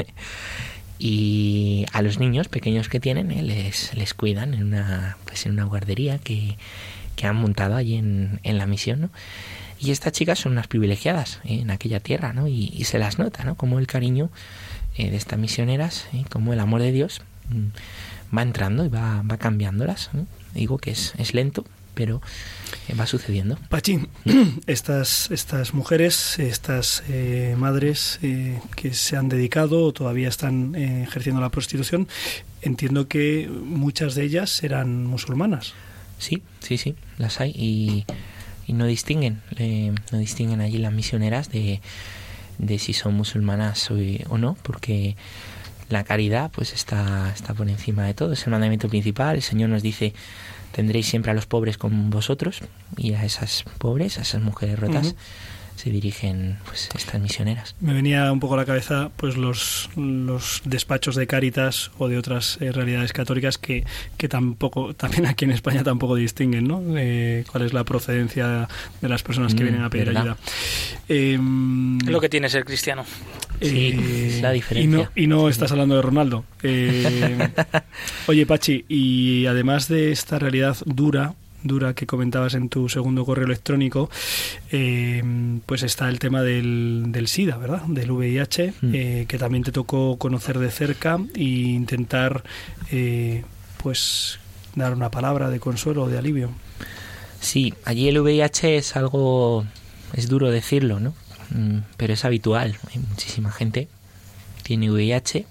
y 1.00 1.86
a 1.94 2.02
los 2.02 2.20
niños 2.20 2.48
pequeños 2.48 2.90
que 2.90 3.00
tienen 3.00 3.32
¿eh? 3.32 3.44
les, 3.44 3.94
les 3.94 4.14
cuidan 4.14 4.54
en 4.54 4.64
una 4.64 5.18
pues 5.26 5.46
en 5.46 5.54
una 5.54 5.66
guardería 5.66 6.18
que, 6.18 6.58
que 7.16 7.28
han 7.28 7.36
montado 7.36 7.76
allí 7.76 7.96
en, 7.96 8.40
en 8.44 8.58
la 8.58 8.66
misión 8.66 9.02
¿no? 9.02 9.10
Y 9.80 9.92
estas 9.92 10.12
chicas 10.12 10.40
son 10.40 10.54
unas 10.54 10.66
privilegiadas 10.66 11.40
¿eh? 11.44 11.60
en 11.62 11.70
aquella 11.70 12.00
tierra, 12.00 12.34
¿no? 12.34 12.48
Y, 12.48 12.74
y 12.76 12.86
se 12.86 12.98
las 12.98 13.20
nota, 13.20 13.44
¿no? 13.44 13.54
Como 13.56 13.78
el 13.78 13.86
cariño 13.86 14.32
eh, 14.98 15.12
de 15.12 15.18
estas 15.18 15.38
misioneras, 15.38 16.08
¿eh? 16.14 16.26
como 16.32 16.54
el 16.54 16.60
amor 16.60 16.82
de 16.82 16.92
Dios 16.92 17.22
mm, 17.50 17.68
va 18.36 18.42
entrando 18.42 18.86
y 18.86 18.90
va, 18.90 19.22
va 19.24 19.38
cambiándolas. 19.38 20.10
¿no? 20.14 20.26
Digo 20.54 20.78
que 20.78 20.92
es, 20.92 21.14
es 21.18 21.34
lento, 21.34 21.66
pero 21.98 22.22
eh, 22.88 22.94
va 22.94 23.08
sucediendo. 23.08 23.58
Pachín, 23.70 24.08
estas, 24.68 25.32
estas 25.32 25.74
mujeres, 25.74 26.38
estas 26.38 27.04
eh, 27.10 27.56
madres 27.58 28.20
eh, 28.22 28.60
que 28.76 28.94
se 28.94 29.18
han 29.18 29.30
dedicado 29.30 29.84
o 29.84 29.92
todavía 29.94 30.30
están 30.30 30.76
eh, 30.76 31.04
ejerciendo 31.04 31.42
la 31.42 31.50
prostitución, 31.50 32.08
entiendo 32.62 33.08
que 33.08 33.50
muchas 33.50 34.14
de 34.14 34.24
ellas 34.24 34.64
eran 34.64 35.06
musulmanas. 35.06 35.74
Sí, 36.20 36.44
sí, 36.60 36.78
sí, 36.78 36.96
las 37.18 37.40
hay 37.40 37.52
y, 37.56 38.06
y 38.66 38.74
no 38.74 38.86
distinguen, 38.86 39.42
no 40.12 40.18
distinguen 40.18 40.62
allí 40.62 40.80
las 40.80 40.92
misioneras 40.92 41.52
de, 41.52 41.80
de 42.58 42.80
si 42.80 42.94
son 42.94 43.14
musulmanas 43.14 43.92
o, 43.92 43.96
o 44.30 44.38
no, 44.40 44.58
porque 44.64 45.16
la 45.90 46.04
caridad 46.04 46.52
pues 46.54 46.74
está, 46.74 47.32
está 47.34 47.54
por 47.54 47.70
encima 47.70 48.06
de 48.06 48.14
todo, 48.14 48.34
es 48.34 48.46
el 48.46 48.52
mandamiento 48.52 48.90
principal, 48.90 49.36
el 49.36 49.42
Señor 49.42 49.70
nos 49.70 49.82
dice 49.84 50.14
tendréis 50.72 51.08
siempre 51.08 51.32
a 51.32 51.34
los 51.34 51.46
pobres 51.46 51.78
con 51.78 52.10
vosotros 52.10 52.60
y 52.98 53.14
a 53.14 53.24
esas 53.24 53.64
pobres, 53.78 54.18
a 54.20 54.22
esas 54.22 54.42
mujeres 54.42 54.80
rotas 54.80 55.16
se 55.78 55.92
dirigen 55.92 56.58
pues 56.66 56.90
estas 56.96 57.22
misioneras. 57.22 57.76
Me 57.80 57.94
venía 57.94 58.32
un 58.32 58.40
poco 58.40 58.56
a 58.56 58.58
la 58.58 58.66
cabeza 58.66 59.12
pues 59.16 59.38
los, 59.38 59.90
los 59.96 60.62
despachos 60.66 61.16
de 61.16 61.28
Cáritas 61.28 61.92
o 62.00 62.08
de 62.08 62.18
otras 62.18 62.58
eh, 62.62 62.72
realidades 62.72 63.14
católicas 63.14 63.60
que, 63.60 63.86
que 64.18 64.28
tampoco, 64.28 64.96
también 64.96 65.28
aquí 65.28 65.46
en 65.46 65.52
España 65.52 65.84
tampoco 65.84 66.16
distinguen, 66.16 66.68
¿no? 66.68 66.82
Eh, 66.98 67.46
cuál 67.52 67.64
es 67.64 67.74
la 67.74 67.84
procedencia 67.84 68.68
de 69.02 69.10
las 69.10 69.22
personas 69.22 69.54
que 69.54 69.64
Mm, 69.64 69.68
vienen 69.68 69.84
a 69.84 69.90
pedir 69.90 70.08
¿verdad? 70.08 70.22
ayuda. 70.24 70.38
Em, 71.10 72.00
lo 72.00 72.20
que 72.20 72.30
tiene 72.30 72.50
ser 72.50 72.66
cristiano. 72.66 73.06
Sí, 73.62 73.94
Eh, 73.98 74.40
la 74.42 74.52
diferencia. 74.52 74.84
Y 74.84 74.88
no, 75.04 75.10
y 75.16 75.28
no 75.28 75.50
estás 75.50 75.72
hablando 75.72 75.96
de 75.96 76.02
Ronaldo. 76.02 76.46
Eh, 76.64 77.50
oye, 78.28 78.46
Pachi, 78.46 78.86
y 78.88 79.46
además 79.48 79.88
de 79.88 80.12
esta 80.12 80.38
realidad 80.40 80.78
dura, 80.86 81.34
dura 81.64 81.94
que 81.96 82.06
comentabas 82.06 82.54
en 82.54 82.70
tu 82.70 82.88
segundo 82.88 83.26
correo 83.26 83.46
electrónico, 83.46 84.10
eh, 84.72 85.24
pues 85.66 85.84
está 85.84 86.08
el 86.10 86.20
tema 86.20 86.42
del, 86.44 87.06
del 87.08 87.28
SIDA, 87.28 87.58
¿verdad? 87.58 87.82
Del 87.88 88.12
VIH, 88.12 88.74
Mm. 88.82 88.92
eh, 88.94 89.26
que 89.28 89.38
también 89.38 89.64
te 89.64 89.72
tocó 89.72 90.18
conocer 90.18 90.60
de 90.60 90.70
cerca 90.72 91.20
e 91.36 91.44
intentar, 91.44 92.44
eh, 92.92 93.44
pues, 93.82 94.40
dar 94.76 94.94
una 94.94 95.10
palabra 95.10 95.50
de 95.50 95.60
consuelo 95.60 96.04
o 96.04 96.10
de 96.10 96.18
alivio. 96.20 96.52
Sí, 97.40 97.74
allí 97.86 98.08
el 98.08 98.20
VIH 98.20 98.78
es 98.78 98.96
algo, 98.96 99.66
es 100.14 100.28
duro 100.30 100.50
decirlo, 100.52 101.00
¿no? 101.00 101.14
Mm, 101.50 101.80
Pero 101.98 102.14
es 102.14 102.26
habitual. 102.26 102.78
Hay 102.94 103.00
muchísima 103.00 103.52
gente 103.52 103.88
tiene 104.68 104.92
VIH. 104.92 105.46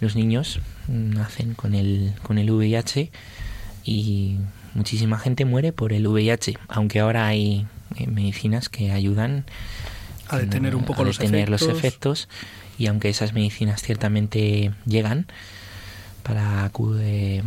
Los 0.00 0.16
niños 0.16 0.60
mm, 0.88 1.10
nacen 1.10 1.54
con 1.54 1.74
el, 1.74 2.12
con 2.22 2.38
el 2.38 2.50
VIH 2.50 3.12
y 3.84 4.38
muchísima 4.74 5.18
gente 5.18 5.44
muere 5.44 5.72
por 5.72 5.92
el 5.92 6.06
VIH, 6.08 6.58
aunque 6.68 6.98
ahora 6.98 7.28
hay 7.28 7.66
eh, 7.96 8.08
medicinas 8.08 8.68
que 8.68 8.90
ayudan 8.90 9.44
A 10.28 10.38
detener 10.38 10.74
un 10.74 10.84
poco 10.84 11.02
a 11.02 11.04
los 11.04 11.18
detener 11.18 11.48
efectos. 11.48 11.68
los 11.68 11.78
efectos 11.78 12.28
y 12.78 12.86
aunque 12.88 13.10
esas 13.10 13.32
medicinas 13.32 13.80
ciertamente 13.82 14.72
llegan 14.86 15.26
para 16.22 16.70
eh, 17.00 17.42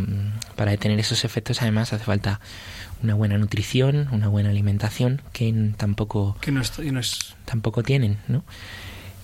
para 0.55 0.71
detener 0.71 0.99
esos 0.99 1.23
efectos 1.25 1.61
además 1.61 1.93
hace 1.93 2.03
falta 2.03 2.39
una 3.01 3.13
buena 3.15 3.37
nutrición 3.37 4.07
una 4.11 4.27
buena 4.27 4.49
alimentación 4.49 5.21
que 5.31 5.53
tampoco 5.77 6.37
Que 6.41 6.51
no 6.51 6.61
es, 6.61 6.71
y 6.79 6.91
no 6.91 6.99
es 6.99 7.35
tampoco 7.45 7.83
tienen 7.83 8.17
no 8.27 8.43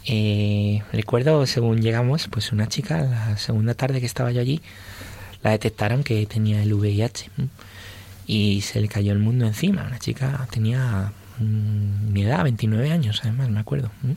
Eh, 0.06 0.82
recuerdo 0.94 1.46
según 1.46 1.82
llegamos 1.82 2.28
pues 2.30 2.52
una 2.52 2.68
chica 2.68 3.02
la 3.04 3.38
segunda 3.38 3.74
tarde 3.74 4.00
que 4.00 4.06
estaba 4.06 4.32
yo 4.32 4.42
allí 4.42 4.62
la 5.44 5.52
detectaron 5.52 6.04
que 6.04 6.26
tenía 6.26 6.64
el 6.64 6.74
VIH 6.74 7.30
¿no? 7.38 7.50
y 8.26 8.62
se 8.62 8.80
le 8.82 8.88
cayó 8.88 9.12
el 9.12 9.20
mundo 9.20 9.46
encima 9.46 9.84
una 9.86 10.00
chica 10.00 10.48
tenía 10.50 11.12
mm, 11.40 12.14
mi 12.14 12.24
edad 12.24 12.44
29 12.44 12.92
años 12.92 13.20
además 13.24 13.50
me 13.50 13.60
acuerdo 13.60 13.92
¿no? 14.02 14.16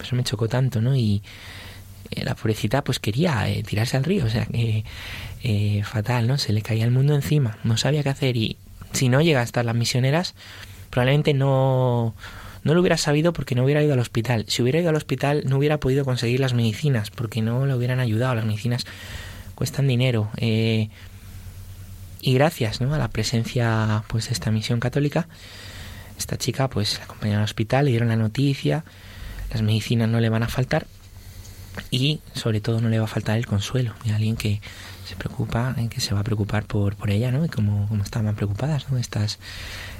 Pues 0.00 0.08
eso 0.08 0.16
me 0.16 0.24
chocó 0.24 0.48
tanto, 0.48 0.80
¿no? 0.80 0.96
Y 0.96 1.22
la 2.10 2.34
pobrecita 2.34 2.82
pues 2.82 2.98
quería 2.98 3.48
eh, 3.48 3.62
tirarse 3.62 3.96
al 3.96 4.04
río, 4.04 4.24
o 4.24 4.28
sea, 4.28 4.46
que 4.46 4.84
eh, 5.42 5.82
fatal, 5.84 6.26
¿no? 6.26 6.38
Se 6.38 6.52
le 6.52 6.62
caía 6.62 6.84
el 6.84 6.90
mundo 6.90 7.14
encima, 7.14 7.58
no 7.64 7.76
sabía 7.76 8.02
qué 8.02 8.08
hacer 8.08 8.36
y 8.36 8.56
si 8.92 9.08
no 9.08 9.20
llega 9.20 9.40
a 9.40 9.44
estar 9.44 9.64
las 9.64 9.74
misioneras, 9.74 10.34
probablemente 10.90 11.34
no, 11.34 12.14
no 12.64 12.74
lo 12.74 12.80
hubiera 12.80 12.96
sabido 12.96 13.32
porque 13.32 13.54
no 13.54 13.64
hubiera 13.64 13.82
ido 13.82 13.92
al 13.92 14.00
hospital. 14.00 14.44
Si 14.48 14.62
hubiera 14.62 14.80
ido 14.80 14.90
al 14.90 14.96
hospital 14.96 15.44
no 15.46 15.58
hubiera 15.58 15.78
podido 15.78 16.04
conseguir 16.04 16.40
las 16.40 16.54
medicinas 16.54 17.10
porque 17.10 17.42
no 17.42 17.66
le 17.66 17.74
hubieran 17.74 18.00
ayudado. 18.00 18.34
Las 18.34 18.44
medicinas 18.44 18.86
cuestan 19.54 19.86
dinero. 19.86 20.30
eh, 20.36 20.88
y 22.20 22.34
gracias 22.34 22.80
¿no? 22.80 22.94
a 22.94 22.98
la 22.98 23.08
presencia 23.08 24.04
pues 24.08 24.26
de 24.28 24.34
esta 24.34 24.50
misión 24.50 24.80
católica, 24.80 25.26
esta 26.18 26.36
chica 26.36 26.68
pues 26.68 26.98
la 26.98 27.04
acompañaron 27.04 27.40
al 27.40 27.44
hospital, 27.44 27.86
le 27.86 27.92
dieron 27.92 28.08
la 28.08 28.16
noticia, 28.16 28.84
las 29.50 29.62
medicinas 29.62 30.08
no 30.08 30.20
le 30.20 30.28
van 30.28 30.42
a 30.42 30.48
faltar 30.48 30.86
y 31.90 32.20
sobre 32.34 32.60
todo 32.60 32.80
no 32.80 32.88
le 32.88 32.98
va 32.98 33.04
a 33.04 33.08
faltar 33.08 33.38
el 33.38 33.46
consuelo 33.46 33.94
de 34.04 34.12
alguien 34.12 34.36
que 34.36 34.60
se 35.06 35.16
preocupa, 35.16 35.74
que 35.90 36.00
se 36.00 36.14
va 36.14 36.20
a 36.20 36.24
preocupar 36.24 36.64
por, 36.64 36.96
por 36.96 37.10
ella, 37.10 37.30
¿no? 37.32 37.44
Y 37.44 37.48
como, 37.48 37.88
como 37.88 38.02
estaban 38.04 38.34
preocupadas, 38.36 38.90
¿no? 38.90 38.98
Estas, 38.98 39.38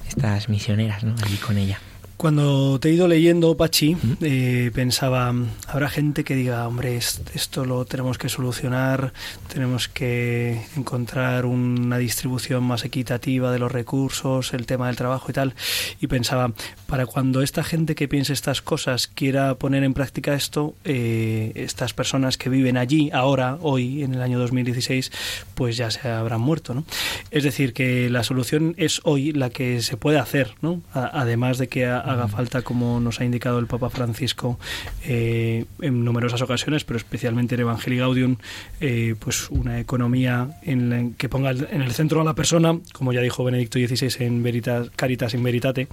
estas 0.09 0.49
misioneras, 0.49 1.03
¿no? 1.05 1.15
Allí 1.25 1.37
con 1.37 1.59
ella. 1.59 1.81
Cuando 2.21 2.79
te 2.79 2.91
he 2.91 2.93
ido 2.93 3.09
leyendo, 3.09 3.57
Pachi, 3.57 3.97
eh, 4.21 4.71
pensaba, 4.75 5.33
habrá 5.67 5.89
gente 5.89 6.23
que 6.23 6.35
diga, 6.37 6.69
hombre, 6.69 6.99
es- 6.99 7.23
esto 7.35 7.65
lo 7.65 7.87
tenemos 7.87 8.19
que 8.19 8.29
solucionar, 8.29 9.15
tenemos 9.51 9.89
que 9.89 10.61
encontrar 10.77 11.47
una 11.47 11.97
distribución 11.97 12.63
más 12.65 12.85
equitativa 12.85 13.51
de 13.51 13.59
los 13.59 13.73
recursos, 13.73 14.53
el 14.53 14.67
tema 14.67 14.89
del 14.89 14.97
trabajo 14.97 15.31
y 15.31 15.33
tal. 15.33 15.55
Y 15.99 16.09
pensaba, 16.09 16.53
para 16.87 17.07
cuando 17.07 17.41
esta 17.41 17.65
gente 17.65 17.95
que 17.95 18.07
piense 18.07 18.35
estas 18.35 18.61
cosas 18.61 19.07
quiera 19.07 19.55
poner 19.55 19.83
en 19.83 19.95
práctica 19.95 20.35
esto, 20.35 20.75
eh, 20.85 21.53
estas 21.55 21.95
personas 21.95 22.37
que 22.37 22.51
viven 22.51 22.77
allí, 22.77 23.09
ahora, 23.15 23.57
hoy, 23.63 24.03
en 24.03 24.13
el 24.13 24.21
año 24.21 24.39
2016, 24.39 25.11
pues 25.55 25.79
ya 25.79 25.91
se 25.91 26.07
habrán 26.11 26.43
muerto, 26.43 26.75
¿no? 26.75 26.85
Es 27.31 27.45
decir, 27.45 27.73
que 27.73 28.11
la 28.11 28.25
solución 28.25 28.75
es 28.77 29.01
hoy 29.05 29.33
la 29.33 29.49
que 29.49 29.81
se 29.81 29.97
puede 29.97 30.19
hacer, 30.19 30.51
¿no? 30.61 30.83
A- 30.93 31.19
además 31.23 31.57
de 31.57 31.69
que 31.69 31.87
ha- 31.87 32.10
haga 32.13 32.29
falta, 32.29 32.63
como 32.63 33.01
nos 33.01 33.21
ha 33.21 33.25
indicado 33.25 33.59
el 33.59 33.67
Papa 33.67 33.91
Francisco 33.91 34.59
eh, 35.05 35.65
en 35.81 36.05
numerosas 36.05 36.43
ocasiones, 36.43 36.85
pero 36.85 36.97
especialmente 36.97 37.55
en 37.55 37.63
Evangelii 37.63 37.99
Gaudium, 37.99 38.37
eh, 38.81 39.15
pues 39.19 39.51
una 39.51 39.81
economía 39.81 40.59
en 40.63 40.91
la 40.91 41.17
que 41.17 41.29
ponga 41.29 41.51
en 41.51 41.83
el 41.83 41.93
centro 41.93 42.21
a 42.21 42.25
la 42.25 42.35
persona, 42.35 42.79
como 42.93 43.13
ya 43.13 43.21
dijo 43.21 43.45
Benedicto 43.45 43.79
XVI 43.79 44.25
en 44.25 44.43
Veritas, 44.43 44.91
Caritas 44.97 45.35
in 45.35 45.43
Veritate, 45.43 45.89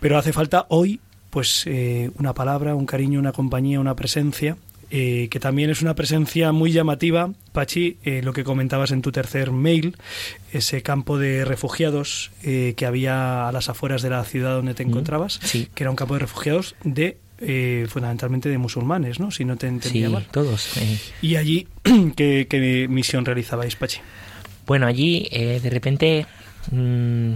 pero 0.00 0.18
hace 0.18 0.32
falta 0.32 0.66
hoy 0.68 1.00
pues 1.30 1.64
eh, 1.66 2.10
una 2.18 2.34
palabra, 2.34 2.74
un 2.74 2.86
cariño, 2.86 3.20
una 3.20 3.32
compañía, 3.32 3.80
una 3.80 3.94
presencia, 3.94 4.56
eh, 4.90 5.28
que 5.30 5.38
también 5.40 5.70
es 5.70 5.82
una 5.82 5.94
presencia 5.94 6.52
muy 6.52 6.72
llamativa, 6.72 7.30
Pachi, 7.52 7.96
eh, 8.04 8.22
lo 8.22 8.32
que 8.32 8.44
comentabas 8.44 8.90
en 8.90 9.02
tu 9.02 9.12
tercer 9.12 9.50
mail, 9.52 9.96
ese 10.52 10.82
campo 10.82 11.18
de 11.18 11.44
refugiados 11.44 12.30
eh, 12.42 12.74
que 12.76 12.86
había 12.86 13.48
a 13.48 13.52
las 13.52 13.68
afueras 13.68 14.02
de 14.02 14.10
la 14.10 14.24
ciudad 14.24 14.54
donde 14.54 14.74
te 14.74 14.82
encontrabas, 14.82 15.38
sí. 15.42 15.68
que 15.74 15.84
era 15.84 15.90
un 15.90 15.96
campo 15.96 16.14
de 16.14 16.20
refugiados 16.20 16.74
de 16.84 17.18
eh, 17.42 17.86
fundamentalmente 17.88 18.48
de 18.50 18.58
musulmanes, 18.58 19.18
¿no? 19.18 19.30
Si 19.30 19.44
no 19.46 19.56
te 19.56 19.66
entendía 19.66 20.08
Sí, 20.08 20.12
mal. 20.12 20.26
todos. 20.30 20.76
eh. 20.76 20.98
Y 21.22 21.36
allí, 21.36 21.68
¿qué, 22.16 22.46
qué 22.50 22.86
misión 22.90 23.24
realizabais, 23.24 23.76
Pachi? 23.76 24.00
Bueno, 24.66 24.86
allí 24.86 25.26
eh, 25.30 25.58
de 25.62 25.70
repente, 25.70 26.26
mm, 26.70 27.32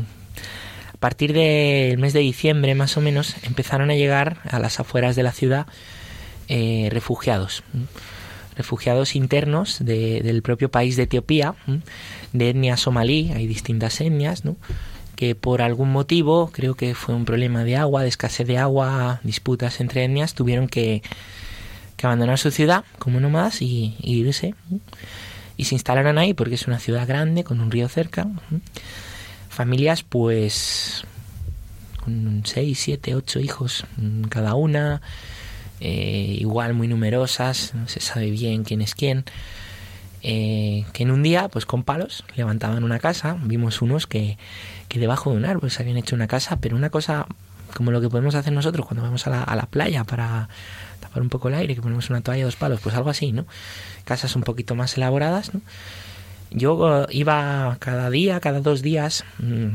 a 0.92 0.96
partir 0.98 1.32
del 1.32 1.98
mes 1.98 2.12
de 2.12 2.20
diciembre 2.20 2.74
más 2.74 2.96
o 2.96 3.00
menos, 3.00 3.34
empezaron 3.44 3.90
a 3.90 3.94
llegar 3.94 4.38
a 4.50 4.58
las 4.58 4.78
afueras 4.80 5.16
de 5.16 5.22
la 5.22 5.32
ciudad 5.32 5.66
eh, 6.48 6.88
refugiados. 6.90 7.62
Refugiados 8.56 9.16
internos 9.16 9.78
de- 9.84 10.20
del 10.22 10.42
propio 10.42 10.70
país 10.70 10.96
de 10.96 11.04
Etiopía, 11.04 11.54
de 12.32 12.50
etnia 12.50 12.76
somalí, 12.76 13.32
hay 13.34 13.46
distintas 13.46 14.00
etnias, 14.00 14.42
que 15.16 15.34
por 15.34 15.62
algún 15.62 15.90
motivo, 15.90 16.50
creo 16.52 16.74
que 16.74 16.94
fue 16.94 17.14
un 17.14 17.24
problema 17.24 17.64
de 17.64 17.76
agua, 17.76 18.02
de 18.02 18.08
escasez 18.08 18.46
de 18.46 18.58
agua, 18.58 19.20
disputas 19.24 19.80
entre 19.80 20.04
etnias, 20.04 20.34
tuvieron 20.34 20.68
que, 20.68 21.02
abandonar 22.02 22.38
su 22.38 22.50
ciudad 22.50 22.84
como 22.98 23.18
nómadas 23.18 23.62
y, 23.62 23.96
y 23.98 24.18
irse. 24.18 24.54
y 25.56 25.64
se 25.64 25.74
instalaron 25.74 26.18
ahí 26.18 26.34
porque 26.34 26.56
es 26.56 26.66
una 26.66 26.78
ciudad 26.78 27.08
grande 27.08 27.44
con 27.44 27.62
un 27.62 27.70
río 27.70 27.88
cerca. 27.88 28.26
Familias 29.48 30.02
pues 30.02 31.04
con 32.04 32.42
6, 32.44 32.78
7, 32.78 33.14
8 33.14 33.40
hijos 33.40 33.86
cada 34.28 34.54
una, 34.54 35.00
eh, 35.80 36.36
igual 36.40 36.74
muy 36.74 36.88
numerosas, 36.88 37.72
no 37.74 37.88
se 37.88 38.00
sabe 38.00 38.30
bien 38.30 38.64
quién 38.64 38.80
es 38.82 38.94
quién. 38.94 39.24
eh, 40.22 40.84
que 40.92 41.02
en 41.02 41.10
un 41.10 41.22
día, 41.22 41.48
pues 41.48 41.66
con 41.66 41.82
palos, 41.84 42.24
levantaban 42.36 42.82
una 42.84 42.98
casa. 42.98 43.36
Vimos 43.42 43.82
unos 43.82 44.06
que, 44.06 44.38
que 44.88 44.98
debajo 44.98 45.30
de 45.30 45.36
un 45.36 45.44
árbol 45.44 45.70
se 45.70 45.82
habían 45.82 45.98
hecho 45.98 46.16
una 46.16 46.26
casa, 46.28 46.56
pero 46.56 46.76
una 46.76 46.90
cosa 46.90 47.26
como 47.76 47.90
lo 47.90 48.00
que 48.00 48.08
podemos 48.08 48.34
hacer 48.34 48.52
nosotros 48.52 48.86
cuando 48.86 49.02
vamos 49.02 49.26
a 49.26 49.30
la, 49.30 49.42
a 49.42 49.56
la 49.56 49.66
playa 49.66 50.04
para 50.04 50.48
tapar 51.00 51.22
un 51.22 51.28
poco 51.28 51.48
el 51.48 51.54
aire, 51.54 51.74
que 51.74 51.82
ponemos 51.82 52.08
una 52.10 52.20
toalla, 52.22 52.44
dos 52.44 52.56
palos, 52.56 52.80
pues 52.80 52.94
algo 52.94 53.10
así, 53.10 53.32
¿no? 53.32 53.46
Casas 54.04 54.36
un 54.36 54.42
poquito 54.42 54.74
más 54.74 54.96
elaboradas, 54.96 55.52
¿no? 55.52 55.60
Yo 56.50 57.02
eh, 57.02 57.06
iba 57.10 57.76
cada 57.80 58.10
día, 58.10 58.40
cada 58.40 58.60
dos 58.60 58.80
días, 58.80 59.24
mm, 59.38 59.68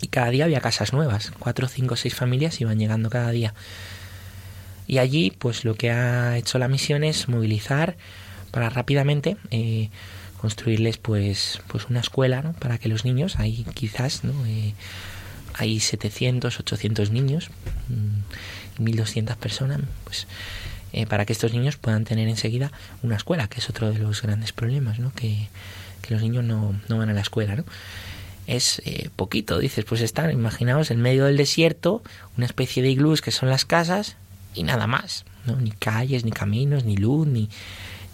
y 0.00 0.08
cada 0.08 0.30
día 0.30 0.44
había 0.44 0.60
casas 0.60 0.92
nuevas. 0.92 1.32
Cuatro, 1.38 1.68
cinco, 1.68 1.96
seis 1.96 2.14
familias 2.14 2.60
iban 2.60 2.78
llegando 2.78 3.10
cada 3.10 3.30
día. 3.30 3.54
Y 4.88 4.98
allí, 4.98 5.30
pues 5.30 5.66
lo 5.66 5.74
que 5.74 5.90
ha 5.90 6.38
hecho 6.38 6.58
la 6.58 6.66
misión 6.66 7.04
es 7.04 7.28
movilizar 7.28 7.96
para 8.50 8.70
rápidamente 8.70 9.36
eh, 9.50 9.90
construirles, 10.40 10.96
pues, 10.96 11.60
pues 11.68 11.86
una 11.90 12.00
escuela, 12.00 12.40
¿no? 12.40 12.54
Para 12.54 12.78
que 12.78 12.88
los 12.88 13.04
niños, 13.04 13.38
ahí 13.38 13.66
quizás, 13.74 14.24
¿no? 14.24 14.32
Eh, 14.46 14.72
hay 15.54 15.78
700, 15.78 16.58
800 16.58 17.10
niños, 17.10 17.50
mm, 17.88 18.82
1.200 18.82 19.36
personas, 19.36 19.80
pues 20.04 20.26
eh, 20.94 21.04
para 21.06 21.26
que 21.26 21.34
estos 21.34 21.52
niños 21.52 21.76
puedan 21.76 22.04
tener 22.04 22.26
enseguida 22.26 22.72
una 23.02 23.16
escuela, 23.16 23.46
que 23.48 23.58
es 23.58 23.68
otro 23.68 23.92
de 23.92 23.98
los 23.98 24.22
grandes 24.22 24.52
problemas, 24.52 24.98
¿no? 24.98 25.12
Que, 25.12 25.48
que 26.00 26.14
los 26.14 26.22
niños 26.22 26.44
no, 26.44 26.80
no 26.88 26.96
van 26.96 27.10
a 27.10 27.12
la 27.12 27.20
escuela, 27.20 27.56
¿no? 27.56 27.64
Es 28.46 28.80
eh, 28.86 29.10
poquito, 29.14 29.58
dices, 29.58 29.84
pues 29.84 30.00
están, 30.00 30.30
imaginaos, 30.30 30.90
en 30.90 31.02
medio 31.02 31.26
del 31.26 31.36
desierto, 31.36 32.02
una 32.38 32.46
especie 32.46 32.82
de 32.82 32.88
iglús 32.88 33.20
que 33.20 33.32
son 33.32 33.50
las 33.50 33.66
casas 33.66 34.16
y 34.54 34.62
nada 34.62 34.86
más, 34.86 35.24
¿no? 35.46 35.56
Ni 35.56 35.70
calles, 35.70 36.24
ni 36.24 36.30
caminos, 36.30 36.84
ni 36.84 36.96
luz, 36.96 37.26
ni, 37.26 37.48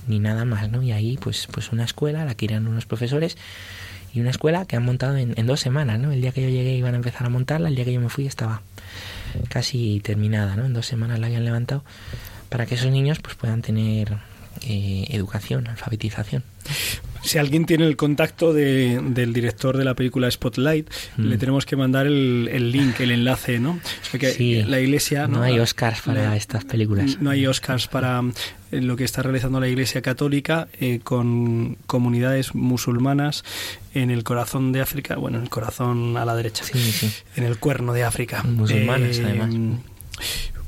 ni 0.07 0.19
nada 0.19 0.45
más, 0.45 0.71
¿no? 0.71 0.83
Y 0.83 0.93
ahí, 0.93 1.17
pues, 1.17 1.49
pues 1.51 1.73
una 1.73 1.85
escuela 1.85 2.25
la 2.25 2.35
que 2.35 2.47
irán 2.47 2.67
unos 2.67 2.87
profesores 2.87 3.37
y 4.13 4.21
una 4.21 4.31
escuela 4.31 4.65
que 4.65 4.77
han 4.77 4.85
montado 4.85 5.17
en, 5.17 5.35
en 5.37 5.47
dos 5.47 5.61
semanas, 5.61 5.99
¿no? 5.99 6.13
El 6.13 6.21
día 6.21 6.33
que 6.33 6.43
yo 6.43 6.49
llegué 6.49 6.77
iban 6.77 6.95
a 6.95 6.97
empezar 6.97 7.27
a 7.27 7.31
montarla, 7.31 7.69
el 7.69 7.75
día 7.75 7.85
que 7.85 7.93
yo 7.93 8.01
me 8.01 8.09
fui 8.09 8.27
estaba 8.27 8.63
casi 9.49 10.01
terminada, 10.01 10.57
¿no? 10.57 10.65
En 10.65 10.73
dos 10.73 10.87
semanas 10.87 11.19
la 11.19 11.27
habían 11.27 11.45
levantado 11.45 11.85
para 12.49 12.67
que 12.67 12.77
esos 12.77 12.91
niños 12.91 13.19
pues 13.21 13.35
puedan 13.35 13.63
tener 13.63 14.19
eh, 14.67 15.07
educación, 15.11 15.67
alfabetización. 15.69 16.43
Si 17.23 17.39
alguien 17.39 17.65
tiene 17.65 17.87
el 17.87 17.97
contacto 17.97 18.53
de- 18.53 19.01
del 19.03 19.33
director 19.33 19.79
de 19.79 19.85
la 19.85 19.95
película 19.95 20.31
Spotlight, 20.31 20.91
Mm. 21.17 21.23
le 21.29 21.39
tenemos 21.39 21.65
que 21.65 21.75
mandar 21.75 22.07
el, 22.07 22.51
el 22.53 22.71
link, 22.71 23.01
el 23.01 23.13
enlace, 23.13 23.59
¿no? 23.61 23.81
Porque 24.11 24.31
Sí. 24.33 24.63
la 24.63 24.79
iglesia... 24.81 25.27
No 25.27 25.41
hay 25.43 25.59
Oscars 25.59 26.03
para 26.03 26.37
estas 26.37 26.65
películas. 26.67 27.19
No 27.23 27.31
hay 27.31 27.47
Oscars 27.47 27.87
para 27.89 28.21
eh, 28.73 28.81
lo 28.83 28.97
que 28.97 29.05
está 29.05 29.23
realizando 29.23 29.59
la 29.59 29.69
Iglesia 29.69 30.03
Católica 30.03 30.69
eh, 30.81 31.01
con 31.03 31.77
comunidades 31.87 32.55
musulmanas 32.55 33.43
en 33.95 34.11
el 34.11 34.23
corazón 34.23 34.73
de 34.73 34.83
África, 34.83 35.17
bueno, 35.17 35.39
en 35.39 35.45
el 35.45 35.51
corazón 35.51 36.17
a 36.19 36.25
la 36.27 36.35
derecha, 36.37 36.65
Sí, 36.65 36.79
sí. 36.79 37.11
en 37.37 37.45
el 37.45 37.57
cuerno 37.59 37.95
de 37.95 38.05
África. 38.05 38.43
Musulmanes, 38.43 39.21
además. 39.25 39.51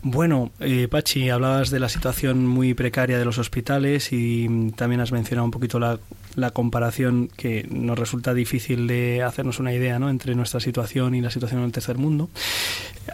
Bueno, 0.08 0.52
eh, 0.60 0.86
Pachi, 0.86 1.30
hablabas 1.30 1.70
de 1.70 1.80
la 1.80 1.88
situación 1.88 2.46
muy 2.46 2.74
precaria 2.74 3.18
de 3.18 3.24
los 3.24 3.38
hospitales 3.38 4.12
y 4.12 4.70
también 4.76 5.00
has 5.00 5.10
mencionado 5.10 5.44
un 5.44 5.50
poquito 5.50 5.80
la, 5.80 5.98
la 6.36 6.52
comparación 6.52 7.28
que 7.36 7.66
nos 7.68 7.98
resulta 7.98 8.32
difícil 8.32 8.86
de 8.86 9.24
hacernos 9.24 9.58
una 9.58 9.72
idea 9.72 9.98
¿no? 9.98 10.08
entre 10.08 10.36
nuestra 10.36 10.60
situación 10.60 11.16
y 11.16 11.22
la 11.22 11.30
situación 11.30 11.58
en 11.58 11.66
el 11.66 11.72
tercer 11.72 11.98
mundo. 11.98 12.30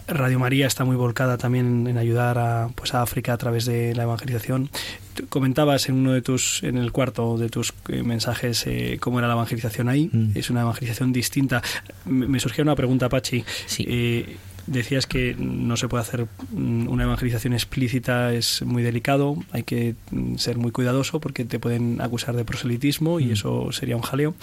Radio 0.06 0.38
María 0.38 0.66
está 0.66 0.84
muy 0.84 0.96
volcada 0.96 1.38
también 1.38 1.86
en 1.86 1.96
ayudar 1.96 2.36
a, 2.36 2.68
pues, 2.74 2.92
a 2.92 3.00
África 3.00 3.32
a 3.32 3.38
través 3.38 3.64
de 3.64 3.94
la 3.94 4.02
evangelización. 4.02 4.68
Tú 5.14 5.26
comentabas 5.28 5.88
en 5.88 5.94
uno 5.94 6.12
de 6.12 6.20
tus, 6.20 6.62
en 6.62 6.76
el 6.76 6.92
cuarto 6.92 7.38
de 7.38 7.48
tus 7.48 7.72
eh, 7.88 8.02
mensajes 8.02 8.66
eh, 8.66 8.98
cómo 9.00 9.18
era 9.18 9.28
la 9.28 9.34
evangelización 9.34 9.88
ahí. 9.88 10.10
Mm. 10.12 10.32
Es 10.34 10.50
una 10.50 10.60
evangelización 10.60 11.10
distinta. 11.10 11.62
Me, 12.04 12.28
me 12.28 12.38
surgía 12.38 12.64
una 12.64 12.76
pregunta, 12.76 13.08
Pachi. 13.08 13.42
Sí. 13.64 13.86
Eh, 13.88 14.36
decías 14.66 15.06
que 15.06 15.34
no 15.38 15.76
se 15.76 15.88
puede 15.88 16.02
hacer 16.02 16.26
mm, 16.52 16.88
una 16.88 17.04
evangelización 17.04 17.52
explícita, 17.52 18.32
es 18.32 18.62
muy 18.62 18.82
delicado, 18.82 19.36
hay 19.50 19.62
que 19.62 19.94
mm, 20.10 20.36
ser 20.36 20.58
muy 20.58 20.70
cuidadoso 20.72 21.20
porque 21.20 21.44
te 21.44 21.58
pueden 21.58 22.00
acusar 22.00 22.36
de 22.36 22.44
proselitismo 22.44 23.20
y 23.20 23.26
Mm. 23.26 23.32
eso 23.32 23.72
sería 23.72 23.96
un 23.96 24.02
jaleo. 24.02 24.34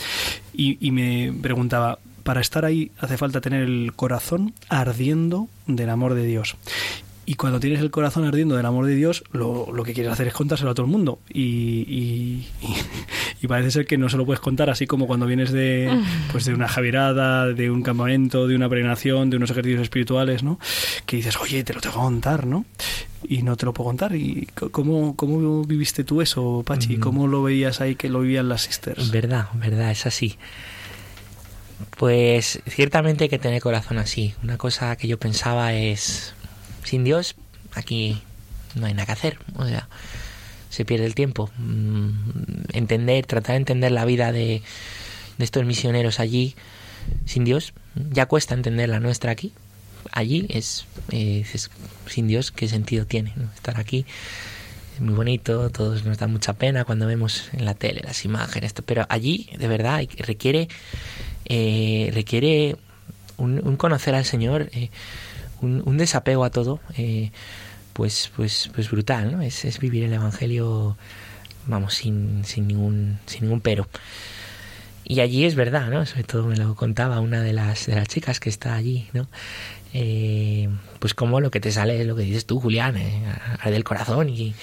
Y, 0.53 0.77
y 0.86 0.91
me 0.91 1.34
preguntaba, 1.41 1.99
para 2.23 2.41
estar 2.41 2.65
ahí 2.65 2.91
hace 2.99 3.17
falta 3.17 3.41
tener 3.41 3.63
el 3.63 3.93
corazón 3.95 4.53
ardiendo 4.67 5.47
del 5.65 5.89
amor 5.89 6.13
de 6.13 6.25
Dios. 6.25 6.55
Y 7.29 7.35
cuando 7.35 7.59
tienes 7.59 7.79
el 7.81 7.91
corazón 7.91 8.25
ardiendo 8.25 8.55
del 8.55 8.65
amor 8.65 8.87
de 8.87 8.95
Dios, 8.95 9.23
lo, 9.33 9.71
lo 9.71 9.83
que 9.83 9.93
quieres 9.93 10.11
hacer 10.11 10.25
es 10.27 10.33
contárselo 10.33 10.71
a 10.71 10.73
todo 10.73 10.87
el 10.87 10.91
mundo. 10.91 11.19
Y, 11.31 11.41
y, 11.41 12.47
y- 12.63 12.75
y 13.41 13.47
parece 13.47 13.69
ser 13.69 13.85
que 13.85 13.99
no 13.99 14.09
se 14.09 14.17
lo 14.17 14.25
puedes 14.25 14.39
contar 14.39 14.69
así 14.71 14.87
como 14.87 15.05
cuando 15.05 15.27
vienes 15.27 15.51
de, 15.51 15.95
pues 16.31 16.45
de 16.45 16.55
una 16.55 16.67
javierada, 16.67 17.45
de 17.53 17.69
un 17.69 17.83
campamento, 17.83 18.47
de 18.47 18.55
una 18.55 18.67
peregrinación, 18.67 19.29
de 19.29 19.37
unos 19.37 19.51
ejercicios 19.51 19.83
espirituales, 19.83 20.41
¿no? 20.41 20.59
Que 21.05 21.17
dices, 21.17 21.37
oye, 21.37 21.63
te 21.63 21.73
lo 21.75 21.81
tengo 21.81 21.93
que 21.97 22.01
contar, 22.01 22.47
¿no? 22.47 22.65
Y 23.27 23.43
no 23.43 23.55
te 23.57 23.67
lo 23.67 23.73
puedo 23.73 23.89
contar. 23.89 24.15
¿Y 24.15 24.47
cómo, 24.71 25.15
cómo 25.15 25.63
viviste 25.65 26.03
tú 26.03 26.21
eso, 26.23 26.63
Pachi? 26.65 26.97
Mm. 26.97 26.99
¿Cómo 26.99 27.27
lo 27.27 27.43
veías 27.43 27.79
ahí 27.79 27.93
que 27.95 28.09
lo 28.09 28.21
vivían 28.21 28.49
las 28.49 28.63
sisters? 28.63 29.11
Verdad, 29.11 29.49
verdad, 29.53 29.91
es 29.91 30.07
así. 30.07 30.35
Pues 31.97 32.61
ciertamente 32.67 33.25
hay 33.25 33.29
que 33.29 33.39
tener 33.39 33.61
corazón 33.61 33.99
así. 33.99 34.33
Una 34.43 34.57
cosa 34.57 34.95
que 34.95 35.07
yo 35.07 35.17
pensaba 35.19 35.73
es, 35.73 36.33
sin 36.89 37.04
Dios, 37.04 37.36
aquí 37.75 38.21
no 38.75 38.88
hay 38.88 38.93
nada 38.93 39.06
que 39.06 39.12
hacer. 39.12 39.38
O 39.56 39.65
sea, 39.65 39.88
se 40.69 40.86
pierde 40.86 41.06
el 41.06 41.15
tiempo. 41.15 41.52
Mm, 41.58 42.10
Entender, 42.73 43.25
tratar 43.25 43.54
de 43.54 43.58
entender 43.58 43.91
la 43.91 44.06
vida 44.06 44.32
de, 44.32 44.62
de 45.38 45.45
estos 45.45 45.65
misioneros 45.65 46.19
allí 46.19 46.56
sin 47.25 47.43
Dios, 47.43 47.73
ya 48.12 48.25
cuesta 48.25 48.54
entender 48.54 48.89
la 48.89 48.99
nuestra 48.99 49.32
aquí. 49.32 49.54
Allí 50.12 50.47
es, 50.49 50.86
sin 52.08 52.28
Dios, 52.28 52.52
¿qué 52.52 52.67
sentido 52.67 53.06
tiene 53.06 53.34
no? 53.36 53.49
estar 53.54 53.80
aquí? 53.80 54.06
Es 54.95 55.02
muy 55.02 55.13
bonito, 55.13 55.69
todos 55.69 56.06
nos 56.06 56.17
da 56.17 56.28
mucha 56.28 56.54
pena 56.54 56.86
cuando 56.86 57.06
vemos 57.06 57.49
en 57.54 57.65
la 57.65 57.73
tele 57.73 58.02
las 58.04 58.25
imágenes, 58.25 58.73
pero 58.86 59.06
allí 59.10 59.49
de 59.58 59.67
verdad 59.67 60.04
requiere, 60.17 60.67
eh, 61.45 62.12
requiere 62.13 62.75
un, 63.38 63.62
un 63.65 63.78
conocer 63.78 64.15
al 64.15 64.25
Señor, 64.25 64.69
eh, 64.73 64.89
un, 65.62 65.98
desapego 65.98 66.43
a 66.43 66.50
todo, 66.50 66.80
eh, 66.98 67.32
pues, 67.93 68.32
pues, 68.36 68.69
pues 68.74 68.89
brutal, 68.89 69.32
¿no? 69.32 69.41
Es, 69.41 69.65
es 69.65 69.80
vivir 69.80 70.04
el 70.04 70.13
Evangelio, 70.13 70.98
vamos, 71.67 71.95
sin, 71.95 72.43
sin, 72.45 72.67
ningún, 72.67 73.19
sin 73.26 73.43
ningún 73.43 73.62
pero. 73.62 73.88
Y 75.04 75.22
allí 75.22 75.45
es 75.45 75.56
verdad, 75.56 75.89
¿no? 75.89 76.06
Sobre 76.06 76.24
todo 76.24 76.45
me 76.45 76.56
lo 76.56 76.76
contaba 76.76 77.19
una 77.19 77.41
de 77.41 77.52
las, 77.52 77.88
de 77.88 77.95
las 77.95 78.08
chicas 78.08 78.39
que 78.39 78.50
está 78.50 78.76
allí, 78.76 79.08
¿no? 79.13 79.28
Eh, 79.93 80.69
pues 81.00 81.13
como 81.13 81.41
lo 81.41 81.50
que 81.50 81.60
te 81.60 81.72
sale 81.72 82.00
es 82.00 82.06
lo 82.06 82.15
que 82.15 82.22
dices 82.24 82.45
tú, 82.45 82.60
Julián, 82.60 82.95
eh, 82.98 83.84
corazón. 83.84 84.30
Y, 84.30 84.54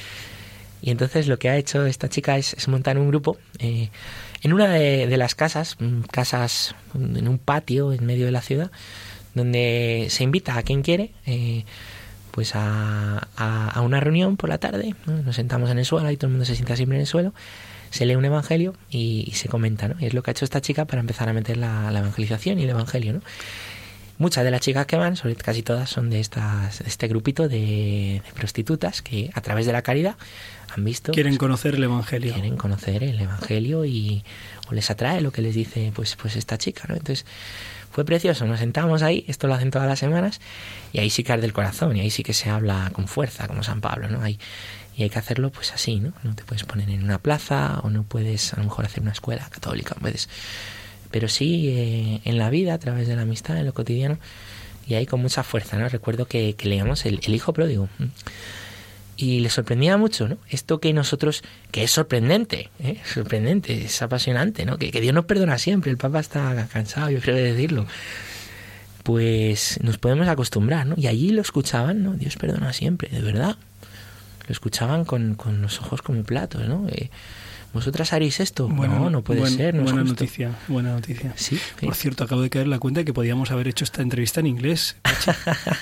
y 0.82 0.90
entonces 0.90 1.26
lo 1.26 1.38
que 1.38 1.48
ha 1.48 1.56
hecho 1.56 1.84
esta 1.86 2.08
chica 2.08 2.36
es, 2.38 2.68
montar 2.68 2.98
un 2.98 3.08
grupo 3.08 3.38
eh, 3.58 3.90
en 4.42 4.52
una 4.52 4.68
de, 4.68 5.06
de 5.06 5.16
las 5.16 5.34
casas, 5.34 5.76
mm, 5.80 6.02
casas 6.12 6.74
en 6.94 7.26
un 7.26 7.38
patio 7.38 7.92
en 7.92 8.06
medio 8.06 8.26
de 8.26 8.32
la 8.32 8.40
ciudad, 8.40 8.70
donde 9.36 10.08
se 10.10 10.24
invita 10.24 10.56
a 10.58 10.62
quien 10.64 10.82
quiere, 10.82 11.12
eh, 11.26 11.64
pues 12.32 12.56
a, 12.56 13.28
a, 13.36 13.70
a 13.70 13.80
una 13.82 14.00
reunión 14.00 14.36
por 14.36 14.48
la 14.50 14.58
tarde, 14.58 14.94
¿no? 15.06 15.22
nos 15.22 15.36
sentamos 15.36 15.70
en 15.70 15.78
el 15.78 15.84
suelo 15.84 16.10
y 16.10 16.16
todo 16.16 16.26
el 16.26 16.32
mundo 16.32 16.44
se 16.44 16.56
sienta 16.56 16.74
siempre 16.74 16.96
en 16.96 17.02
el 17.02 17.06
suelo, 17.06 17.32
se 17.90 18.04
lee 18.04 18.16
un 18.16 18.24
evangelio 18.24 18.74
y, 18.90 19.24
y 19.28 19.32
se 19.32 19.48
comenta, 19.48 19.88
¿no? 19.88 19.94
Y 20.00 20.06
es 20.06 20.12
lo 20.14 20.22
que 20.22 20.30
ha 20.30 20.32
hecho 20.32 20.44
esta 20.44 20.60
chica 20.60 20.86
para 20.86 21.00
empezar 21.00 21.28
a 21.28 21.32
meter 21.32 21.56
la, 21.56 21.90
la 21.92 22.00
evangelización 22.00 22.58
y 22.58 22.64
el 22.64 22.70
evangelio, 22.70 23.12
¿no? 23.12 23.20
Muchas 24.18 24.44
de 24.44 24.50
las 24.50 24.62
chicas 24.62 24.86
que 24.86 24.96
van, 24.96 25.14
sobre 25.14 25.36
casi 25.36 25.62
todas, 25.62 25.90
son 25.90 26.08
de 26.08 26.20
estas, 26.20 26.78
de 26.78 26.88
este 26.88 27.06
grupito 27.06 27.48
de, 27.48 28.22
de 28.24 28.32
prostitutas 28.34 29.02
que 29.02 29.30
a 29.34 29.42
través 29.42 29.66
de 29.66 29.72
la 29.72 29.82
caridad 29.82 30.16
han 30.74 30.84
visto 30.84 31.12
Quieren 31.12 31.36
conocer 31.36 31.74
el 31.74 31.84
Evangelio. 31.84 32.32
quieren 32.32 32.56
conocer 32.56 33.04
el 33.04 33.20
evangelio 33.20 33.84
y 33.84 34.24
o 34.68 34.74
les 34.74 34.90
atrae 34.90 35.20
lo 35.20 35.32
que 35.32 35.42
les 35.42 35.54
dice 35.54 35.92
pues 35.94 36.16
pues 36.16 36.34
esta 36.34 36.56
chica 36.58 36.84
no 36.88 36.94
entonces 36.96 37.24
fue 37.96 38.04
precioso 38.04 38.44
nos 38.44 38.58
sentamos 38.58 39.00
ahí 39.00 39.24
esto 39.26 39.46
lo 39.46 39.54
hacen 39.54 39.70
todas 39.70 39.88
las 39.88 39.98
semanas 39.98 40.38
y 40.92 40.98
ahí 40.98 41.08
sí 41.08 41.24
que 41.24 41.32
arde 41.32 41.46
el 41.46 41.54
corazón 41.54 41.96
y 41.96 42.00
ahí 42.00 42.10
sí 42.10 42.22
que 42.22 42.34
se 42.34 42.50
habla 42.50 42.90
con 42.92 43.08
fuerza 43.08 43.48
como 43.48 43.62
San 43.62 43.80
Pablo 43.80 44.06
no 44.10 44.20
hay 44.22 44.38
y 44.94 45.04
hay 45.04 45.08
que 45.08 45.18
hacerlo 45.18 45.50
pues 45.50 45.72
así 45.72 45.98
no 45.98 46.12
no 46.22 46.34
te 46.34 46.44
puedes 46.44 46.64
poner 46.64 46.90
en 46.90 47.02
una 47.02 47.16
plaza 47.16 47.80
o 47.84 47.88
no 47.88 48.02
puedes 48.02 48.52
a 48.52 48.58
lo 48.58 48.64
mejor 48.64 48.84
hacer 48.84 49.02
una 49.02 49.12
escuela 49.12 49.48
católica 49.48 49.94
puedes 49.98 50.28
pero 51.10 51.26
sí 51.28 51.70
eh, 51.70 52.20
en 52.26 52.36
la 52.36 52.50
vida 52.50 52.74
a 52.74 52.78
través 52.78 53.08
de 53.08 53.16
la 53.16 53.22
amistad 53.22 53.56
en 53.56 53.64
lo 53.64 53.72
cotidiano 53.72 54.18
y 54.86 54.92
ahí 54.92 55.06
con 55.06 55.22
mucha 55.22 55.42
fuerza 55.42 55.78
no 55.78 55.88
recuerdo 55.88 56.26
que, 56.26 56.54
que 56.54 56.68
leíamos 56.68 57.06
el 57.06 57.34
hijo 57.34 57.54
pródigo 57.54 57.88
y 59.16 59.40
le 59.40 59.50
sorprendía 59.50 59.96
mucho, 59.96 60.28
¿no? 60.28 60.38
Esto 60.48 60.78
que 60.78 60.92
nosotros, 60.92 61.42
que 61.70 61.84
es 61.84 61.90
sorprendente, 61.90 62.70
¿eh? 62.80 63.00
sorprendente, 63.14 63.84
es 63.84 64.02
apasionante, 64.02 64.64
¿no? 64.66 64.78
Que, 64.78 64.90
Dios 65.00 65.14
nos 65.14 65.24
perdona 65.24 65.58
siempre, 65.58 65.90
el 65.90 65.96
Papa 65.96 66.20
está 66.20 66.68
cansado, 66.72 67.10
yo 67.10 67.20
creo 67.20 67.36
de 67.36 67.52
decirlo. 67.52 67.86
Pues 69.02 69.78
nos 69.82 69.98
podemos 69.98 70.28
acostumbrar, 70.28 70.86
¿no? 70.86 70.94
Y 70.98 71.06
allí 71.06 71.30
lo 71.30 71.40
escuchaban, 71.40 72.02
¿no? 72.02 72.14
Dios 72.14 72.36
perdona 72.36 72.72
siempre, 72.72 73.08
de 73.08 73.22
verdad. 73.22 73.56
Lo 74.46 74.52
escuchaban 74.52 75.04
con, 75.04 75.34
con 75.34 75.62
los 75.62 75.80
ojos 75.80 76.02
como 76.02 76.22
platos, 76.24 76.66
¿no? 76.68 76.88
Eh, 76.88 77.10
¿Vosotras 77.76 78.14
haréis 78.14 78.40
esto? 78.40 78.68
no, 78.70 79.10
no 79.10 79.22
puede 79.22 79.40
buen- 79.40 79.54
ser, 79.54 79.74
no 79.74 79.80
es 79.82 79.84
buena 79.92 80.00
justo. 80.00 80.14
noticia, 80.24 80.50
buena 80.66 80.92
noticia. 80.92 81.34
Sí, 81.36 81.58
Por 81.82 81.94
cierto, 81.94 82.24
acabo 82.24 82.40
de 82.40 82.48
caer 82.48 82.64
en 82.64 82.70
la 82.70 82.78
cuenta 82.78 83.00
de 83.00 83.04
que 83.04 83.12
podíamos 83.12 83.50
haber 83.50 83.68
hecho 83.68 83.84
esta 83.84 84.00
entrevista 84.00 84.40
en 84.40 84.46
inglés. 84.46 84.96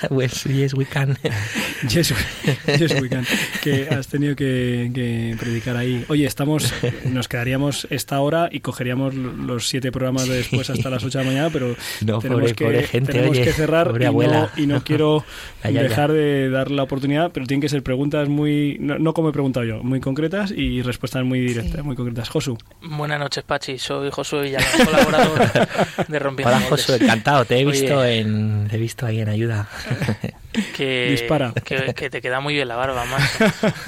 pues 0.09 0.43
yes, 0.43 0.73
we 0.73 0.85
can. 0.85 1.17
Yes, 1.89 2.11
we- 2.11 2.77
yes, 2.77 3.01
we 3.01 3.07
can. 3.09 3.25
Que 3.63 3.87
has 3.89 4.07
tenido 4.07 4.35
que, 4.35 4.91
que 4.93 5.35
predicar 5.39 5.77
ahí. 5.77 6.03
Oye, 6.09 6.25
estamos, 6.25 6.73
nos 7.05 7.27
quedaríamos 7.29 7.87
esta 7.89 8.19
hora 8.19 8.49
y 8.51 8.59
cogeríamos 8.59 9.13
los 9.15 9.67
siete 9.69 9.91
programas 9.91 10.27
de 10.27 10.35
después 10.35 10.69
hasta 10.69 10.89
las 10.89 11.03
8 11.03 11.17
de 11.19 11.23
la 11.23 11.29
mañana, 11.31 11.49
pero 11.51 11.75
No, 12.05 12.19
tenemos, 12.19 12.41
pobre- 12.43 12.55
que, 12.55 12.65
pobre 12.65 12.83
gente, 12.87 13.11
tenemos 13.13 13.31
oye, 13.37 13.43
que 13.45 13.53
cerrar 13.53 13.87
pobre 13.87 14.03
y, 14.03 14.07
abuela. 14.07 14.51
No, 14.55 14.61
y 14.63 14.67
no 14.67 14.83
quiero 14.83 15.23
Ya, 15.63 15.69
ya, 15.69 15.81
ya. 15.81 15.83
dejar 15.87 16.11
de 16.11 16.49
dar 16.49 16.71
la 16.71 16.83
oportunidad, 16.83 17.31
pero 17.31 17.45
tienen 17.45 17.61
que 17.61 17.69
ser 17.69 17.83
preguntas 17.83 18.27
muy, 18.27 18.77
no, 18.81 18.99
no 18.99 19.13
como 19.13 19.29
he 19.29 19.31
preguntado 19.31 19.65
yo, 19.65 19.83
muy 19.83 19.99
concretas 20.01 20.51
y 20.51 20.81
respuestas 20.81 21.23
muy 21.23 21.39
directas, 21.39 21.81
Sí. 21.81 21.84
Muy 21.85 21.95
concretas. 21.95 22.29
Josu, 22.29 22.57
Buenas 22.81 23.19
noches, 23.19 23.43
Pachi. 23.43 23.77
Soy 23.77 24.09
Josué 24.11 24.41
Villalón, 24.43 24.67
colaborador 24.85 25.39
de 26.07 26.19
Rompiendo 26.19 26.55
Hola. 26.57 26.65
Josué, 26.69 26.95
encantado. 27.01 27.45
Te 27.45 27.55
he 27.59 27.65
Oye, 27.65 27.81
visto 27.81 28.03
en, 28.03 28.67
te 28.69 28.75
he 28.75 28.79
visto 28.79 29.05
ahí 29.05 29.21
en 29.21 29.29
ayuda. 29.29 29.67
que, 30.75 31.07
Dispara. 31.11 31.53
Que, 31.63 31.93
que 31.93 32.09
te 32.09 32.21
queda 32.21 32.39
muy 32.39 32.53
bien 32.53 32.67
la 32.67 32.75
barba, 32.75 33.05
más. 33.05 33.37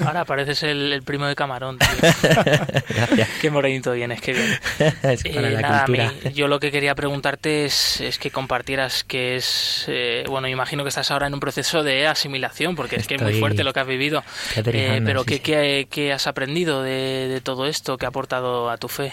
Ahora 0.06 0.24
pareces 0.24 0.62
el, 0.62 0.92
el 0.92 1.02
primo 1.02 1.26
de 1.26 1.34
Camarón, 1.34 1.78
tío. 1.78 1.88
Gracias. 2.88 3.28
Qué 3.40 3.50
morenito 3.50 3.92
vienes, 3.92 4.20
qué 4.20 4.32
bien. 4.32 4.58
Es 5.02 5.22
para 5.22 5.48
Eh, 5.48 5.50
la 5.52 5.60
nada, 5.60 5.82
a 5.82 5.86
cultura. 5.86 6.12
mí- 6.24 6.32
yo 6.32 6.48
lo 6.48 6.60
que 6.60 6.70
quería 6.70 6.94
preguntarte 6.94 7.64
es, 7.64 8.00
es 8.00 8.18
que 8.18 8.30
compartieras 8.30 9.04
que 9.04 9.36
es, 9.36 9.84
eh, 9.88 10.24
bueno, 10.28 10.48
imagino 10.48 10.82
que 10.82 10.88
estás 10.90 11.10
ahora 11.10 11.26
en 11.26 11.34
un 11.34 11.40
proceso 11.40 11.82
de 11.82 12.06
asimilación, 12.06 12.76
porque 12.76 12.96
es 12.96 13.06
que 13.06 13.14
es 13.16 13.22
muy 13.22 13.38
fuerte 13.38 13.64
lo 13.64 13.72
que 13.72 13.80
has 13.80 13.86
vivido. 13.86 14.22
Eh, 14.56 15.00
pero 15.04 15.20
sí, 15.22 15.26
¿qué, 15.26 15.34
sí. 15.36 15.40
qué, 15.42 15.86
qué 15.90 16.12
has 16.12 16.26
aprendido 16.26 16.82
de, 16.82 17.28
de 17.28 17.40
todo 17.40 17.66
esto 17.66 17.96
que 17.98 18.06
ha 18.06 18.08
aportado 18.08 18.70
a 18.70 18.76
tu 18.76 18.88
fe? 18.88 19.12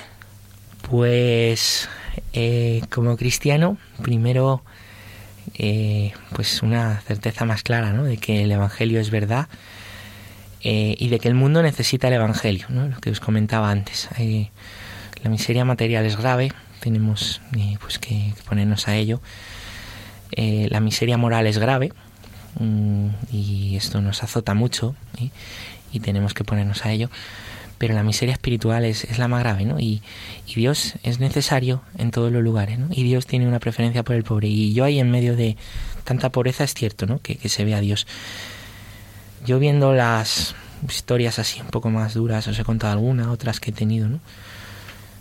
Pues 0.89 1.89
como 2.89 3.17
cristiano, 3.17 3.77
primero, 4.01 4.61
eh, 5.53 6.13
pues 6.33 6.63
una 6.63 6.99
certeza 7.01 7.45
más 7.45 7.63
clara, 7.63 7.93
¿no? 7.93 8.03
De 8.03 8.17
que 8.17 8.43
el 8.43 8.51
Evangelio 8.51 8.99
es 8.99 9.11
verdad 9.11 9.47
eh, 10.61 10.95
y 10.97 11.09
de 11.09 11.19
que 11.19 11.27
el 11.27 11.35
mundo 11.35 11.61
necesita 11.61 12.07
el 12.07 12.15
Evangelio, 12.15 12.65
¿no? 12.69 12.87
Lo 12.87 12.99
que 12.99 13.11
os 13.11 13.19
comentaba 13.19 13.69
antes. 13.69 14.09
La 15.23 15.29
miseria 15.29 15.63
material 15.65 16.05
es 16.05 16.17
grave, 16.17 16.51
tenemos 16.79 17.41
eh, 17.57 17.77
pues 17.79 17.99
que, 17.99 18.33
ponernos 18.47 18.87
a 18.87 18.95
ello. 18.95 19.21
Eh, 20.31 20.67
la 20.69 20.79
miseria 20.79 21.17
moral 21.17 21.47
es 21.47 21.57
grave 21.57 21.91
mm, 22.59 23.07
y 23.31 23.75
esto 23.75 24.01
nos 24.01 24.23
azota 24.23 24.53
mucho 24.53 24.95
y 25.91 25.99
tenemos 25.99 26.33
que 26.33 26.43
ponernos 26.43 26.85
a 26.85 26.91
ello 26.91 27.09
pero 27.77 27.93
la 27.93 28.03
miseria 28.03 28.33
espiritual 28.33 28.85
es, 28.85 29.03
es 29.03 29.17
la 29.17 29.27
más 29.27 29.41
grave, 29.41 29.65
¿no? 29.65 29.79
Y, 29.79 30.01
y 30.47 30.55
Dios 30.55 30.95
es 31.03 31.19
necesario 31.19 31.81
en 31.97 32.11
todos 32.11 32.31
los 32.31 32.43
lugares, 32.43 32.79
¿no? 32.79 32.87
Y 32.91 33.03
Dios 33.03 33.27
tiene 33.27 33.47
una 33.47 33.59
preferencia 33.59 34.03
por 34.03 34.15
el 34.15 34.23
pobre. 34.23 34.47
Y 34.47 34.73
yo 34.73 34.83
ahí 34.83 34.99
en 34.99 35.11
medio 35.11 35.35
de 35.35 35.57
tanta 36.03 36.29
pobreza 36.29 36.63
es 36.63 36.73
cierto, 36.73 37.05
¿no? 37.05 37.19
Que, 37.21 37.35
que 37.35 37.49
se 37.49 37.65
ve 37.65 37.75
a 37.75 37.81
Dios. 37.81 38.07
Yo 39.45 39.59
viendo 39.59 39.93
las 39.93 40.55
historias 40.89 41.39
así 41.39 41.61
un 41.61 41.67
poco 41.67 41.89
más 41.89 42.13
duras, 42.13 42.47
os 42.47 42.57
he 42.57 42.63
contado 42.63 42.93
alguna, 42.93 43.31
otras 43.31 43.59
que 43.59 43.71
he 43.71 43.73
tenido, 43.73 44.07
¿no? 44.07 44.19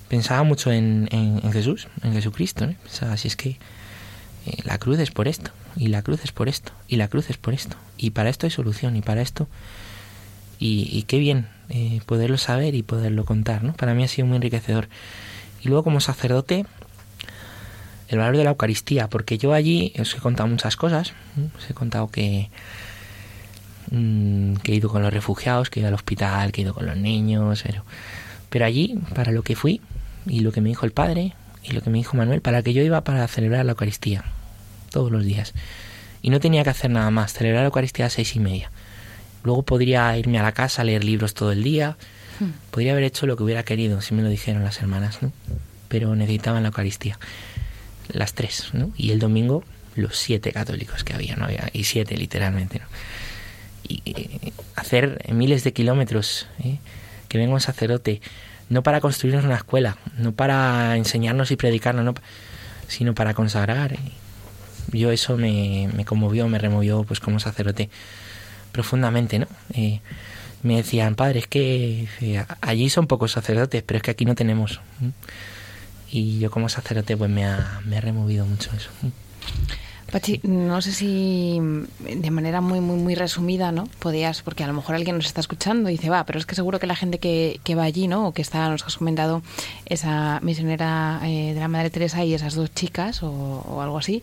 Pensaba 0.09 0.43
mucho 0.43 0.71
en, 0.71 1.09
en, 1.11 1.41
en 1.43 1.53
Jesús, 1.53 1.89
en 2.03 2.13
Jesucristo, 2.13 2.67
¿no? 2.67 2.75
Pensaba, 2.83 3.17
si 3.17 3.29
es 3.29 3.37
que 3.37 3.51
eh, 4.47 4.57
la 4.65 4.79
cruz 4.79 4.99
es 4.99 5.11
por 5.11 5.29
esto, 5.29 5.51
y 5.77 5.89
la 5.89 6.03
cruz 6.03 6.25
es 6.25 6.33
por 6.33 6.49
esto, 6.49 6.73
y 6.89 6.97
la 6.97 7.09
cruz 7.09 7.31
es 7.31 7.37
por 7.37 7.55
esto, 7.55 7.77
y 7.99 8.11
para 8.11 8.29
esto 8.29 8.47
hay 8.47 8.51
solución, 8.51 8.97
y 8.97 9.03
para 9.03 9.23
esto... 9.23 9.49
Y, 10.61 10.89
y 10.93 11.03
qué 11.03 11.19
bien 11.19 11.49
eh, 11.69 12.01
poderlo 12.07 12.39
saber 12.39 12.75
y 12.75 12.83
poderlo 12.83 13.25
contar, 13.25 13.63
¿no? 13.63 13.73
Para 13.75 13.95
mí 13.95 14.05
ha 14.05 14.09
sido 14.09 14.27
muy 14.27 14.37
enriquecedor. 14.37 14.89
Y 15.63 15.69
luego 15.69 15.85
como 15.85 16.01
sacerdote, 16.01 16.67
el 18.09 18.19
valor 18.19 18.37
de 18.37 18.45
la 18.45 18.51
Eucaristía, 18.51 19.09
porque 19.09 19.39
yo 19.39 19.53
allí 19.53 19.93
os 19.99 20.15
he 20.15 20.19
contado 20.19 20.49
muchas 20.49 20.77
cosas, 20.77 21.15
os 21.57 21.71
he 21.71 21.75
contado 21.75 22.09
que, 22.09 22.51
mm, 23.91 24.57
que 24.57 24.73
he 24.73 24.75
ido 24.77 24.89
con 24.89 25.03
los 25.03 25.13
refugiados, 25.13 25.71
que 25.71 25.81
he 25.81 25.83
ido 25.83 25.89
al 25.89 25.95
hospital, 25.95 26.53
que 26.53 26.61
he 26.61 26.65
ido 26.65 26.75
con 26.75 26.87
los 26.87 26.97
niños, 26.97 27.63
pero, 27.65 27.85
pero 28.51 28.67
allí, 28.67 28.99
para 29.15 29.33
lo 29.33 29.43
que 29.43 29.57
fui, 29.57 29.81
y 30.27 30.41
lo 30.41 30.53
que 30.53 30.61
me 30.61 30.69
dijo 30.69 30.87
el 30.87 30.93
padre, 30.93 31.35
y 31.63 31.73
lo 31.73 31.81
que 31.81 31.91
me 31.91 31.99
dijo 31.99 32.17
Manuel, 32.17 32.43
para 32.43 32.63
que 32.63 32.75
yo 32.75 32.83
iba 32.83 33.03
para 33.03 33.27
celebrar 33.27 33.65
la 33.65 33.73
Eucaristía, 33.73 34.25
todos 34.91 35.11
los 35.11 35.25
días. 35.25 35.55
Y 36.21 36.31
no 36.31 36.41
tenía 36.41 36.63
que 36.63 36.71
hacer 36.71 36.91
nada 36.91 37.11
más, 37.11 37.33
celebrar 37.33 37.63
la 37.63 37.67
Eucaristía 37.67 38.07
a 38.07 38.11
seis 38.11 38.37
y 38.37 38.41
media. 38.41 38.71
Luego 39.45 39.63
podría 39.63 40.17
irme 40.17 40.39
a 40.39 40.43
la 40.43 40.53
casa, 40.53 40.83
leer 40.83 41.05
libros 41.05 41.35
todo 41.35 41.53
el 41.53 41.63
día. 41.63 41.97
Podría 42.71 42.93
haber 42.93 43.05
hecho 43.05 43.27
lo 43.27 43.37
que 43.37 43.45
hubiera 43.45 43.63
querido, 43.63 44.01
si 44.01 44.15
me 44.15 44.23
lo 44.23 44.29
dijeron 44.29 44.65
las 44.65 44.81
hermanas, 44.81 45.23
¿no? 45.23 45.33
Pero 45.89 46.17
necesitaban 46.17 46.63
la 46.63 46.69
Eucaristía. 46.71 47.19
Las 48.09 48.35
tres, 48.35 48.71
¿no? 48.73 48.91
Y 48.97 49.13
el 49.13 49.19
domingo, 49.19 49.63
los 49.95 50.17
siete 50.17 50.51
católicos 50.51 51.05
que 51.05 51.13
había, 51.13 51.37
¿no? 51.37 51.45
Había, 51.45 51.69
y 51.73 51.85
siete, 51.85 52.17
literalmente, 52.17 52.81
¿no? 52.81 52.87
Y 53.87 54.03
eh, 54.07 54.53
hacer 54.77 55.23
miles 55.33 55.63
de 55.63 55.75
kilómetros, 55.75 56.47
¿eh? 56.65 56.79
Que 57.29 57.37
venga 57.39 57.53
un 57.53 57.61
sacerdote, 57.61 58.23
no 58.71 58.83
para 58.83 59.01
construirnos 59.01 59.45
una 59.45 59.57
escuela, 59.57 59.99
no 60.17 60.33
para 60.33 60.97
enseñarnos 60.97 61.51
y 61.51 61.57
predicarnos, 61.57 62.05
no, 62.05 62.15
sino 62.89 63.15
para 63.15 63.35
consagrar. 63.35 63.93
¿eh? 63.93 63.99
Yo 64.91 65.13
eso 65.13 65.37
me, 65.37 65.91
me 65.95 66.07
conmovió, 66.07 66.49
me 66.49 66.59
removió, 66.59 67.05
pues 67.05 67.21
como 67.21 67.41
sacerdote 67.41 67.91
profundamente, 68.75 69.39
¿no? 69.39 69.47
Eh, 69.73 70.01
me 70.65 70.77
decían, 70.77 71.15
padre, 71.15 71.39
es 71.39 71.47
que 71.47 72.09
eh, 72.21 72.45
allí 72.61 72.91
son 72.91 73.07
pocos 73.07 73.31
sacerdotes, 73.31 73.85
pero 73.87 73.99
es 73.99 74.03
que 74.03 74.11
aquí 74.11 74.25
no 74.25 74.35
tenemos. 74.35 74.81
Y 76.11 76.41
yo 76.41 76.51
como 76.51 76.69
sacerdote 76.69 77.17
pues 77.17 77.31
me 77.31 77.47
ha, 77.47 77.81
me 77.87 77.97
ha 77.97 78.01
removido 78.01 78.45
mucho 78.45 78.71
eso. 78.77 78.91
Pachi, 80.11 80.41
no 80.43 80.81
sé 80.83 80.93
si 80.93 81.61
de 82.01 82.31
manera 82.31 82.61
muy, 82.61 82.81
muy, 82.81 82.97
muy 82.97 83.15
resumida, 83.15 83.73
¿no? 83.73 83.89
Podías, 84.01 84.43
porque 84.43 84.65
a 84.65 84.67
lo 84.67 84.73
mejor 84.73 84.97
alguien 84.97 85.17
nos 85.17 85.27
está 85.27 85.41
escuchando 85.41 85.89
y 85.89 85.93
dice, 85.93 86.11
va, 86.11 86.25
pero 86.25 86.39
es 86.39 86.47
que 86.47 86.55
seguro 86.55 86.81
que 86.81 86.87
la 86.87 86.97
gente 86.97 87.19
que, 87.19 87.75
va 87.77 87.85
allí, 87.85 88.09
¿no? 88.09 88.29
O 88.29 88.33
que 88.33 88.43
está, 88.43 88.69
nos 88.69 88.83
has 88.85 88.97
comentado, 88.97 89.43
esa 89.87 90.41
misionera 90.43 91.21
eh, 91.25 91.53
de 91.55 91.61
la 91.61 91.69
Madre 91.69 91.91
Teresa 91.91 92.25
y 92.25 92.35
esas 92.35 92.55
dos 92.55 92.75
chicas 92.75 93.23
o, 93.23 93.31
o 93.31 93.81
algo 93.83 93.99
así, 93.99 94.23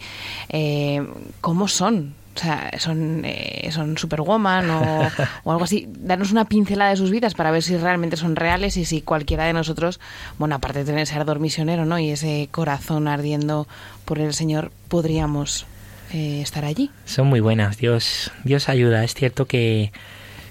eh, 0.49 1.05
¿cómo 1.39 1.67
son? 1.67 2.15
O 2.33 2.39
sea, 2.39 2.71
son, 2.79 3.23
eh, 3.25 3.69
son 3.71 3.97
superwoman 3.97 4.69
o, 4.69 5.09
o 5.43 5.51
algo 5.51 5.63
así. 5.65 5.87
Darnos 5.99 6.31
una 6.31 6.45
pincelada 6.45 6.91
de 6.91 6.95
sus 6.95 7.11
vidas 7.11 7.33
para 7.33 7.51
ver 7.51 7.61
si 7.61 7.75
realmente 7.75 8.15
son 8.15 8.35
reales 8.35 8.77
y 8.77 8.85
si 8.85 9.01
cualquiera 9.01 9.45
de 9.45 9.53
nosotros, 9.53 9.99
bueno, 10.37 10.55
aparte 10.55 10.79
de 10.79 10.85
tener 10.85 11.01
ese 11.01 11.15
ardor 11.15 11.39
misionero, 11.39 11.85
¿no? 11.85 11.99
Y 11.99 12.09
ese 12.09 12.47
corazón 12.51 13.07
ardiendo 13.07 13.67
por 14.05 14.19
el 14.19 14.33
Señor, 14.33 14.71
podríamos 14.87 15.65
eh, 16.13 16.41
estar 16.41 16.65
allí. 16.65 16.89
Son 17.05 17.27
muy 17.27 17.39
buenas, 17.39 17.77
Dios, 17.77 18.31
Dios 18.43 18.69
ayuda. 18.69 19.03
Es 19.03 19.13
cierto 19.13 19.45
que, 19.45 19.91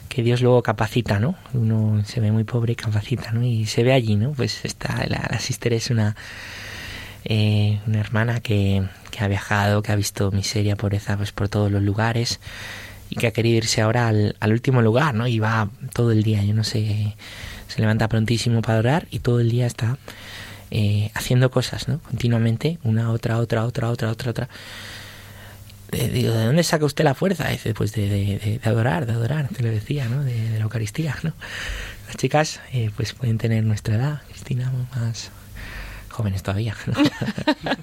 que 0.09 0.23
Dios 0.23 0.43
luego 0.43 0.63
capacita, 0.63 1.19
¿no? 1.19 1.35
Uno 1.55 2.03
se 2.05 2.21
ve 2.21 2.31
muy 2.31 2.45
pobre 2.45 2.73
y 2.75 2.77
capacita, 2.77 3.33
¿no? 3.33 3.43
Y 3.43 3.67
se 3.67 3.85
ve 3.85 3.93
allí, 3.93 4.17
¿no? 4.17 4.33
Pues 4.33 4.65
está, 4.65 4.97
la, 5.07 5.29
la 5.31 5.39
es 5.77 5.91
una, 5.91 6.17
eh, 7.25 7.81
una 7.87 8.01
hermana 8.01 8.41
que, 8.41 8.83
ha 9.19 9.29
viajado, 9.29 9.83
que 9.83 9.93
ha 9.93 9.97
visto 9.97 10.31
miseria, 10.31 10.77
pobreza, 10.77 11.17
pues 11.17 11.33
por 11.33 11.49
todos 11.49 11.71
los 11.71 11.83
lugares 11.83 12.41
y 13.11 13.17
que 13.17 13.27
ha 13.27 13.33
querido 13.33 13.59
irse 13.59 13.81
ahora 13.83 14.09
al, 14.09 14.53
último 14.53 14.83
lugar, 14.83 15.15
¿no? 15.15 15.27
Y 15.27 15.39
va 15.39 15.69
todo 15.93 16.13
el 16.13 16.23
día, 16.23 16.43
yo 16.45 16.55
no 16.55 16.65
sé, 16.65 17.17
se 17.69 17.81
levanta 17.81 18.09
prontísimo 18.09 18.63
para 18.63 18.79
orar 18.79 19.09
y 19.11 19.19
todo 19.19 19.41
el 19.41 19.51
día 19.51 19.67
está 19.67 19.99
eh, 20.71 21.11
haciendo 21.15 21.51
cosas, 21.51 21.89
¿no? 21.89 21.99
Continuamente, 21.99 22.79
una, 22.85 23.11
otra, 23.11 23.39
otra, 23.39 23.65
otra, 23.65 23.91
otra, 23.91 24.11
otra, 24.11 24.31
otra. 24.31 24.49
Eh, 25.93 26.09
digo, 26.09 26.33
¿de 26.33 26.47
dónde 26.47 26.63
saca 26.63 26.85
usted 26.85 27.03
la 27.03 27.15
fuerza? 27.15 27.49
Dice, 27.49 27.75
pues 27.75 27.93
de, 27.93 28.09
de, 28.09 28.61
adorar, 28.63 29.07
de 29.07 29.13
adorar, 29.13 29.49
te 29.49 29.65
lo 29.65 29.71
decía, 29.71 30.09
¿no? 30.09 30.23
De, 30.23 30.51
de 30.51 30.59
la 30.59 30.65
Eucaristía, 30.65 31.17
¿no? 31.25 31.33
Las 32.07 32.17
chicas, 32.17 32.61
eh, 32.73 32.91
pues 32.95 33.13
pueden 33.13 33.39
tener 33.39 33.65
nuestra 33.65 33.97
edad, 33.97 34.23
Cristina, 34.29 34.73
más 34.95 35.33
jóvenes 36.11 36.43
todavía. 36.43 36.77
¿no? 36.87 36.95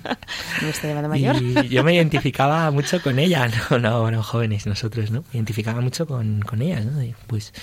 No 0.61 0.67
estoy 0.69 0.89
llamando 0.89 1.09
mayor. 1.09 1.35
Y 1.41 1.69
yo 1.69 1.83
me 1.83 1.93
identificaba 1.93 2.69
mucho 2.71 3.01
con 3.01 3.19
ella, 3.19 3.49
no, 3.69 3.79
no, 3.79 4.11
no 4.11 4.23
jóvenes, 4.23 4.65
nosotros, 4.65 5.11
¿no? 5.11 5.21
Me 5.31 5.35
identificaba 5.35 5.81
mucho 5.81 6.05
con, 6.05 6.41
con 6.41 6.61
ellas, 6.61 6.85
¿no? 6.85 7.01
Y, 7.01 7.15
pues 7.27 7.53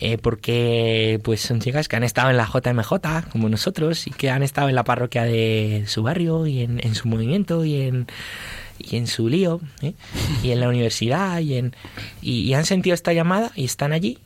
eh, 0.00 0.16
porque 0.16 1.20
pues 1.24 1.40
son 1.40 1.60
chicas 1.60 1.88
que 1.88 1.96
han 1.96 2.04
estado 2.04 2.30
en 2.30 2.36
la 2.36 2.46
JMJ 2.46 3.30
como 3.30 3.48
nosotros 3.48 4.06
y 4.06 4.10
que 4.10 4.30
han 4.30 4.42
estado 4.42 4.68
en 4.68 4.76
la 4.76 4.84
parroquia 4.84 5.24
de 5.24 5.84
su 5.88 6.02
barrio 6.04 6.46
y 6.46 6.62
en, 6.62 6.80
en 6.84 6.94
su 6.94 7.08
movimiento 7.08 7.64
y 7.64 7.82
en 7.82 8.06
y 8.78 8.96
en 8.96 9.08
su 9.08 9.28
lío 9.28 9.60
¿eh? 9.82 9.94
y 10.44 10.52
en 10.52 10.60
la 10.60 10.68
universidad 10.68 11.40
y 11.40 11.56
en 11.56 11.74
y, 12.22 12.42
y 12.42 12.54
han 12.54 12.64
sentido 12.64 12.94
esta 12.94 13.12
llamada 13.12 13.50
y 13.56 13.64
están 13.64 13.92
allí. 13.92 14.18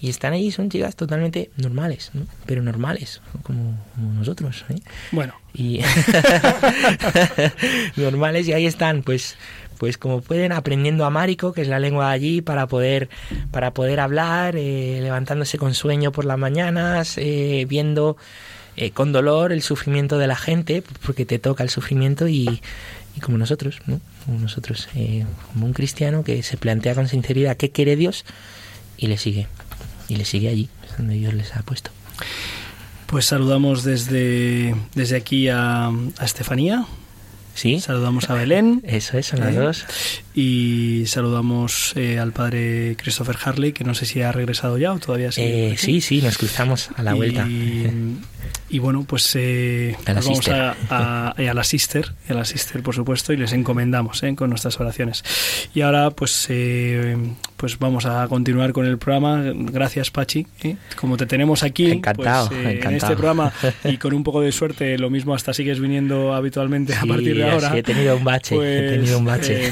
Y 0.00 0.08
están 0.08 0.32
allí 0.32 0.50
son 0.50 0.70
chicas 0.70 0.96
totalmente 0.96 1.50
normales 1.56 2.10
¿no? 2.14 2.22
pero 2.46 2.62
normales 2.62 3.20
como, 3.42 3.76
como 3.94 4.12
nosotros 4.14 4.64
¿eh? 4.70 4.76
Bueno, 5.12 5.34
y 5.54 5.80
normales 7.96 8.48
y 8.48 8.52
ahí 8.52 8.66
están 8.66 9.02
pues 9.02 9.36
pues 9.78 9.96
como 9.96 10.20
pueden 10.20 10.52
aprendiendo 10.52 11.04
amárico 11.04 11.52
que 11.52 11.62
es 11.62 11.68
la 11.68 11.78
lengua 11.78 12.08
de 12.08 12.14
allí 12.14 12.40
para 12.42 12.66
poder 12.66 13.08
para 13.50 13.72
poder 13.72 14.00
hablar 14.00 14.56
eh, 14.56 14.98
levantándose 15.02 15.58
con 15.58 15.74
sueño 15.74 16.12
por 16.12 16.24
las 16.24 16.38
mañanas 16.38 17.16
eh, 17.16 17.66
viendo 17.68 18.16
eh, 18.76 18.92
con 18.92 19.12
dolor 19.12 19.52
el 19.52 19.62
sufrimiento 19.62 20.18
de 20.18 20.26
la 20.26 20.36
gente 20.36 20.82
porque 21.04 21.26
te 21.26 21.38
toca 21.38 21.62
el 21.62 21.70
sufrimiento 21.70 22.28
y, 22.28 22.60
y 23.16 23.20
como 23.20 23.36
nosotros 23.36 23.78
¿no? 23.86 24.00
como 24.24 24.38
nosotros 24.38 24.88
eh, 24.94 25.26
como 25.52 25.66
un 25.66 25.72
cristiano 25.72 26.24
que 26.24 26.42
se 26.42 26.56
plantea 26.56 26.94
con 26.94 27.08
sinceridad 27.08 27.56
qué 27.56 27.70
quiere 27.70 27.96
Dios 27.96 28.24
y 28.96 29.08
le 29.08 29.18
sigue 29.18 29.48
y 30.10 30.16
le 30.16 30.24
sigue 30.26 30.48
allí 30.48 30.68
donde 30.98 31.14
Dios 31.14 31.32
les 31.32 31.54
ha 31.56 31.62
puesto 31.62 31.90
pues 33.06 33.24
saludamos 33.26 33.82
desde, 33.82 34.74
desde 34.94 35.16
aquí 35.16 35.48
a, 35.48 35.86
a 35.86 36.24
Estefanía. 36.24 36.84
sí 37.54 37.80
Saludamos 37.80 38.30
a 38.30 38.34
Belén. 38.34 38.82
eso 38.84 39.18
es 39.18 39.26
son 39.26 39.40
las 39.40 39.54
¿eh? 39.54 39.58
dos 39.58 39.84
Y 40.34 41.04
saludamos 41.06 41.92
eh, 41.96 42.20
al 42.20 42.32
padre 42.32 42.94
Christopher 43.02 43.36
Harley, 43.44 43.72
que 43.72 43.82
no 43.82 43.94
sé 43.94 44.06
si 44.06 44.22
ha 44.22 44.30
regresado 44.30 44.78
ya 44.78 44.92
o 44.92 44.98
todavía 45.00 45.32
sigue 45.32 45.72
Eh, 45.72 45.76
sí, 45.76 46.00
sí, 46.00 46.22
nos 46.22 46.38
cruzamos 46.38 46.90
a 46.96 47.02
la 47.02 47.12
y, 47.12 47.16
vuelta. 47.16 47.48
Y 48.72 48.78
bueno, 48.78 49.02
pues 49.02 49.32
eh, 49.34 49.96
A 50.06 50.12
vamos 50.12 50.36
sister. 50.36 50.54
a, 50.54 50.76
a- 51.36 51.42
y 51.42 51.46
a 51.48 51.54
la 51.54 51.64
sister, 51.64 52.12
a 52.28 52.34
la 52.34 52.44
sister 52.44 52.80
por 52.84 52.94
supuesto, 52.94 53.32
y 53.32 53.36
les 53.36 53.52
encomendamos 53.52 54.22
eh, 54.22 54.36
con 54.36 54.50
nuestras 54.50 54.78
oraciones. 54.78 55.24
Y 55.74 55.80
ahora 55.80 56.10
pues 56.10 56.46
eh, 56.48 57.16
pues 57.60 57.78
vamos 57.78 58.06
a 58.06 58.26
continuar 58.28 58.72
con 58.72 58.86
el 58.86 58.96
programa. 58.96 59.42
Gracias 59.54 60.10
Pachi, 60.10 60.46
eh. 60.62 60.76
como 60.96 61.18
te 61.18 61.26
tenemos 61.26 61.62
aquí, 61.62 61.90
Encantado, 61.90 62.48
pues, 62.48 62.58
eh, 62.58 62.62
en 62.62 62.76
encantado. 62.78 62.96
este 63.12 63.16
programa 63.16 63.52
y 63.84 63.98
con 63.98 64.14
un 64.14 64.24
poco 64.24 64.40
de 64.40 64.50
suerte, 64.60 64.96
lo 64.96 65.10
mismo 65.10 65.34
hasta 65.34 65.52
sigues 65.52 65.78
viniendo 65.78 66.32
habitualmente 66.34 66.94
a 66.94 67.02
Sí, 67.02 67.08
partir 67.08 67.36
de 67.36 67.50
ahora. 67.50 67.68
así 67.68 67.78
he 67.78 67.82
tenido 67.82 68.16
un 68.16 68.24
bache, 68.24 68.54
he 68.54 68.58
Pues, 68.58 68.90
tenido 68.92 69.18
un 69.18 69.24
bache. 69.26 69.66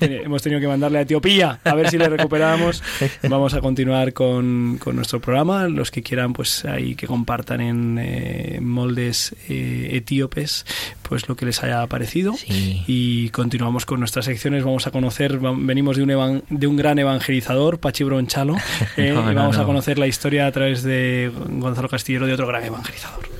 eh, 0.00 0.22
hemos 0.24 0.40
tenido 0.40 0.60
que 0.60 0.68
mandarle 0.68 0.98
a 0.98 1.00
Etiopía 1.00 1.58
a 1.64 1.74
ver 1.74 1.90
si 1.90 1.98
le 1.98 2.08
recuperamos. 2.08 2.82
Vamos 3.28 3.54
a 3.54 3.60
continuar 3.60 4.12
con, 4.12 4.78
con 4.78 4.94
nuestro 4.94 5.20
programa. 5.20 5.66
Los 5.66 5.90
que 5.90 6.02
quieran, 6.02 6.32
pues 6.32 6.64
ahí 6.64 6.94
que 6.94 7.08
compartan 7.08 7.60
en 7.60 7.98
eh, 8.00 8.58
moldes 8.62 9.34
etíopes, 9.48 10.64
pues 11.08 11.28
lo 11.28 11.36
que 11.36 11.46
les 11.46 11.62
haya 11.62 11.86
parecido. 11.86 12.34
Sí. 12.34 12.82
Y 12.86 13.28
continuamos 13.30 13.86
con 13.86 14.00
nuestras 14.00 14.24
secciones. 14.24 14.64
Vamos 14.64 14.86
a 14.86 14.90
conocer, 14.90 15.38
venimos 15.38 15.96
de 15.96 16.02
un, 16.02 16.10
evan- 16.10 16.42
de 16.48 16.66
un 16.66 16.76
gran 16.76 16.98
evangelizador, 16.98 17.78
Pachi 17.78 18.04
Bronchalo, 18.04 18.56
eh, 18.96 19.12
No, 19.14 19.30
y 19.30 19.34
no, 19.34 19.40
vamos 19.40 19.56
a 19.56 19.60
no. 19.60 19.66
conocer 19.66 19.98
la 19.98 20.06
historia 20.06 20.46
a 20.46 20.52
través 20.52 20.82
de 20.82 21.30
Gonzalo 21.48 21.88
Castillero, 21.88 22.26
de 22.26 22.32
otro 22.34 22.46
gran 22.46 22.64
evangelizador. 22.64 23.35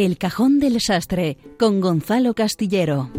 El 0.00 0.16
cajón 0.16 0.60
del 0.60 0.80
sastre 0.80 1.38
con 1.58 1.80
Gonzalo 1.80 2.32
Castillero. 2.32 3.10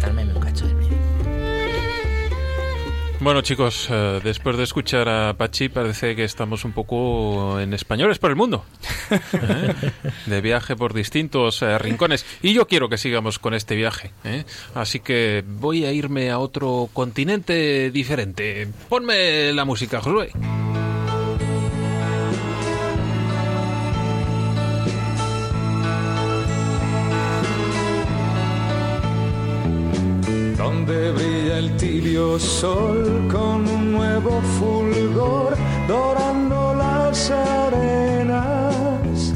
Dálmeme 0.00 0.32
un 0.32 0.40
cacho 0.40 0.66
del 0.66 0.76
medio. 0.76 0.96
Bueno 3.20 3.42
chicos, 3.42 3.88
eh, 3.90 4.18
después 4.24 4.56
de 4.56 4.62
escuchar 4.62 5.10
a 5.10 5.34
Pachi 5.36 5.68
parece 5.68 6.16
que 6.16 6.24
estamos 6.24 6.64
un 6.64 6.72
poco 6.72 7.60
en 7.60 7.74
españoles 7.74 8.18
por 8.18 8.30
el 8.30 8.36
mundo. 8.36 8.64
¿eh? 9.10 9.74
De 10.24 10.40
viaje 10.40 10.74
por 10.74 10.94
distintos 10.94 11.60
eh, 11.60 11.76
rincones. 11.76 12.24
Y 12.40 12.54
yo 12.54 12.66
quiero 12.66 12.88
que 12.88 12.96
sigamos 12.96 13.38
con 13.38 13.52
este 13.52 13.76
viaje. 13.76 14.12
¿eh? 14.24 14.46
Así 14.74 15.00
que 15.00 15.44
voy 15.46 15.84
a 15.84 15.92
irme 15.92 16.30
a 16.30 16.38
otro 16.38 16.88
continente 16.94 17.90
diferente. 17.90 18.68
Ponme 18.88 19.52
la 19.52 19.66
música, 19.66 20.00
Josué. 20.00 20.32
Tibio 31.78 32.38
sol 32.38 33.28
con 33.30 33.66
un 33.68 33.92
nuevo 33.92 34.40
fulgor 34.58 35.56
dorando 35.88 36.74
las 36.74 37.30
arenas, 37.30 39.34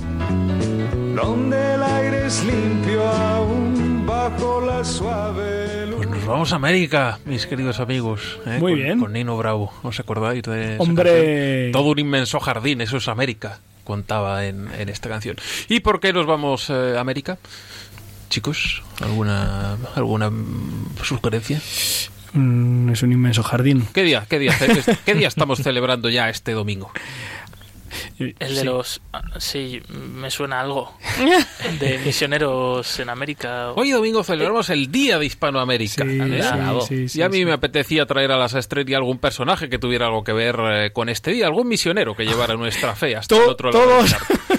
donde 1.15 1.75
el 1.75 1.83
aire 1.83 2.27
es 2.27 2.45
limpio 2.45 3.07
aún 3.09 4.05
bajo 4.07 4.61
la 4.61 4.85
suave 4.85 5.87
luz. 5.87 5.97
Pues 5.99 6.09
nos 6.11 6.27
vamos 6.27 6.53
a 6.53 6.57
América, 6.57 7.19
mis 7.25 7.47
queridos 7.47 7.81
amigos. 7.81 8.39
¿eh? 8.47 8.59
Muy 8.61 8.73
Con- 8.73 8.83
bien. 8.83 9.01
Con 9.01 9.13
Nino 9.13 9.37
Bravo. 9.37 9.73
¿Os 9.83 9.99
acordáis 10.01 10.43
de 10.43 10.75
esa 10.75 10.83
Hombre. 10.83 11.11
canción? 11.13 11.73
Todo 11.73 11.91
un 11.93 11.99
inmenso 11.99 12.41
jardín, 12.41 12.81
eso 12.81 12.97
es 12.99 13.09
América, 13.09 13.59
contaba 13.85 14.47
en, 14.47 14.69
en 14.79 14.89
esta 14.89 15.09
canción. 15.09 15.37
¿Y 15.69 15.81
por 15.81 16.01
qué 16.01 16.13
nos 16.13 16.27
vamos 16.27 16.71
eh, 16.71 16.95
a 16.97 17.01
América? 17.01 17.39
Chicos, 18.31 18.83
¿alguna, 19.01 19.79
alguna 19.95 20.31
sugerencia? 21.03 21.61
Mm, 22.33 22.91
es 22.91 23.03
un 23.03 23.13
inmenso 23.13 23.43
jardín. 23.43 23.87
¿Qué 23.93 24.03
día, 24.03 24.27
qué, 24.29 24.39
día, 24.39 24.57
qué 25.05 25.15
día 25.15 25.29
estamos 25.29 25.61
celebrando 25.61 26.09
ya 26.09 26.29
este 26.29 26.53
domingo? 26.53 26.91
El 28.19 28.35
de 28.39 28.61
sí. 28.61 28.65
los... 28.65 29.01
ah, 29.13 29.23
Sí, 29.39 29.81
me 29.89 30.31
suena 30.31 30.61
algo. 30.61 30.93
De 31.81 31.99
misioneros 31.99 32.99
en 33.01 33.09
América. 33.09 33.73
Hoy 33.73 33.91
domingo 33.91 34.23
celebramos 34.25 34.69
el 34.71 34.91
Día 34.91 35.19
de 35.19 35.27
Hispanoamérica. 35.27 36.05
Sí, 36.05 36.19
¿eh? 36.21 36.43
sí, 36.43 36.57
Bravo. 36.57 36.81
sí, 36.83 37.09
sí, 37.09 37.19
y 37.19 37.23
a 37.23 37.29
mí 37.29 37.39
sí. 37.39 37.45
me 37.45 37.53
apetecía 37.53 38.07
traer 38.07 38.33
a 38.33 38.37
las 38.37 38.55
estrellas 38.55 38.99
algún 38.99 39.19
personaje 39.19 39.69
que 39.69 39.79
tuviera 39.79 40.07
algo 40.07 40.25
que 40.25 40.33
ver 40.33 40.57
eh, 40.61 40.91
con 40.93 41.09
este 41.09 41.31
día, 41.33 41.47
algún 41.47 41.69
misionero 41.69 42.15
que 42.15 42.25
llevara 42.25 42.55
nuestra 42.55 42.95
fe 42.95 43.17
hasta 43.17 43.37
el 43.37 43.43
otro 43.43 43.71
lado. 43.71 43.85
todos. 43.85 44.17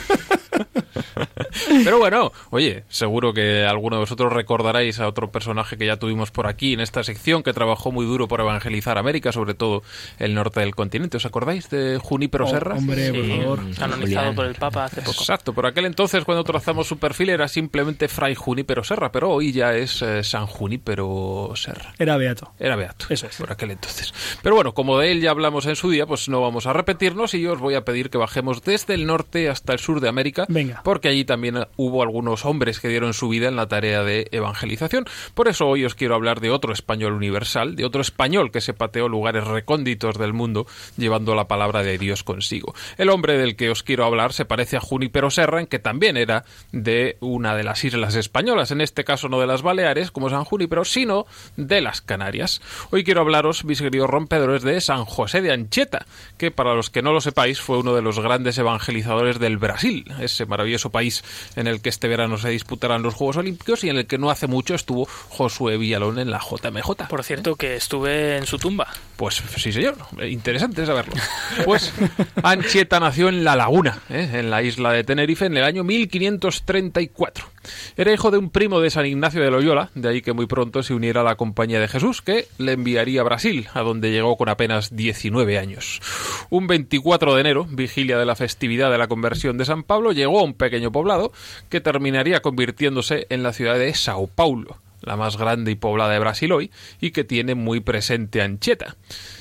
Pero 1.84 2.00
bueno, 2.00 2.32
oye, 2.50 2.84
seguro 2.90 3.34
que 3.34 3.66
alguno 3.66 3.96
de 3.98 4.02
vosotros 4.02 4.32
recordaréis 4.34 5.00
a 5.00 5.08
otro 5.08 5.32
personaje 5.32 5.78
que 5.78 5.86
ya 5.86 5.98
tuvimos 5.98 6.32
por 6.32 6.48
aquí 6.48 6.74
en 6.74 6.80
esta 6.80 7.04
sección 7.04 7.44
que 7.44 7.54
trabajó 7.54 7.92
muy 7.92 8.06
duro 8.06 8.28
por 8.28 8.42
evangelizar 8.42 8.98
América, 8.98 9.32
sobre 9.32 9.54
todo 9.54 9.84
el 10.18 10.34
norte 10.36 10.60
del 10.62 10.76
continente. 10.76 11.18
¿Os 11.18 11.26
acordáis 11.26 11.70
de 11.70 12.00
Junípero 12.02 12.46
Oh, 12.46 12.50
Serra? 12.50 12.76
hombre, 12.76 13.12
por 13.14 13.24
Sí, 13.26 13.32
favor. 13.42 13.60
canonizado 13.78 14.36
por 14.36 14.46
el 14.46 14.56
Papa 14.56 14.86
hace 14.86 15.02
poco. 15.02 15.22
Exacto, 15.22 15.54
por 15.54 15.66
aquel 15.66 15.86
entonces 15.86 16.24
cuando 16.26 16.44
trazamos 16.44 16.88
su 16.88 16.98
perfil 16.98 17.30
era 17.30 17.48
simplemente 17.48 18.08
Fray 18.08 18.36
Junípero 18.36 18.84
Serra, 18.84 19.12
pero 19.12 19.30
hoy 19.32 19.52
ya 19.52 19.74
es 19.76 20.02
eh, 20.02 20.24
San 20.24 20.48
Junípero 20.48 21.52
Serra. 21.56 21.94
Era 22.00 22.18
beato. 22.18 22.52
Era 22.60 22.76
Beato, 22.76 23.06
Eso 23.10 23.28
es. 23.28 23.36
por 23.38 23.52
aquel 23.52 23.72
entonces. 23.72 24.14
Pero 24.42 24.56
bueno, 24.56 24.74
como 24.74 24.98
de 24.98 25.12
él 25.12 25.22
ya 25.22 25.32
hablamos 25.32 25.66
en 25.66 25.76
su 25.76 25.90
día, 25.90 26.06
pues 26.06 26.30
no 26.30 26.42
vamos 26.42 26.66
a 26.68 26.74
repetirnos 26.74 27.34
y 27.34 27.42
yo 27.42 27.54
os 27.54 27.60
voy 27.60 27.76
a 27.76 27.84
pedir 27.86 28.10
que 28.10 28.18
bajemos 28.18 28.64
desde 28.64 28.94
el 28.94 29.06
norte 29.06 29.50
hasta 29.50 29.74
el 29.74 29.80
sur 29.80 30.00
de 30.00 30.10
América, 30.10 30.46
Venga. 30.48 30.82
porque 30.84 31.10
allí 31.10 31.26
también 31.26 31.58
hubo 31.76 32.02
algunos 32.04 32.46
hombres 32.46 32.80
que 32.80 32.88
dieron 32.88 33.14
su 33.14 33.30
vida 33.30 33.48
en 33.48 33.56
la 33.56 33.68
tarea 33.68 34.04
de 34.04 34.28
evangelización. 34.32 35.06
Por 35.34 35.48
eso 35.48 35.68
hoy 35.68 35.86
os 35.86 35.96
quiero 35.96 36.16
hablar 36.16 36.40
de 36.40 36.52
otro 36.52 36.74
español 36.74 37.14
universal, 37.14 37.76
de 37.76 37.86
otro 37.86 38.02
español 38.02 38.52
que 38.52 38.62
se 38.62 38.74
pateó 38.74 39.08
lugares 39.08 39.46
recónditos 39.46 40.18
del 40.18 40.34
mundo 40.34 40.68
llevando 40.98 41.36
la 41.36 41.48
palabra 41.48 41.84
de 41.84 41.98
Dios 41.98 42.24
consigo. 42.24 42.74
El 42.98 43.10
hombre 43.10 43.38
del 43.38 43.56
que 43.56 43.70
os 43.70 43.84
quiero 43.84 44.06
hablar 44.06 44.34
se 44.34 44.46
parece 44.46 44.78
a 44.78 44.82
Junípero 44.82 45.30
Serra, 45.30 45.66
que 45.66 45.80
también 45.80 46.18
era 46.18 46.46
de 46.72 47.18
una 47.20 47.56
de 47.56 47.64
las 47.64 47.84
islas 47.84 48.16
españolas, 48.16 48.72
en 48.72 48.82
este 48.82 49.04
caso 49.04 49.30
no 49.30 49.40
de 49.40 49.48
las 49.48 49.62
Baleares, 49.62 50.12
como 50.12 50.30
San 50.30 50.46
Junípero, 50.46 50.86
sino 50.86 51.26
de 51.58 51.82
las 51.82 52.02
Canarias. 52.02 52.62
Hoy 52.92 53.04
quiero 53.04 53.22
hablaros, 53.22 53.66
mis 53.66 53.82
queridos 53.82 54.10
rompedores, 54.10 54.64
de 54.64 54.82
San 54.82 55.06
José 55.06 55.42
de 55.42 55.52
Anchieta, 55.52 56.06
que 56.38 56.52
para 56.52 56.74
los 56.74 56.90
que 56.90 57.02
no 57.02 57.14
lo 57.14 57.22
sepáis 57.22 57.62
fue 57.62 57.78
uno 57.78 57.96
de 57.96 58.02
los 58.02 58.20
grandes 58.20 58.58
evangelizadores 58.58 59.40
del 59.40 59.58
Brasil, 59.58 60.06
ese 60.20 60.46
maravilloso 60.46 60.90
país 60.90 61.24
en 61.56 61.68
el 61.68 61.82
que 61.82 61.90
este 61.90 62.08
verano 62.08 62.38
se 62.38 62.50
disputarán 62.50 63.02
los 63.02 63.14
Juegos 63.14 63.38
Olímpicos 63.38 63.84
y 63.84 63.90
en 63.90 63.98
el 63.98 64.08
que 64.08 64.18
no 64.18 64.30
hace 64.30 64.48
mucho 64.48 64.76
estuvo 64.76 65.08
Josué 65.30 65.78
Villalón 65.78 66.20
en 66.20 66.32
la 66.32 66.40
JMJ. 66.40 67.08
Por 67.10 67.24
cierto, 67.24 67.56
que 67.56 67.76
estuve 67.76 68.38
en 68.38 68.46
su 68.46 68.58
tumba. 68.58 68.88
Pues 69.16 69.42
sí, 69.58 69.72
señor. 69.72 69.96
Eh, 70.20 70.30
Interesante 70.30 70.86
saberlo. 70.86 71.14
Pues 71.66 71.94
Anchieta 72.42 73.00
nació 73.00 73.30
en 73.30 73.44
La 73.44 73.56
Laguna, 73.56 74.00
¿eh? 74.10 74.30
en 74.34 74.50
la 74.50 74.64
isla 74.64 74.92
de 74.94 75.04
Tenerife, 75.04 75.46
en 75.46 75.58
el 75.58 75.64
año 75.64 75.84
1534. 75.84 77.59
Era 77.98 78.14
hijo 78.14 78.32
de 78.32 78.38
un 78.38 78.50
primo 78.50 78.80
de 78.80 78.90
San 78.90 79.06
Ignacio 79.06 79.42
de 79.42 79.52
Loyola, 79.52 79.90
de 79.96 80.10
ahí 80.10 80.22
que 80.22 80.34
muy 80.34 80.46
pronto 80.46 80.84
se 80.84 80.94
uniera 80.94 81.22
a 81.22 81.24
la 81.24 81.36
Compañía 81.36 81.80
de 81.80 81.88
Jesús, 81.88 82.22
que 82.22 82.48
le 82.58 82.74
enviaría 82.74 83.22
a 83.22 83.26
Brasil, 83.26 83.68
a 83.74 83.82
donde 83.82 84.12
llegó 84.12 84.38
con 84.38 84.50
apenas 84.50 84.96
19 84.96 85.58
años. 85.58 86.02
Un 86.50 86.68
24 86.68 87.36
de 87.36 87.42
enero, 87.42 87.66
vigilia 87.70 88.18
de 88.18 88.26
la 88.26 88.36
festividad 88.36 88.92
de 88.92 88.98
la 88.98 89.08
conversión 89.08 89.58
de 89.58 89.66
San 89.66 89.84
Pablo, 89.84 90.12
llegó 90.12 90.40
a 90.40 90.44
un 90.44 90.54
pequeño 90.54 90.92
poblado 90.92 91.32
que 91.70 91.82
terminaría 91.82 92.42
convirtiéndose 92.42 93.28
en 93.30 93.44
la 93.44 93.54
ciudad 93.54 93.78
de 93.78 93.94
Sao 93.94 94.28
Paulo 94.28 94.78
la 95.02 95.16
más 95.16 95.38
grande 95.38 95.72
y 95.72 95.76
poblada 95.76 96.14
de 96.14 96.20
Brasil 96.20 96.52
hoy, 96.52 96.72
y 97.00 97.12
que 97.12 97.24
tiene 97.24 97.56
muy 97.56 97.80
presente 97.80 98.42
a 98.42 98.46
Anchieta. 98.46 98.96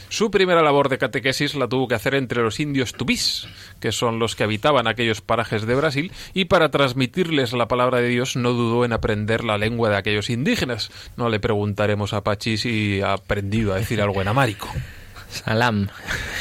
Su 0.09 0.31
primera 0.31 0.63
labor 0.63 0.89
de 0.89 0.99
catequesis 0.99 1.55
la 1.55 1.69
tuvo 1.69 1.89
que 1.89 1.95
hacer 1.95 2.15
entre 2.15 2.43
los 2.43 2.61
indios 2.61 2.95
tupís, 2.95 3.47
que 3.81 3.93
son 3.93 4.19
los 4.19 4.37
que 4.37 4.45
habitaban 4.45 4.87
aquellos 4.87 5.21
parajes 5.21 5.67
de 5.67 5.75
Brasil, 5.75 6.13
y 6.35 6.47
para 6.47 6.71
transmitirles 6.71 7.53
la 7.53 7.69
palabra 7.69 7.99
de 7.99 8.09
Dios 8.09 8.37
no 8.37 8.53
dudó 8.53 8.85
en 8.85 8.93
aprender 8.93 9.45
la 9.45 9.59
lengua 9.59 9.91
de 9.91 9.97
aquellos 9.97 10.31
indígenas. 10.31 10.91
No 11.17 11.29
le 11.29 11.41
preguntaremos 11.41 12.13
a 12.13 12.23
Pachi 12.23 12.57
si 12.57 13.01
ha 13.03 13.15
aprendido 13.15 13.75
a 13.75 13.77
decir 13.77 14.01
algo 14.01 14.23
en 14.23 14.29
amárico. 14.29 14.69
Salam. 15.31 15.89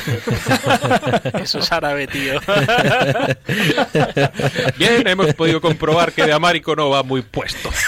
Eso 1.41 1.59
es 1.59 1.71
árabe, 1.71 2.07
tío. 2.07 2.39
Bien, 4.77 5.07
hemos 5.07 5.33
podido 5.33 5.59
comprobar 5.59 6.13
que 6.13 6.25
de 6.25 6.33
amárico 6.33 6.75
no 6.75 6.89
va 6.89 7.03
muy 7.03 7.21
puesto. 7.21 7.69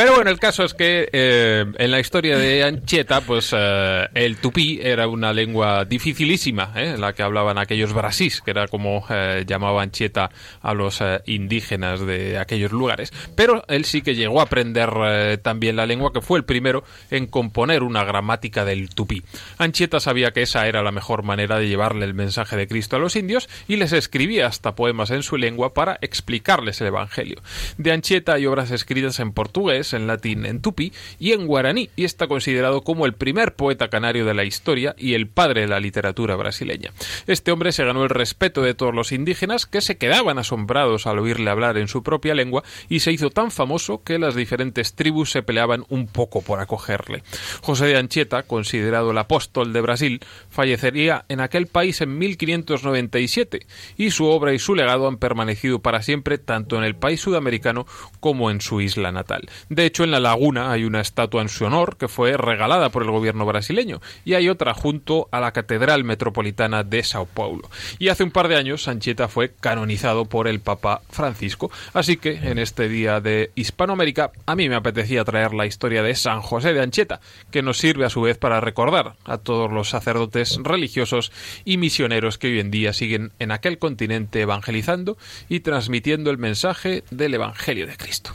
Pero 0.00 0.14
bueno, 0.14 0.30
el 0.30 0.38
caso 0.38 0.64
es 0.64 0.72
que 0.72 1.10
eh, 1.12 1.66
en 1.76 1.90
la 1.90 2.00
historia 2.00 2.38
de 2.38 2.64
Anchieta, 2.64 3.20
pues 3.20 3.54
eh, 3.54 4.08
el 4.14 4.38
tupí 4.38 4.80
era 4.82 5.06
una 5.06 5.34
lengua 5.34 5.84
dificilísima, 5.84 6.72
¿eh? 6.74 6.96
la 6.96 7.12
que 7.12 7.22
hablaban 7.22 7.58
aquellos 7.58 7.92
brasís, 7.92 8.40
que 8.40 8.50
era 8.50 8.66
como 8.66 9.04
eh, 9.10 9.44
llamaba 9.46 9.82
Anchieta 9.82 10.30
a 10.62 10.72
los 10.72 11.02
eh, 11.02 11.20
indígenas 11.26 12.00
de 12.00 12.38
aquellos 12.38 12.72
lugares. 12.72 13.12
Pero 13.36 13.62
él 13.68 13.84
sí 13.84 14.00
que 14.00 14.14
llegó 14.14 14.40
a 14.40 14.44
aprender 14.44 15.38
también 15.42 15.76
la 15.76 15.84
lengua, 15.84 16.14
que 16.14 16.22
fue 16.22 16.38
el 16.38 16.46
primero 16.46 16.82
en 17.10 17.26
componer 17.26 17.82
una 17.82 18.02
gramática 18.02 18.64
del 18.64 18.88
tupí. 18.88 19.22
Anchieta 19.58 20.00
sabía 20.00 20.30
que 20.30 20.40
esa 20.40 20.66
era 20.66 20.82
la 20.82 20.92
mejor 20.92 21.24
manera 21.24 21.58
de 21.58 21.68
llevarle 21.68 22.06
el 22.06 22.14
mensaje 22.14 22.56
de 22.56 22.66
Cristo 22.66 22.96
a 22.96 23.00
los 23.00 23.16
indios 23.16 23.50
y 23.68 23.76
les 23.76 23.92
escribía 23.92 24.46
hasta 24.46 24.74
poemas 24.74 25.10
en 25.10 25.22
su 25.22 25.36
lengua 25.36 25.74
para 25.74 25.98
explicarles 26.00 26.80
el 26.80 26.86
Evangelio. 26.86 27.42
De 27.76 27.92
Anchieta 27.92 28.32
hay 28.32 28.46
obras 28.46 28.70
escritas 28.70 29.20
en 29.20 29.32
portugués, 29.32 29.89
en 29.92 30.06
latín, 30.06 30.46
en 30.46 30.60
tupí 30.60 30.92
y 31.18 31.32
en 31.32 31.46
guaraní, 31.46 31.90
y 31.96 32.04
está 32.04 32.26
considerado 32.26 32.82
como 32.82 33.06
el 33.06 33.14
primer 33.14 33.54
poeta 33.54 33.88
canario 33.88 34.24
de 34.24 34.34
la 34.34 34.44
historia 34.44 34.94
y 34.98 35.14
el 35.14 35.28
padre 35.28 35.62
de 35.62 35.68
la 35.68 35.80
literatura 35.80 36.36
brasileña. 36.36 36.92
Este 37.26 37.52
hombre 37.52 37.72
se 37.72 37.84
ganó 37.84 38.04
el 38.04 38.10
respeto 38.10 38.62
de 38.62 38.74
todos 38.74 38.94
los 38.94 39.12
indígenas 39.12 39.66
que 39.66 39.80
se 39.80 39.96
quedaban 39.96 40.38
asombrados 40.38 41.06
al 41.06 41.18
oírle 41.18 41.50
hablar 41.50 41.78
en 41.78 41.88
su 41.88 42.02
propia 42.02 42.34
lengua 42.34 42.62
y 42.88 43.00
se 43.00 43.12
hizo 43.12 43.30
tan 43.30 43.50
famoso 43.50 44.02
que 44.02 44.18
las 44.18 44.34
diferentes 44.34 44.94
tribus 44.94 45.30
se 45.30 45.42
peleaban 45.42 45.84
un 45.88 46.06
poco 46.06 46.42
por 46.42 46.60
acogerle. 46.60 47.22
José 47.62 47.86
de 47.86 47.96
Anchieta, 47.96 48.42
considerado 48.42 49.10
el 49.10 49.18
apóstol 49.18 49.72
de 49.72 49.80
Brasil, 49.80 50.20
fallecería 50.50 51.24
en 51.28 51.40
aquel 51.40 51.66
país 51.66 52.00
en 52.00 52.18
1597 52.18 53.66
y 53.96 54.10
su 54.10 54.26
obra 54.26 54.52
y 54.54 54.58
su 54.58 54.74
legado 54.74 55.08
han 55.08 55.18
permanecido 55.18 55.80
para 55.80 56.02
siempre 56.02 56.38
tanto 56.38 56.76
en 56.76 56.84
el 56.84 56.96
país 56.96 57.20
sudamericano 57.20 57.86
como 58.20 58.50
en 58.50 58.60
su 58.60 58.80
isla 58.80 59.12
natal. 59.12 59.48
Hecho, 59.86 60.04
en 60.04 60.10
la 60.10 60.20
laguna 60.20 60.72
hay 60.72 60.84
una 60.84 61.00
estatua 61.00 61.42
en 61.42 61.48
su 61.48 61.64
honor 61.64 61.96
que 61.96 62.08
fue 62.08 62.36
regalada 62.36 62.90
por 62.90 63.02
el 63.02 63.10
gobierno 63.10 63.46
brasileño 63.46 64.00
y 64.24 64.34
hay 64.34 64.48
otra 64.48 64.74
junto 64.74 65.28
a 65.30 65.40
la 65.40 65.52
Catedral 65.52 66.04
Metropolitana 66.04 66.82
de 66.82 67.02
Sao 67.02 67.26
Paulo. 67.26 67.70
Y 67.98 68.08
hace 68.08 68.24
un 68.24 68.30
par 68.30 68.48
de 68.48 68.56
años 68.56 68.88
Anchieta 68.88 69.28
fue 69.28 69.52
canonizado 69.60 70.24
por 70.24 70.48
el 70.48 70.60
Papa 70.60 71.02
Francisco, 71.10 71.70
así 71.92 72.16
que 72.16 72.32
en 72.32 72.58
este 72.58 72.88
día 72.88 73.20
de 73.20 73.50
Hispanoamérica 73.54 74.32
a 74.46 74.56
mí 74.56 74.68
me 74.68 74.74
apetecía 74.74 75.24
traer 75.24 75.54
la 75.54 75.66
historia 75.66 76.02
de 76.02 76.14
San 76.14 76.40
José 76.40 76.72
de 76.72 76.82
Anchieta, 76.82 77.20
que 77.50 77.62
nos 77.62 77.78
sirve 77.78 78.04
a 78.04 78.10
su 78.10 78.22
vez 78.22 78.38
para 78.38 78.60
recordar 78.60 79.14
a 79.24 79.38
todos 79.38 79.70
los 79.72 79.90
sacerdotes 79.90 80.58
religiosos 80.62 81.32
y 81.64 81.76
misioneros 81.76 82.38
que 82.38 82.48
hoy 82.48 82.60
en 82.60 82.70
día 82.70 82.92
siguen 82.92 83.32
en 83.38 83.52
aquel 83.52 83.78
continente 83.78 84.40
evangelizando 84.40 85.16
y 85.48 85.60
transmitiendo 85.60 86.30
el 86.30 86.38
mensaje 86.38 87.04
del 87.10 87.34
Evangelio 87.34 87.86
de 87.86 87.96
Cristo. 87.96 88.32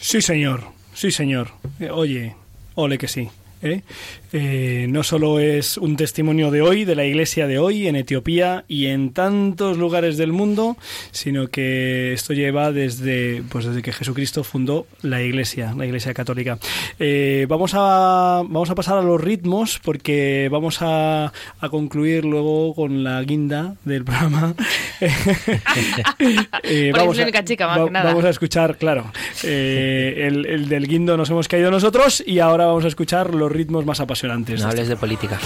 Sí, 0.00 0.22
señor. 0.22 0.64
Sí, 0.94 1.10
señor. 1.10 1.48
Eh, 1.78 1.90
oye, 1.90 2.34
ole 2.74 2.98
que 2.98 3.06
sí. 3.06 3.28
¿Eh? 3.62 3.82
Eh, 4.32 4.86
no 4.88 5.02
solo 5.02 5.40
es 5.40 5.76
un 5.76 5.96
testimonio 5.96 6.50
de 6.50 6.62
hoy, 6.62 6.84
de 6.84 6.94
la 6.94 7.04
iglesia 7.04 7.46
de 7.48 7.58
hoy, 7.58 7.88
en 7.88 7.96
Etiopía 7.96 8.64
y 8.68 8.86
en 8.86 9.12
tantos 9.12 9.76
lugares 9.76 10.16
del 10.16 10.32
mundo, 10.32 10.76
sino 11.10 11.48
que 11.48 12.12
esto 12.12 12.32
lleva 12.32 12.70
desde, 12.72 13.42
pues 13.50 13.64
desde 13.64 13.82
que 13.82 13.92
Jesucristo 13.92 14.44
fundó 14.44 14.86
la 15.02 15.20
iglesia, 15.22 15.74
la 15.76 15.84
iglesia 15.86 16.14
católica. 16.14 16.58
Eh, 17.00 17.46
vamos, 17.48 17.72
a, 17.74 18.42
vamos 18.46 18.70
a 18.70 18.74
pasar 18.76 18.98
a 18.98 19.02
los 19.02 19.20
ritmos 19.20 19.80
porque 19.82 20.48
vamos 20.50 20.78
a, 20.80 21.32
a 21.60 21.68
concluir 21.68 22.24
luego 22.24 22.74
con 22.74 23.02
la 23.02 23.20
guinda 23.22 23.74
del 23.84 24.04
programa. 24.04 24.54
Eh, 26.62 26.90
Porque 26.92 27.10
es 27.10 27.16
la 27.16 27.22
única 27.24 27.44
chica, 27.44 27.66
más 27.66 27.80
va- 27.80 27.84
que 27.86 27.90
nada. 27.90 28.04
vamos 28.10 28.24
a 28.24 28.28
escuchar, 28.30 28.76
claro, 28.76 29.10
el, 29.42 30.46
el 30.46 30.68
del 30.68 30.86
guindo 30.86 31.16
nos 31.16 31.30
hemos 31.30 31.48
caído 31.48 31.70
nosotros 31.70 32.22
y 32.26 32.38
ahora 32.38 32.66
vamos 32.66 32.84
a 32.84 32.88
escuchar 32.88 33.34
los 33.34 33.49
ritmos 33.50 33.84
más 33.84 34.00
apasionantes. 34.00 34.60
No 34.60 34.68
hables 34.68 34.88
de 34.88 34.96
política. 34.96 35.38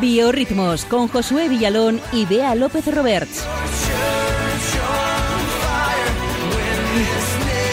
Biorritmos 0.00 0.84
con 0.84 1.08
Josué 1.08 1.48
Villalón 1.48 2.00
y 2.12 2.24
Bea 2.24 2.54
López 2.54 2.86
Roberts. 2.94 3.44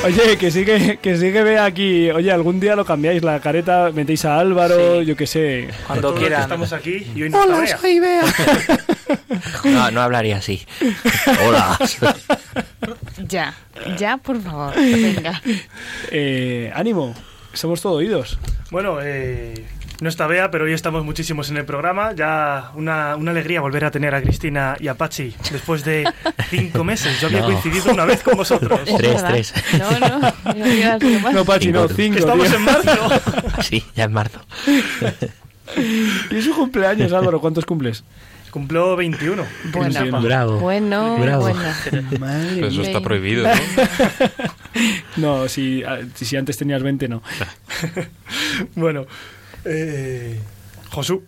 Oye, 0.06 0.38
que 0.38 0.52
sigue, 0.52 0.98
que 0.98 1.18
sigue 1.18 1.42
ve 1.44 1.58
aquí. 1.58 2.12
Oye, 2.12 2.32
algún 2.32 2.60
día 2.60 2.76
lo 2.76 2.86
cambiáis 2.86 3.24
la 3.24 3.40
careta, 3.40 3.90
metéis 3.92 4.24
a 4.26 4.38
Álvaro, 4.38 5.02
yo 5.02 5.16
qué 5.16 5.26
sé. 5.26 5.70
Cuando 5.88 6.10
Todos 6.10 6.16
que 6.20 6.20
quieran. 6.28 6.42
estamos 6.44 6.74
aquí 6.74 7.08
y 7.16 7.24
hoy 7.24 7.30
no 7.32 7.68
soy 7.68 8.00
Bea. 8.00 8.22
No, 9.64 9.92
no 9.92 10.02
hablaría 10.02 10.38
así. 10.38 10.66
Hola. 11.46 11.78
Ya, 13.28 13.54
ya, 13.98 14.18
por 14.18 14.42
favor. 14.42 14.74
Venga. 14.76 15.42
Eh, 16.12 16.72
ánimo, 16.76 17.14
somos 17.54 17.82
todo 17.82 17.94
oídos. 17.94 18.38
Bueno, 18.72 19.00
eh, 19.02 19.66
no 20.02 20.10
está 20.10 20.28
Bea, 20.28 20.52
pero 20.52 20.66
hoy 20.66 20.74
estamos 20.74 21.06
muchísimos 21.06 21.50
en 21.50 21.58
el 21.58 21.66
programa. 21.66 22.14
Ya 22.14 22.72
una, 22.76 23.16
una 23.16 23.32
alegría 23.32 23.62
volver 23.62 23.86
a 23.86 23.92
tener 23.92 24.14
a 24.14 24.22
Cristina 24.22 24.76
y 24.80 24.88
a 24.88 24.96
Pachi 24.96 25.34
después 25.52 25.84
de 25.86 26.08
cinco 26.50 26.84
meses. 26.84 27.20
Yo 27.22 27.28
había 27.28 27.40
No. 27.42 27.46
coincidido 27.48 27.92
una 27.94 28.06
vez 28.06 28.22
con 28.24 28.36
vosotros. 28.38 28.80
Es 28.86 28.96
Tres, 28.98 29.24
tres. 29.24 29.54
No, 29.80 30.00
no. 30.00 30.20
más. 30.20 30.34
No, 31.34 31.46
Pachi, 31.46 31.72
no, 31.72 31.88
Cinco. 31.88 32.20
Estamos 32.20 32.48
tío. 32.48 32.58
en 32.58 32.64
marzo. 32.64 33.22
Sí, 33.62 33.84
ya 33.96 34.04
en 34.06 34.14
marzo. 34.14 34.42
Y 35.78 36.36
es 36.36 36.44
su 36.46 36.54
cumpleaños, 36.56 37.12
Álvaro. 37.14 37.40
¿Cuántos 37.40 37.66
cumples? 37.66 38.04
Cumplo 38.52 38.96
21. 38.96 39.44
Bueno, 39.74 40.22
Bravo. 40.22 40.60
bueno, 40.60 41.18
Bravo. 41.20 41.42
bueno. 41.42 41.60
Madre 42.20 42.52
Pero 42.56 42.68
eso 42.68 42.82
está 42.84 43.02
prohibido, 43.02 43.46
¿no? 43.48 43.54
No, 45.18 45.48
si, 45.50 45.84
si 46.14 46.38
antes 46.38 46.58
tenías 46.58 46.82
20, 46.82 47.08
no. 47.10 47.22
Bueno, 48.76 49.06
eh, 49.66 50.36
Josu, 50.92 51.22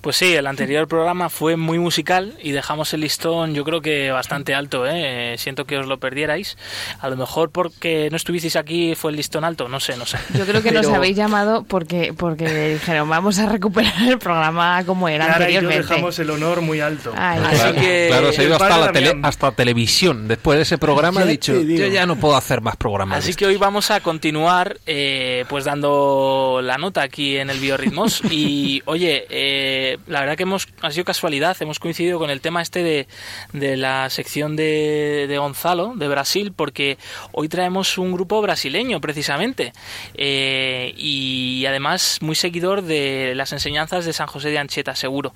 Pues 0.00 0.16
sí, 0.16 0.34
el 0.34 0.46
anterior 0.46 0.88
programa 0.88 1.28
fue 1.28 1.56
muy 1.56 1.78
musical 1.78 2.34
y 2.42 2.52
dejamos 2.52 2.92
el 2.94 3.00
listón 3.02 3.54
yo 3.54 3.64
creo 3.64 3.80
que 3.82 4.10
bastante 4.10 4.54
alto, 4.54 4.86
¿eh? 4.86 5.34
Siento 5.38 5.66
que 5.66 5.76
os 5.76 5.86
lo 5.86 5.98
perdierais. 5.98 6.56
A 7.00 7.08
lo 7.10 7.16
mejor 7.16 7.50
porque 7.50 8.08
no 8.10 8.16
estuvisteis 8.16 8.56
aquí 8.56 8.94
fue 8.94 9.10
el 9.10 9.18
listón 9.18 9.44
alto, 9.44 9.68
no 9.68 9.78
sé, 9.78 9.96
no 9.96 10.06
sé. 10.06 10.16
Yo 10.36 10.46
creo 10.46 10.62
que 10.62 10.72
nos 10.72 10.86
habéis 10.88 11.16
llamado 11.16 11.64
porque, 11.64 12.14
porque 12.16 12.70
dijeron, 12.74 13.08
vamos 13.08 13.38
a 13.38 13.46
recuperar 13.46 14.08
el 14.08 14.18
programa 14.18 14.82
como 14.86 15.08
era 15.08 15.26
Clara 15.26 15.50
y 15.50 15.52
yo 15.54 15.58
anteriormente. 15.60 15.94
dejamos 15.94 16.18
el 16.18 16.30
honor 16.30 16.60
muy 16.62 16.80
alto. 16.80 17.12
Ay, 17.16 17.40
Así 17.44 17.60
ay, 17.66 17.74
que- 17.74 18.06
Claro, 18.08 18.32
se 18.32 18.40
ha 18.40 18.44
ido 18.44 18.54
hasta 18.56 18.78
la 18.78 18.92
tele- 18.92 19.20
hasta 19.22 19.52
televisión. 19.52 20.28
Después 20.28 20.56
de 20.56 20.62
ese 20.62 20.78
programa 20.78 21.20
ha 21.20 21.26
dicho, 21.26 21.52
yo 21.60 21.86
ya 21.88 22.06
no 22.06 22.16
puedo 22.16 22.36
hacer 22.36 22.60
más 22.62 22.76
programas. 22.76 23.18
Así 23.18 23.30
estos". 23.30 23.38
que 23.40 23.46
hoy 23.46 23.56
vamos 23.56 23.90
a 23.90 24.00
continuar 24.00 24.78
eh, 24.86 25.44
pues 25.48 25.64
dando 25.66 26.60
la 26.62 26.78
nota 26.78 27.02
aquí 27.02 27.36
en 27.36 27.50
el 27.50 27.58
Biorritmos 27.60 28.22
y 28.30 28.82
oye, 28.86 29.26
eh, 29.28 29.89
la 30.06 30.20
verdad 30.20 30.36
que 30.36 30.42
hemos 30.44 30.68
ha 30.82 30.90
sido 30.90 31.04
casualidad, 31.04 31.56
hemos 31.60 31.78
coincidido 31.78 32.18
con 32.18 32.30
el 32.30 32.40
tema 32.40 32.62
este 32.62 32.82
de, 32.82 33.08
de 33.52 33.76
la 33.76 34.08
sección 34.10 34.56
de, 34.56 35.26
de 35.28 35.38
Gonzalo 35.38 35.94
de 35.96 36.08
Brasil 36.08 36.52
porque 36.54 36.98
hoy 37.32 37.48
traemos 37.48 37.98
un 37.98 38.12
grupo 38.12 38.40
brasileño 38.42 39.00
precisamente 39.00 39.72
eh, 40.14 40.92
y 40.96 41.64
además 41.66 42.18
muy 42.20 42.34
seguidor 42.34 42.82
de 42.82 43.34
las 43.34 43.52
enseñanzas 43.52 44.04
de 44.04 44.12
San 44.12 44.26
José 44.26 44.50
de 44.50 44.58
Ancheta 44.58 44.94
seguro. 44.94 45.34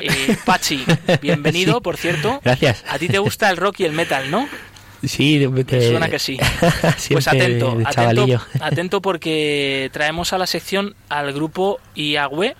Eh, 0.00 0.36
Pachi, 0.44 0.84
bienvenido 1.22 1.74
Sí. 1.76 1.80
por 1.82 1.96
cierto. 1.96 2.40
Gracias. 2.44 2.84
A 2.88 2.98
ti 2.98 3.08
te 3.08 3.18
gusta 3.18 3.50
el 3.50 3.56
rock 3.56 3.80
y 3.80 3.84
el 3.84 3.92
metal, 3.92 4.30
¿no? 4.30 4.48
Sí, 5.08 5.38
de- 5.38 5.88
suena 5.90 6.08
que 6.08 6.18
sí. 6.18 6.38
Pues 7.10 7.28
atento, 7.28 7.78
atento, 7.84 8.26
atento 8.60 9.02
porque 9.02 9.90
traemos 9.92 10.32
a 10.32 10.38
la 10.38 10.46
sección 10.46 10.94
al 11.08 11.32
grupo 11.32 11.80
Iagüe. 11.94 12.56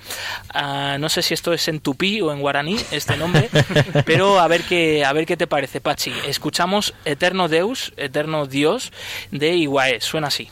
Ah, 0.53 0.97
no 1.01 1.09
sé 1.09 1.23
si 1.23 1.35
esto 1.35 1.53
es 1.53 1.67
en 1.69 1.81
tupí 1.81 2.21
o 2.21 2.33
en 2.33 2.41
guaraní 2.41 2.77
este 2.91 3.17
nombre, 3.17 3.49
pero 4.07 4.39
a 4.41 4.49
ver 4.49 4.63
qué 4.63 5.05
a 5.05 5.13
ver 5.13 5.27
qué 5.27 5.37
te 5.37 5.47
parece, 5.47 5.81
Pachi. 5.81 6.13
Escuchamos 6.27 6.95
Eterno 7.05 7.49
Deus, 7.49 7.93
Eterno 7.97 8.47
Dios 8.47 8.93
de 9.31 9.55
Iguae. 9.57 10.01
Suena 10.01 10.29
así. 10.29 10.49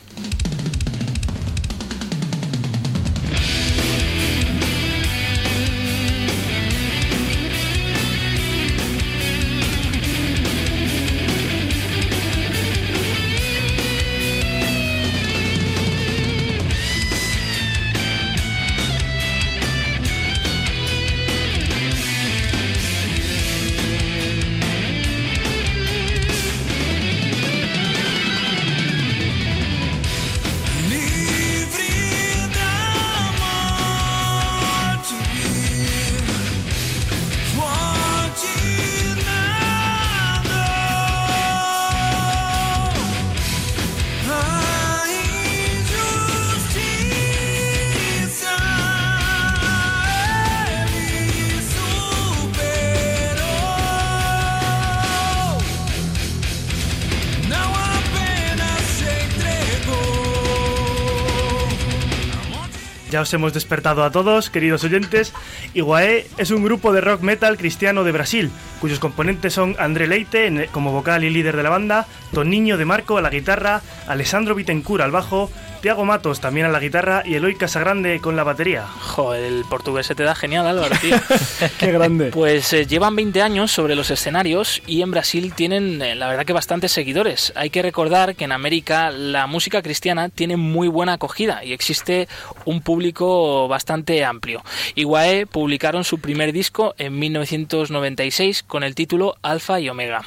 Os 63.23 63.33
hemos 63.33 63.55
despertado 63.55 64.05
a 64.05 64.11
todos, 64.11 64.51
queridos 64.51 64.85
oyentes. 64.85 65.33
Iguae 65.75 66.27
es 66.37 66.51
un 66.51 66.63
grupo 66.63 66.93
de 66.93 67.01
rock 67.01 67.23
metal 67.23 67.57
cristiano 67.57 68.05
de 68.05 68.13
Brasil, 68.13 68.51
cuyos 68.81 68.99
componentes 68.99 69.55
son 69.55 69.77
André 69.79 70.07
Leite 70.07 70.69
como 70.73 70.93
vocal 70.93 71.25
y 71.25 71.31
líder 71.31 71.57
de 71.57 71.63
la 71.63 71.71
banda, 71.71 72.07
Toniño 72.33 72.77
de 72.77 72.85
Marco 72.85 73.17
a 73.17 73.23
la 73.23 73.31
guitarra, 73.31 73.81
Alessandro 74.09 74.55
Bittencourt 74.55 75.03
al 75.03 75.13
bajo, 75.13 75.51
Tiago 75.83 76.05
Matos 76.05 76.41
también 76.41 76.67
a 76.67 76.69
la 76.69 76.79
guitarra 76.79 77.25
y 77.27 77.35
Eloy 77.35 77.57
Casagrande 77.57 78.21
con 78.21 78.37
la 78.37 78.45
batería. 78.45 78.87
Joder, 78.87 79.43
el 79.43 79.65
portugués 79.65 80.07
se 80.07 80.15
te 80.15 80.23
da 80.23 80.37
genial, 80.37 80.65
Álvaro, 80.69 80.95
tío. 81.01 81.17
Qué 81.79 81.91
grande. 81.91 82.31
Pues 82.31 82.73
eh, 82.73 82.87
llevan 82.87 83.17
20 83.17 83.43
años 83.43 83.73
sobre 83.73 83.97
los 83.97 84.13
escenarios 84.13 84.81
y 84.87 85.03
en 85.03 85.11
Brasil 85.11 85.53
tienen, 85.55 86.01
eh, 86.01 86.15
la 86.15 86.29
verdad 86.29 86.47
que 86.47 86.53
bastantes 86.53 86.93
seguidores. 86.93 87.53
Hay 87.57 87.71
que 87.71 87.83
recordar 87.83 88.37
que 88.37 88.45
en 88.45 88.53
América 88.53 89.11
la 89.11 89.49
música 89.49 89.83
cristiana 89.83 90.29
tiene 90.29 90.57
muy 90.57 90.87
buena 90.87 91.15
acogida 91.15 91.65
y 91.65 91.73
existe 91.73 92.29
un 92.65 92.81
público 92.81 93.67
bastante 93.67 94.25
amplio. 94.25 94.63
Iguae 94.95 95.47
publicaron 95.47 96.05
su 96.05 96.21
primer 96.21 96.53
disco 96.53 96.95
en 96.97 97.19
1996 97.19 98.63
con 98.63 98.85
el 98.85 98.95
título 98.95 99.35
Alfa 99.43 99.81
y 99.81 99.89
Omega. 99.89 100.23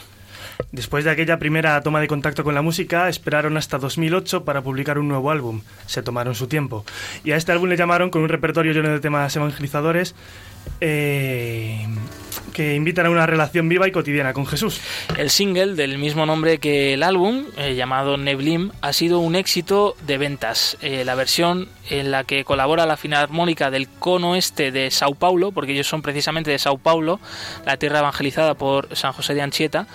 Después 0.72 1.04
de 1.04 1.12
aquella 1.12 1.40
primera 1.40 1.82
toma 1.82 2.02
de 2.02 2.08
contacto 2.08 2.44
con 2.44 2.56
la 2.56 2.62
música, 2.62 3.10
esperaron 3.10 3.58
hasta 3.58 3.78
2008 3.78 4.46
para 4.46 4.62
publicar 4.62 5.00
un 5.00 5.08
nuevo 5.08 5.32
álbum. 5.32 5.62
Se 5.86 6.04
tomaron 6.04 6.36
su 6.36 6.48
tiempo. 6.48 6.86
Y 7.24 7.32
a 7.32 7.38
este 7.38 7.52
álbum 7.52 7.70
le 7.70 7.78
llamaron 7.78 8.10
con 8.10 8.22
un 8.22 8.30
repertorio 8.30 8.74
lleno 8.74 8.90
de 8.90 9.00
temas 9.00 9.36
evangelizadores 9.36 10.16
eh, 10.82 11.86
que 12.56 12.74
invitan 12.74 13.06
a 13.06 13.10
una 13.10 13.26
relación 13.26 13.68
viva 13.68 13.86
y 13.86 13.92
cotidiana 13.92 14.32
con 14.32 14.46
Jesús. 14.46 14.80
El 15.18 15.30
single 15.30 15.76
del 15.76 15.98
mismo 15.98 16.26
nombre 16.26 16.58
que 16.58 16.94
el 16.94 17.04
álbum, 17.04 17.44
eh, 17.58 17.76
llamado 17.76 18.16
Neblim, 18.16 18.72
ha 18.82 18.94
sido 18.94 19.20
un 19.20 19.36
éxito 19.36 19.98
de 20.08 20.18
ventas. 20.18 20.78
Eh, 20.82 21.04
la 21.04 21.16
versión 21.16 21.68
en 21.90 22.12
la 22.12 22.24
que 22.24 22.46
colabora 22.46 22.86
la 22.86 22.96
Filarmónica 22.96 23.70
del 23.70 23.90
Cono 23.90 24.38
Este 24.38 24.72
de 24.72 24.90
Sao 24.90 25.16
Paulo, 25.16 25.52
porque 25.52 25.74
ellos 25.74 25.86
son 25.88 26.02
precisamente 26.02 26.50
de 26.50 26.58
Sao 26.58 26.78
Paulo, 26.78 27.20
la 27.66 27.76
tierra 27.76 28.00
evangelizada 28.00 28.54
por 28.54 28.96
San 28.96 29.12
José 29.12 29.34
de 29.34 29.42
Anchieta. 29.42 29.88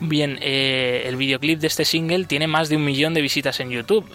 Bien, 0.00 0.38
eh, 0.40 1.04
el 1.06 1.16
videoclip 1.16 1.60
de 1.60 1.66
este 1.66 1.84
single 1.84 2.24
tiene 2.24 2.46
más 2.46 2.70
de 2.70 2.76
un 2.76 2.84
millón 2.84 3.12
de 3.12 3.20
visitas 3.20 3.60
en 3.60 3.68
YouTube. 3.70 4.06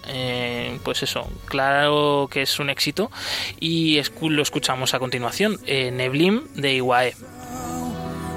Pues 0.82 1.04
eso, 1.04 1.30
claro 1.46 2.28
que 2.30 2.42
es 2.42 2.58
un 2.58 2.68
éxito 2.68 3.12
y 3.60 3.98
escu- 3.98 4.30
lo 4.30 4.42
escuchamos 4.42 4.92
a 4.92 4.98
continuación. 4.98 5.60
Neblim 5.66 6.42
de 6.54 6.74
Iguae. 6.74 7.14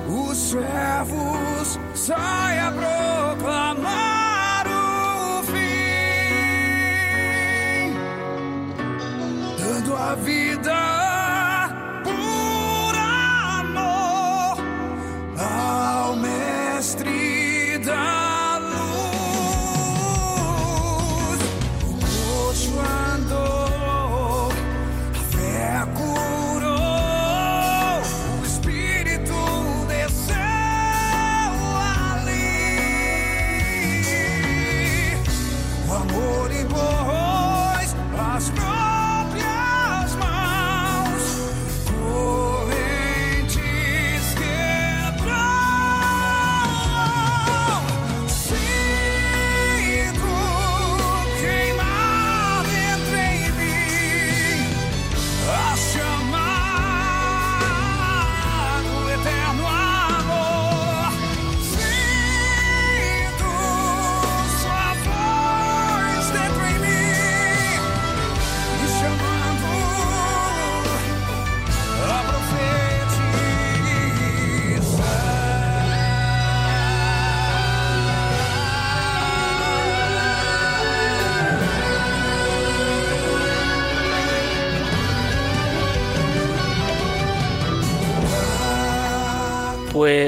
Os 0.07 0.37
servos 0.37 1.79
sai 1.95 2.59
a 2.59 2.71
proclamar 2.71 4.67
o 4.67 5.43
fim, 5.43 6.33
dando 9.57 9.95
a 9.97 10.15
vida 10.15 10.44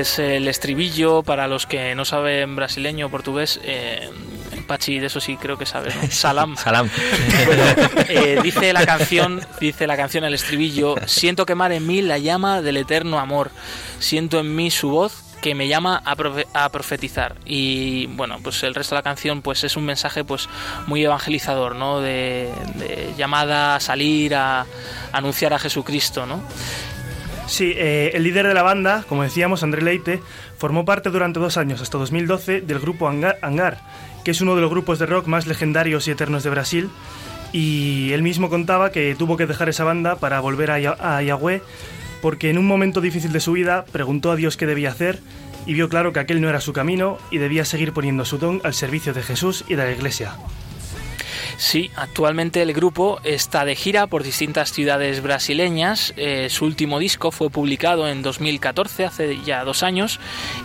Pues 0.07 0.19
el 0.19 0.47
estribillo, 0.47 1.21
para 1.21 1.49
los 1.49 1.65
que 1.65 1.93
no 1.93 2.05
saben 2.05 2.55
brasileño 2.55 3.07
o 3.07 3.09
portugués, 3.09 3.59
eh, 3.61 4.09
Pachi, 4.65 4.99
de 4.99 5.07
eso 5.07 5.19
sí 5.19 5.35
creo 5.35 5.57
que 5.57 5.65
sabes. 5.65 5.97
¿no? 5.97 6.07
Salam. 6.09 6.55
Salam. 6.55 6.89
Bueno, 7.45 7.63
eh, 8.07 8.39
dice 8.41 8.71
la 8.71 8.85
canción, 8.85 9.41
dice 9.59 9.85
la 9.85 9.97
canción 9.97 10.23
el 10.23 10.33
estribillo, 10.33 10.95
siento 11.07 11.45
quemar 11.45 11.73
en 11.73 11.85
mí 11.85 12.01
la 12.01 12.19
llama 12.19 12.61
del 12.61 12.77
eterno 12.77 13.19
amor, 13.19 13.51
siento 13.99 14.39
en 14.39 14.55
mí 14.55 14.71
su 14.71 14.91
voz 14.91 15.23
que 15.41 15.53
me 15.55 15.67
llama 15.67 16.01
a, 16.05 16.15
profe- 16.15 16.47
a 16.53 16.69
profetizar 16.69 17.35
y 17.45 18.05
bueno 18.07 18.39
pues 18.41 18.63
el 18.63 18.73
resto 18.73 18.95
de 18.95 18.99
la 18.99 19.03
canción 19.03 19.41
pues 19.43 19.63
es 19.65 19.75
un 19.77 19.85
mensaje 19.85 20.23
pues 20.23 20.49
muy 20.87 21.03
evangelizador 21.03 21.75
no 21.75 21.99
de, 21.99 22.49
de 22.75 23.13
llamada 23.17 23.75
a 23.75 23.79
salir 23.79 24.33
a, 24.33 24.61
a 24.61 24.65
anunciar 25.11 25.53
a 25.53 25.59
Jesucristo 25.59 26.25
no 26.25 26.41
Sí, 27.47 27.73
eh, 27.75 28.11
el 28.13 28.23
líder 28.23 28.45
de 28.45 28.53
la 28.53 28.61
banda, 28.61 29.05
como 29.07 29.23
decíamos, 29.23 29.63
André 29.63 29.81
Leite, 29.81 30.19
formó 30.57 30.83
parte 30.83 31.09
durante 31.09 31.39
dos 31.39 31.57
años, 31.57 31.81
hasta 31.81 31.97
2012, 31.97 32.61
del 32.61 32.79
grupo 32.79 33.07
Hangar, 33.07 33.79
que 34.23 34.31
es 34.31 34.41
uno 34.41 34.55
de 34.55 34.61
los 34.61 34.69
grupos 34.69 34.99
de 34.99 35.05
rock 35.05 35.27
más 35.27 35.47
legendarios 35.47 36.07
y 36.07 36.11
eternos 36.11 36.43
de 36.43 36.49
Brasil. 36.49 36.89
Y 37.53 38.11
él 38.11 38.21
mismo 38.21 38.49
contaba 38.49 38.91
que 38.91 39.15
tuvo 39.15 39.37
que 39.37 39.47
dejar 39.47 39.69
esa 39.69 39.85
banda 39.85 40.17
para 40.17 40.41
volver 40.41 40.71
a 40.71 41.21
Yahweh, 41.21 41.61
porque 42.21 42.49
en 42.49 42.57
un 42.57 42.67
momento 42.67 42.99
difícil 42.99 43.31
de 43.31 43.39
su 43.39 43.53
vida 43.53 43.85
preguntó 43.91 44.31
a 44.31 44.35
Dios 44.35 44.57
qué 44.57 44.65
debía 44.65 44.89
hacer 44.89 45.19
y 45.65 45.73
vio 45.73 45.89
claro 45.89 46.11
que 46.13 46.19
aquel 46.19 46.41
no 46.41 46.49
era 46.49 46.61
su 46.61 46.73
camino 46.73 47.17
y 47.31 47.37
debía 47.37 47.65
seguir 47.65 47.93
poniendo 47.93 48.25
su 48.25 48.37
don 48.37 48.61
al 48.63 48.73
servicio 48.73 49.13
de 49.13 49.23
Jesús 49.23 49.63
y 49.67 49.75
de 49.75 49.85
la 49.85 49.91
Iglesia. 49.91 50.35
Sí, 51.57 51.89
actualmente 51.95 52.61
el 52.61 52.71
grupo 52.71 53.19
está 53.23 53.65
de 53.65 53.75
gira 53.75 54.05
por 54.05 54.21
distintas 54.21 54.71
ciudades 54.71 55.23
brasileñas. 55.23 56.13
Eh, 56.15 56.49
su 56.51 56.65
último 56.65 56.99
disco 56.99 57.31
fue 57.31 57.49
publicado 57.49 58.07
en 58.07 58.21
2014, 58.21 59.05
hace 59.05 59.41
ya 59.43 59.63
dos 59.63 59.81
años, 59.81 60.19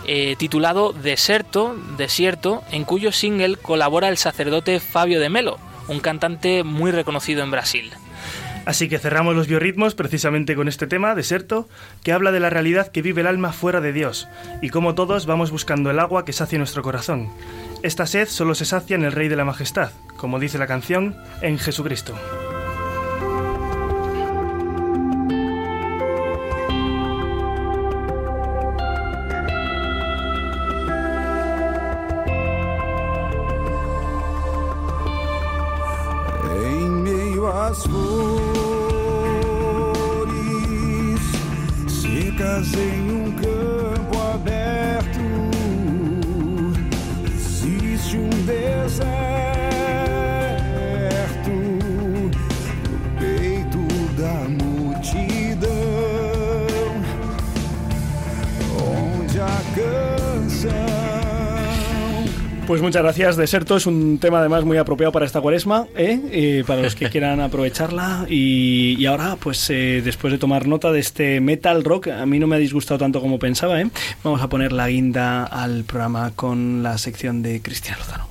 eh, 0.05 0.35
titulado 0.37 0.93
Deserto, 0.93 1.75
Desierto, 1.97 2.63
en 2.71 2.83
cuyo 2.83 3.11
single 3.11 3.57
colabora 3.57 4.07
el 4.07 4.17
sacerdote 4.17 4.79
Fabio 4.79 5.19
de 5.19 5.29
Melo, 5.29 5.57
un 5.87 5.99
cantante 5.99 6.63
muy 6.63 6.91
reconocido 6.91 7.43
en 7.43 7.49
Brasil. 7.49 7.91
Así 8.65 8.87
que 8.87 8.99
cerramos 8.99 9.35
los 9.35 9.47
biorritmos 9.47 9.95
precisamente 9.95 10.55
con 10.55 10.67
este 10.67 10.87
tema, 10.87 11.15
Deserto, 11.15 11.67
que 12.03 12.13
habla 12.13 12.31
de 12.31 12.39
la 12.39 12.49
realidad 12.51 12.91
que 12.91 13.01
vive 13.01 13.21
el 13.21 13.27
alma 13.27 13.51
fuera 13.51 13.81
de 13.81 13.93
Dios, 13.93 14.27
y 14.61 14.69
cómo 14.69 14.93
todos 14.93 15.25
vamos 15.25 15.49
buscando 15.49 15.89
el 15.89 15.99
agua 15.99 16.23
que 16.23 16.33
sacia 16.33 16.59
nuestro 16.59 16.83
corazón. 16.83 17.29
Esta 17.83 18.05
sed 18.07 18.29
solo 18.29 18.55
se 18.55 18.63
sacia 18.63 18.95
en 18.95 19.03
el 19.03 19.11
Rey 19.11 19.27
de 19.27 19.35
la 19.35 19.43
Majestad, 19.43 19.91
como 20.15 20.39
dice 20.39 20.57
la 20.57 20.67
canción, 20.67 21.17
en 21.41 21.59
Jesucristo. 21.59 22.15
Muchas 62.93 63.03
gracias, 63.05 63.37
Deserto. 63.37 63.75
Es 63.75 63.87
un 63.87 64.19
tema 64.19 64.37
además 64.37 64.65
muy 64.65 64.77
apropiado 64.77 65.11
para 65.11 65.25
esta 65.25 65.41
cuaresma, 65.41 65.87
¿eh? 65.95 66.21
Eh, 66.31 66.63
para 66.67 66.83
los 66.83 66.93
que 66.93 67.09
quieran 67.09 67.41
aprovecharla. 67.41 68.27
Y, 68.29 68.95
y 68.99 69.05
ahora, 69.07 69.35
pues 69.39 69.67
eh, 69.71 70.03
después 70.05 70.31
de 70.31 70.37
tomar 70.37 70.67
nota 70.67 70.91
de 70.91 70.99
este 70.99 71.41
metal 71.41 71.83
rock, 71.83 72.09
a 72.09 72.23
mí 72.27 72.37
no 72.37 72.45
me 72.45 72.55
ha 72.55 72.59
disgustado 72.59 72.99
tanto 72.99 73.19
como 73.19 73.39
pensaba, 73.39 73.81
¿eh? 73.81 73.89
vamos 74.23 74.43
a 74.43 74.47
poner 74.47 74.71
la 74.73 74.89
guinda 74.89 75.43
al 75.43 75.85
programa 75.85 76.33
con 76.35 76.83
la 76.83 76.99
sección 76.99 77.41
de 77.41 77.63
Cristian 77.63 77.97
Lozano. 77.97 78.27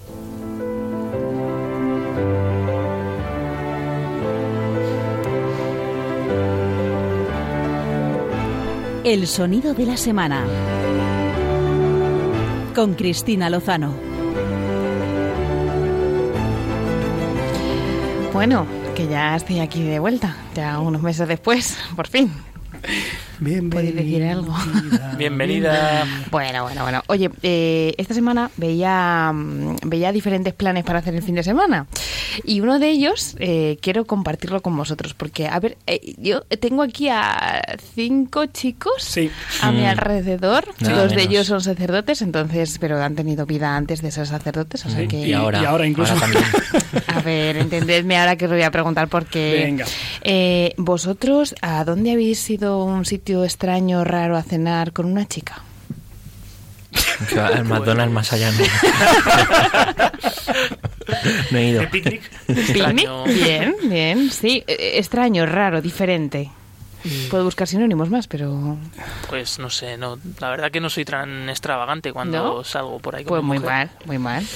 El 9.03 9.27
sonido 9.27 9.75
de 9.75 9.87
la 9.87 9.97
semana. 9.97 10.47
Con 12.77 12.95
Cristina 12.95 13.51
Lozano. 13.51 14.12
Bueno, 18.33 18.66
que 18.97 19.07
ya 19.09 19.37
estoy 19.37 19.61
aquí 19.61 19.83
de 19.83 19.99
vuelta, 19.99 20.35
ya 20.55 20.78
unos 20.78 21.03
meses 21.03 21.28
después, 21.28 21.76
por 21.97 22.09
fin. 22.09 22.33
¿Podéis 23.43 23.95
decir 23.97 24.22
algo? 24.22 24.55
Bienvenida. 25.18 26.07
Bueno, 26.30 26.62
bueno, 26.62 26.82
bueno. 26.82 27.03
Oye, 27.09 27.28
eh, 27.43 27.93
esta 27.99 28.14
semana 28.14 28.51
veía, 28.57 29.32
mm, 29.34 29.76
veía 29.84 30.12
diferentes 30.12 30.55
planes 30.55 30.84
para 30.84 31.01
hacer 31.01 31.14
el 31.14 31.22
fin 31.22 31.34
de 31.34 31.43
semana. 31.43 31.86
Y 32.45 32.61
uno 32.61 32.78
de 32.78 32.88
ellos 32.90 33.34
eh, 33.40 33.78
quiero 33.82 34.05
compartirlo 34.05 34.62
con 34.62 34.76
vosotros. 34.76 35.14
Porque, 35.14 35.49
a 35.49 35.59
ver, 35.59 35.76
eh, 35.88 36.14
yo 36.18 36.43
tengo 36.61 36.82
aquí 36.82 37.09
a 37.09 37.61
cinco 37.95 38.47
chicos 38.47 39.16
a 39.61 39.72
mi 39.72 39.80
Mm. 39.82 39.86
alrededor. 39.86 40.64
Nada 40.80 41.03
Dos 41.03 41.14
de 41.16 41.22
ellos 41.22 41.47
son 41.49 41.61
sacerdotes, 41.61 42.22
entonces, 42.22 42.78
pero 42.78 43.03
han 43.03 43.16
tenido 43.16 43.45
vida 43.45 43.76
antes 43.76 44.03
de 44.03 44.11
ser 44.12 44.26
sacerdotes. 44.28 44.86
O 44.86 44.88
sea 44.88 45.01
Sí, 45.01 45.09
que... 45.09 45.26
y 45.26 45.32
ahora- 45.32 45.62
Y 45.62 45.64
ahora 45.64 45.86
incluso. 45.86 46.12
ahora 46.12 46.26
también. 46.26 46.45
A 47.09 47.20
ver, 47.20 47.57
entendedme 47.57 48.16
ahora 48.18 48.36
que 48.36 48.45
os 48.47 48.51
voy 48.53 48.62
a 48.62 48.70
preguntar 48.70 49.09
porque... 49.09 49.62
Venga. 49.64 49.84
Eh, 50.22 50.74
¿Vosotros 50.76 51.55
a 51.61 51.84
dónde 51.84 52.12
habéis 52.12 52.49
ido 52.49 52.74
a 52.74 52.84
un 52.84 53.05
sitio 53.05 53.32
extraño, 53.45 54.05
raro 54.05 54.37
a 54.37 54.43
cenar 54.43 54.93
con 54.93 55.07
una 55.07 55.26
chica? 55.26 55.62
Al 57.37 57.64
McDonald's 57.68 58.12
más 58.12 58.33
allá. 58.33 58.51
No, 58.53 58.59
No 61.51 61.59
he 61.59 61.68
ido. 61.68 61.89
¿Picnic? 61.91 62.30
Bien, 63.26 63.74
bien. 63.85 64.30
Sí, 64.30 64.62
eh, 64.66 64.93
extraño, 64.99 65.47
raro, 65.47 65.80
diferente. 65.83 66.51
Puedo 67.30 67.45
buscar 67.45 67.66
sinónimos 67.66 68.11
más, 68.11 68.28
pero... 68.28 68.76
Pues 69.28 69.59
no 69.59 69.70
sé, 69.70 69.97
no, 69.97 70.18
la 70.39 70.51
verdad 70.51 70.70
que 70.70 70.78
no 70.80 70.89
soy 70.89 71.05
tan 71.05 71.49
extravagante 71.49 72.12
cuando 72.12 72.39
¿No? 72.59 72.64
salgo 72.64 73.01
por 73.01 73.16
ahí. 73.16 73.24
con 73.24 73.30
Pues 73.30 73.43
mi 73.43 73.49
muy 73.49 73.59
mujer. 73.59 73.72
mal, 73.72 73.91
muy 74.07 74.18
mal. 74.18 74.47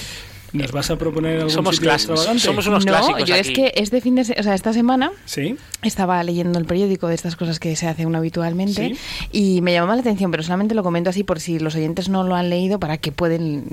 ¿Nos 0.53 0.71
vas 0.71 0.89
a 0.91 0.97
proponer 0.97 1.37
algún 1.37 1.49
Somos 1.51 1.75
sitio 1.75 1.89
clásicos, 1.89 2.15
extravagante? 2.19 2.43
somos 2.45 2.67
unos 2.67 2.85
no, 2.85 2.91
clásicos 2.91 3.23
yo 3.25 3.35
es 3.35 3.41
aquí. 3.49 3.53
que 3.53 3.73
este 3.75 4.01
fin 4.01 4.15
de 4.15 4.23
se- 4.23 4.35
o 4.39 4.43
sea, 4.43 4.53
esta 4.55 4.71
semana 4.73 5.11
Sí. 5.25 5.55
estaba 5.83 6.23
leyendo 6.23 6.57
el 6.57 6.65
periódico 6.65 7.07
de 7.07 7.15
estas 7.15 7.35
cosas 7.35 7.59
que 7.59 7.75
se 7.75 7.87
hace 7.87 8.05
uno 8.05 8.17
habitualmente 8.19 8.95
Sí. 8.95 9.27
y 9.31 9.61
me 9.61 9.73
llamó 9.73 9.93
la 9.93 9.99
atención, 10.01 10.31
pero 10.31 10.43
solamente 10.43 10.73
lo 10.75 10.83
comento 10.83 11.09
así 11.09 11.23
por 11.23 11.39
si 11.39 11.59
los 11.59 11.75
oyentes 11.75 12.07
no 12.09 12.23
lo 12.23 12.35
han 12.35 12.49
leído 12.49 12.79
para 12.79 12.97
que 12.97 13.11
pueden 13.11 13.65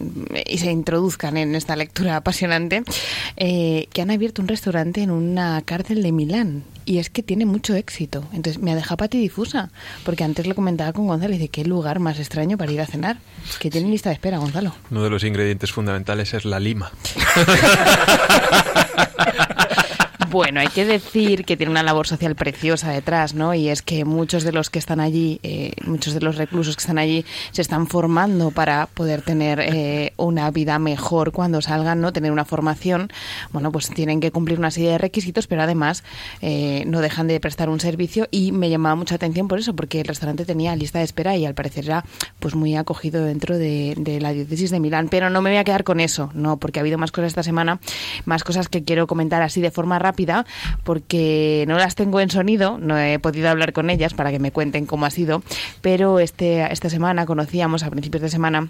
y 0.47 0.59
se 0.59 0.71
introduzcan 0.73 1.37
en 1.37 1.55
esta 1.55 1.77
lectura 1.77 2.17
apasionante, 2.17 2.83
eh, 3.37 3.87
que 3.93 4.03
han 4.03 4.11
abierto 4.11 4.43
un 4.43 4.49
restaurante 4.49 5.03
en 5.03 5.11
una 5.11 5.63
cárcel 5.65 6.03
de 6.03 6.13
Milán 6.13 6.65
y 6.87 6.99
es 6.99 7.09
que 7.09 7.23
tiene 7.23 7.47
mucho 7.47 7.75
éxito. 7.75 8.25
Entonces 8.33 8.61
me 8.61 8.73
ha 8.73 8.75
dejado 8.75 8.99
patidifusa, 8.99 9.71
porque 10.05 10.23
antes 10.25 10.47
lo 10.47 10.55
comentaba 10.55 10.93
con 10.93 11.07
Gonzalo 11.07 11.33
y 11.35 11.39
dice, 11.39 11.49
qué 11.49 11.65
lugar 11.65 11.99
más 11.99 12.19
extraño 12.19 12.59
para 12.59 12.73
ir 12.73 12.81
a 12.81 12.87
cenar, 12.87 13.19
que 13.59 13.71
tiene 13.71 13.89
lista 13.89 14.11
de 14.11 14.15
espera, 14.15 14.37
Gonzalo. 14.39 14.75
Uno 14.91 15.03
de 15.03 15.09
los 15.11 15.25
ingredientes 15.25 15.73
fundamentales 15.73 16.35
es 16.35 16.45
la 16.45 16.61
lima. 16.65 16.91
Bueno, 20.35 20.59
hay 20.59 20.67
que 20.67 20.85
decir 20.85 21.45
que 21.45 21.57
tiene 21.57 21.71
una 21.71 21.85
labor 21.85 22.09
social 22.09 22.35
preciosa 22.35 22.91
detrás, 22.91 23.35
¿no? 23.35 23.55
Y 23.55 23.69
es 23.69 23.83
que 23.83 24.05
muchos 24.05 24.43
de 24.43 24.51
los 24.51 24.69
que 24.69 24.81
están 24.81 24.99
allí, 24.99 25.39
eh, 25.45 25.75
muchos 25.85 26.13
de 26.13 26.19
los 26.19 26.35
reclusos 26.35 26.75
que 26.75 26.81
están 26.81 26.99
allí, 26.99 27.25
se 27.53 27.63
están 27.63 27.87
formando 27.87 28.51
para 28.51 28.87
poder 28.87 29.23
tener 29.23 29.61
eh, 29.61 30.13
una 30.17 30.51
vida 30.51 30.81
mejor 30.81 31.31
cuando 31.31 31.63
salgan, 31.63 32.01
¿no? 32.01 32.13
Tener 32.13 32.33
una 32.33 32.45
formación. 32.45 33.13
Bueno, 33.53 33.71
pues 33.71 33.89
tienen 33.91 34.19
que 34.19 34.33
cumplir 34.33 34.59
una 34.59 34.73
serie 34.73 34.91
de 34.91 34.99
requisitos, 34.99 35.47
pero 35.47 35.63
además 35.63 36.03
eh, 36.43 36.83
no 36.89 37.01
dejan 37.01 37.29
de 37.29 37.39
prestar 37.39 37.69
un 37.69 37.79
servicio 37.79 38.27
y 38.33 38.51
me 38.51 38.71
llamaba 38.71 38.97
mucha 38.97 39.15
atención 39.15 39.47
por 39.47 39.61
eso, 39.61 39.77
porque 39.77 40.01
el 40.01 40.09
restaurante 40.09 40.45
tenía 40.45 40.75
lista 40.75 40.99
de 40.99 41.05
espera 41.05 41.37
y 41.37 41.47
al 41.47 41.55
parecer 41.55 41.85
era 41.85 42.05
pues 42.41 42.57
muy 42.57 42.75
acogido 42.75 43.25
dentro 43.25 43.57
de, 43.57 43.95
de 43.97 44.21
la 44.21 44.33
diócesis 44.33 44.73
de 44.73 44.81
Milán. 44.81 45.07
Pero 45.09 45.31
no 45.31 45.43
me 45.43 45.51
voy 45.51 45.59
a 45.59 45.65
quedar 45.65 45.85
con 45.85 46.01
eso, 46.01 46.33
no, 46.35 46.57
porque 46.57 46.81
ha 46.81 46.83
habido 46.83 46.99
más 46.99 47.13
cosas 47.13 47.29
esta 47.29 47.45
semana, 47.45 47.79
más 48.25 48.43
cosas 48.43 48.69
que 48.69 48.83
quiero 48.83 49.07
comentar 49.07 49.41
así 49.41 49.61
de 49.61 49.71
forma 49.71 50.01
rápida, 50.01 50.24
porque 50.85 51.65
no 51.69 51.77
las 51.77 51.95
tengo 51.95 52.21
en 52.21 52.31
sonido, 52.31 52.79
no 52.79 52.99
he 52.99 53.19
podido 53.19 53.49
hablar 53.49 53.73
con 53.73 53.91
ellas 53.91 54.15
para 54.15 54.31
que 54.31 54.39
me 54.39 54.53
cuenten 54.53 54.87
cómo 54.87 55.07
ha 55.07 55.11
sido, 55.11 55.43
pero 55.81 56.19
este, 56.19 56.63
esta 56.73 56.91
semana 56.91 57.27
conocíamos, 57.27 57.83
a 57.83 57.91
principios 57.91 58.23
de 58.23 58.29
semana, 58.31 58.69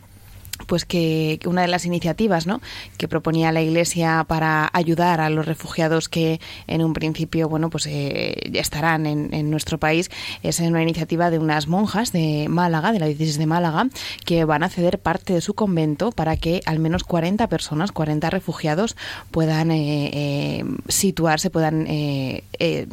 pues 0.67 0.85
que 0.85 1.39
una 1.47 1.63
de 1.63 1.69
las 1.69 1.85
iniciativas 1.85 2.47
¿no? 2.47 2.61
que 2.97 3.09
proponía 3.09 3.53
la 3.53 3.63
Iglesia 3.63 4.25
para 4.27 4.71
ayudar 4.73 5.21
a 5.21 5.31
los 5.31 5.47
refugiados 5.47 6.09
que 6.09 6.41
en 6.67 6.83
un 6.85 6.93
principio 6.93 7.49
bueno 7.49 7.71
pues 7.71 7.87
eh, 7.87 8.35
ya 8.51 8.61
estarán 8.61 9.07
en, 9.07 9.33
en 9.35 9.51
nuestro 9.51 9.79
país 9.79 10.11
es 10.43 10.61
una 10.61 10.83
iniciativa 10.83 11.31
de 11.31 11.39
unas 11.39 11.69
monjas 11.69 12.13
de 12.13 12.47
Málaga, 12.49 12.93
de 12.93 13.01
la 13.01 13.07
diócesis 13.07 13.39
de 13.39 13.47
Málaga, 13.47 13.89
que 14.25 14.45
van 14.45 14.63
a 14.63 14.69
ceder 14.69 14.99
parte 14.99 15.35
de 15.35 15.41
su 15.41 15.55
convento 15.55 16.13
para 16.13 16.37
que 16.37 16.61
al 16.67 16.79
menos 16.79 17.05
40 17.05 17.49
personas, 17.49 17.93
40 17.93 18.31
refugiados 18.31 18.97
puedan 19.31 19.71
eh, 19.71 20.11
eh, 20.13 20.65
situarse, 20.89 21.51
puedan 21.51 21.87
eh, 21.87 22.45
eh, 22.59 22.87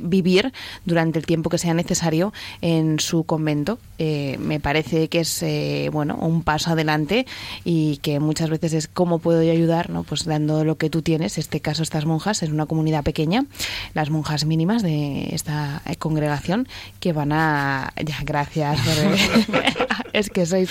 vivir 0.00 0.52
durante 0.84 1.18
el 1.18 1.26
tiempo 1.26 1.50
que 1.50 1.58
sea 1.58 1.74
necesario 1.74 2.32
en 2.60 3.00
su 3.00 3.24
convento. 3.24 3.78
Me 3.98 4.60
parece 4.60 5.08
que 5.08 5.20
es 5.20 5.44
bueno 5.90 6.16
un 6.16 6.42
paso 6.42 6.75
adelante 6.76 7.26
y 7.64 7.96
que 7.98 8.20
muchas 8.20 8.50
veces 8.50 8.72
es 8.72 8.88
cómo 8.88 9.18
puedo 9.18 9.42
yo 9.42 9.52
ayudar, 9.52 9.90
¿no? 9.90 10.04
Pues 10.04 10.24
dando 10.24 10.64
lo 10.64 10.76
que 10.76 10.90
tú 10.90 11.02
tienes. 11.02 11.36
En 11.38 11.42
este 11.42 11.60
caso, 11.60 11.82
estas 11.82 12.04
monjas 12.06 12.42
es 12.42 12.50
una 12.50 12.66
comunidad 12.66 13.02
pequeña, 13.02 13.44
las 13.94 14.10
monjas 14.10 14.44
mínimas 14.44 14.82
de 14.82 15.28
esta 15.34 15.82
eh, 15.86 15.96
congregación 15.96 16.68
que 17.00 17.12
van 17.12 17.32
a 17.32 17.92
ya 18.04 18.18
gracias 18.24 18.78
por- 18.80 19.56
es 20.12 20.30
que 20.30 20.46
sois 20.46 20.70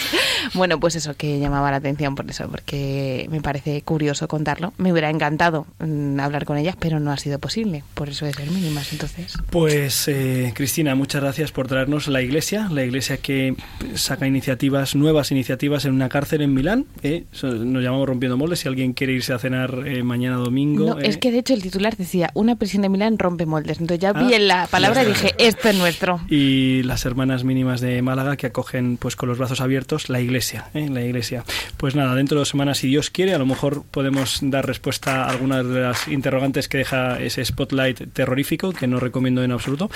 bueno 0.53 0.79
pues 0.79 0.95
eso 0.95 1.13
que 1.15 1.39
llamaba 1.39 1.69
la 1.71 1.77
atención 1.77 2.15
por 2.15 2.29
eso 2.29 2.47
porque 2.49 3.27
me 3.29 3.41
parece 3.41 3.81
curioso 3.81 4.27
contarlo 4.27 4.73
me 4.77 4.91
hubiera 4.91 5.09
encantado 5.09 5.67
mm, 5.79 6.19
hablar 6.19 6.45
con 6.45 6.57
ellas 6.57 6.75
pero 6.79 6.99
no 6.99 7.11
ha 7.11 7.17
sido 7.17 7.39
posible 7.39 7.83
por 7.93 8.09
eso 8.09 8.25
de 8.25 8.33
ser 8.33 8.49
mínimas 8.51 8.91
entonces 8.91 9.33
Pues 9.49 10.07
eh, 10.07 10.51
Cristina, 10.55 10.95
muchas 10.95 11.21
gracias 11.21 11.51
por 11.51 11.67
traernos 11.67 12.07
la 12.07 12.21
iglesia, 12.21 12.67
la 12.71 12.83
iglesia 12.83 13.17
que 13.17 13.55
saca 13.95 14.27
iniciativas, 14.27 14.95
nuevas 14.95 15.31
iniciativas 15.31 15.85
en 15.85 15.94
una 15.95 16.09
cárcel 16.09 16.41
en 16.41 16.53
Milán. 16.53 16.85
eh, 17.03 17.25
nos 17.41 17.83
llamamos 17.83 18.07
Rompiendo 18.07 18.37
Moldes, 18.37 18.59
si 18.59 18.67
alguien 18.67 18.93
quiere 18.93 19.13
irse 19.13 19.33
a 19.33 19.39
cenar 19.39 19.83
eh, 19.85 20.03
mañana 20.03 20.35
domingo. 20.37 20.95
no, 20.95 20.99
eh, 20.99 21.07
es 21.07 21.17
que 21.17 21.31
de 21.31 21.39
hecho 21.39 21.53
el 21.53 21.61
titular 21.61 21.95
decía 21.97 22.29
una 22.33 22.55
prisión 22.55 22.81
de 22.81 22.89
Milán 22.89 23.17
rompe 23.17 23.45
moldes 23.45 23.79
entonces 23.79 23.99
ya 23.99 24.13
vi 24.13 24.33
Ah, 24.33 24.35
en 24.37 24.47
la 24.47 24.67
palabra 24.67 25.03
y 25.03 25.07
dije 25.07 25.33
esto 25.37 25.69
es 25.69 25.75
nuestro 25.77 26.19
y 26.29 26.83
las 26.83 27.05
hermanas 27.05 27.43
mínimas 27.43 27.81
de 27.81 28.01
Málaga 28.01 28.35
que 28.37 28.47
acogen 28.47 28.97
pues 28.97 29.15
con 29.15 29.29
los 29.29 29.37
brazos 29.37 29.61
abiertos 29.61 30.09
la 30.09 30.19
iglesia, 30.21 30.69
¿eh? 30.73 30.89
la 30.89 31.01
iglesia. 31.03 31.43
Pues 31.77 31.95
nada, 31.95 32.15
dentro 32.15 32.35
de 32.37 32.41
dos 32.41 32.49
semanas, 32.49 32.77
si 32.79 32.87
Dios 32.87 33.09
quiere, 33.09 33.33
a 33.33 33.37
lo 33.37 33.45
mejor 33.45 33.83
podemos 33.89 34.39
dar 34.41 34.65
respuesta 34.65 35.25
a 35.25 35.29
algunas 35.29 35.65
de 35.67 35.81
las 35.81 36.07
interrogantes 36.07 36.67
que 36.67 36.77
deja 36.79 37.19
ese 37.21 37.43
spotlight 37.45 38.11
terrorífico 38.13 38.71
que 38.73 38.87
no 38.87 38.99
recomiendo 38.99 39.43
en 39.43 39.51
absoluto. 39.51 39.89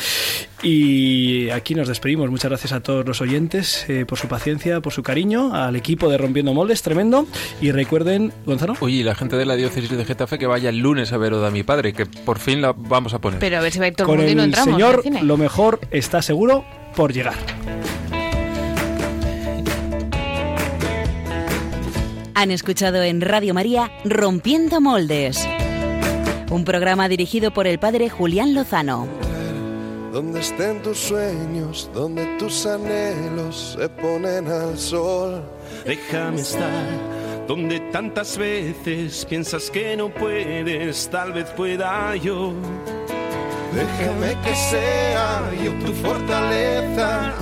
Y 0.61 1.49
aquí 1.51 1.75
nos 1.75 1.87
despedimos. 1.87 2.29
Muchas 2.29 2.49
gracias 2.49 2.73
a 2.73 2.81
todos 2.81 3.05
los 3.05 3.21
oyentes 3.21 3.85
eh, 3.89 4.05
por 4.05 4.17
su 4.17 4.27
paciencia, 4.27 4.81
por 4.81 4.93
su 4.93 5.03
cariño, 5.03 5.53
al 5.55 5.75
equipo 5.75 5.88
de 5.95 6.17
Rompiendo 6.17 6.53
Moldes, 6.53 6.81
tremendo. 6.81 7.25
Y 7.61 7.71
recuerden, 7.71 8.31
Gonzalo. 8.45 8.73
Oye, 8.81 9.03
la 9.03 9.15
gente 9.15 9.35
de 9.37 9.45
la 9.45 9.55
diócesis 9.55 9.89
de 9.89 10.05
Getafe 10.05 10.37
que 10.37 10.47
vaya 10.47 10.69
el 10.69 10.77
lunes 10.77 11.11
a 11.13 11.17
ver 11.17 11.33
Oda 11.33 11.49
mi 11.51 11.63
padre, 11.63 11.93
que 11.93 12.05
por 12.05 12.39
fin 12.39 12.61
la 12.61 12.73
vamos 12.75 13.13
a 13.13 13.19
poner. 13.19 13.39
pero 13.39 13.57
a 13.57 13.61
ver 13.61 13.71
si 13.71 13.79
va 13.79 13.85
a 13.85 13.87
ir 13.89 13.95
todo 13.95 14.05
el 14.05 14.07
Con 14.07 14.17
mundo 14.17 14.31
y 14.31 14.35
no 14.35 14.41
el 14.43 14.49
entramos 14.49 14.73
Señor, 14.75 14.95
al 14.97 15.01
cine. 15.03 15.23
lo 15.23 15.37
mejor 15.37 15.79
está 15.91 16.21
seguro 16.21 16.63
por 16.95 17.11
llegar. 17.13 17.35
Han 22.35 22.51
escuchado 22.51 23.03
en 23.03 23.19
Radio 23.21 23.53
María 23.53 23.91
Rompiendo 24.05 24.79
Moldes, 24.79 25.45
un 26.49 26.63
programa 26.63 27.09
dirigido 27.09 27.51
por 27.51 27.67
el 27.67 27.79
padre 27.79 28.09
Julián 28.09 28.53
Lozano. 28.53 29.07
Donde 30.13 30.39
estén 30.39 30.81
tus 30.81 30.97
sueños, 30.97 31.89
donde 31.93 32.25
tus 32.37 32.65
anhelos 32.65 33.75
se 33.77 33.89
ponen 33.89 34.47
al 34.47 34.77
sol. 34.77 35.43
Déjame 35.85 36.41
estar 36.41 37.19
donde 37.47 37.79
tantas 37.91 38.37
veces 38.37 39.25
piensas 39.25 39.71
que 39.71 39.97
no 39.97 40.09
puedes, 40.09 41.09
tal 41.09 41.33
vez 41.33 41.45
pueda 41.57 42.15
yo. 42.15 42.53
Déjame 43.73 44.37
que 44.43 44.55
sea 44.55 45.51
yo 45.63 45.71
tu 45.85 45.91
fortaleza. 45.93 47.33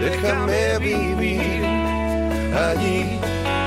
Déjame 0.00 0.78
vivir 0.78 1.62
allí 2.54 3.18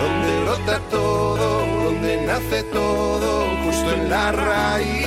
donde 0.02 0.42
brota 0.44 0.80
todo, 0.90 1.66
donde 1.86 2.26
nace 2.26 2.64
todo, 2.64 3.46
justo 3.64 3.92
en 3.94 4.10
la 4.10 4.32
raíz. 4.32 5.04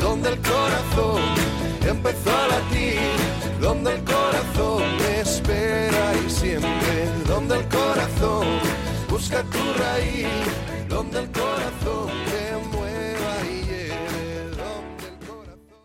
Donde 0.00 0.30
el 0.30 0.38
corazón 0.38 1.20
empezó 1.86 2.30
a 2.30 2.48
latir, 2.48 3.25
donde 3.60 3.94
el 3.94 4.04
corazón 4.04 4.82
me 4.98 5.20
espera 5.20 6.12
y 6.26 6.30
siempre, 6.30 7.08
donde 7.26 7.58
el 7.58 7.68
corazón 7.68 8.46
busca 9.08 9.42
tu 9.42 9.58
raíz, 9.78 10.26
donde 10.88 11.20
el 11.20 11.30
corazón 11.30 12.10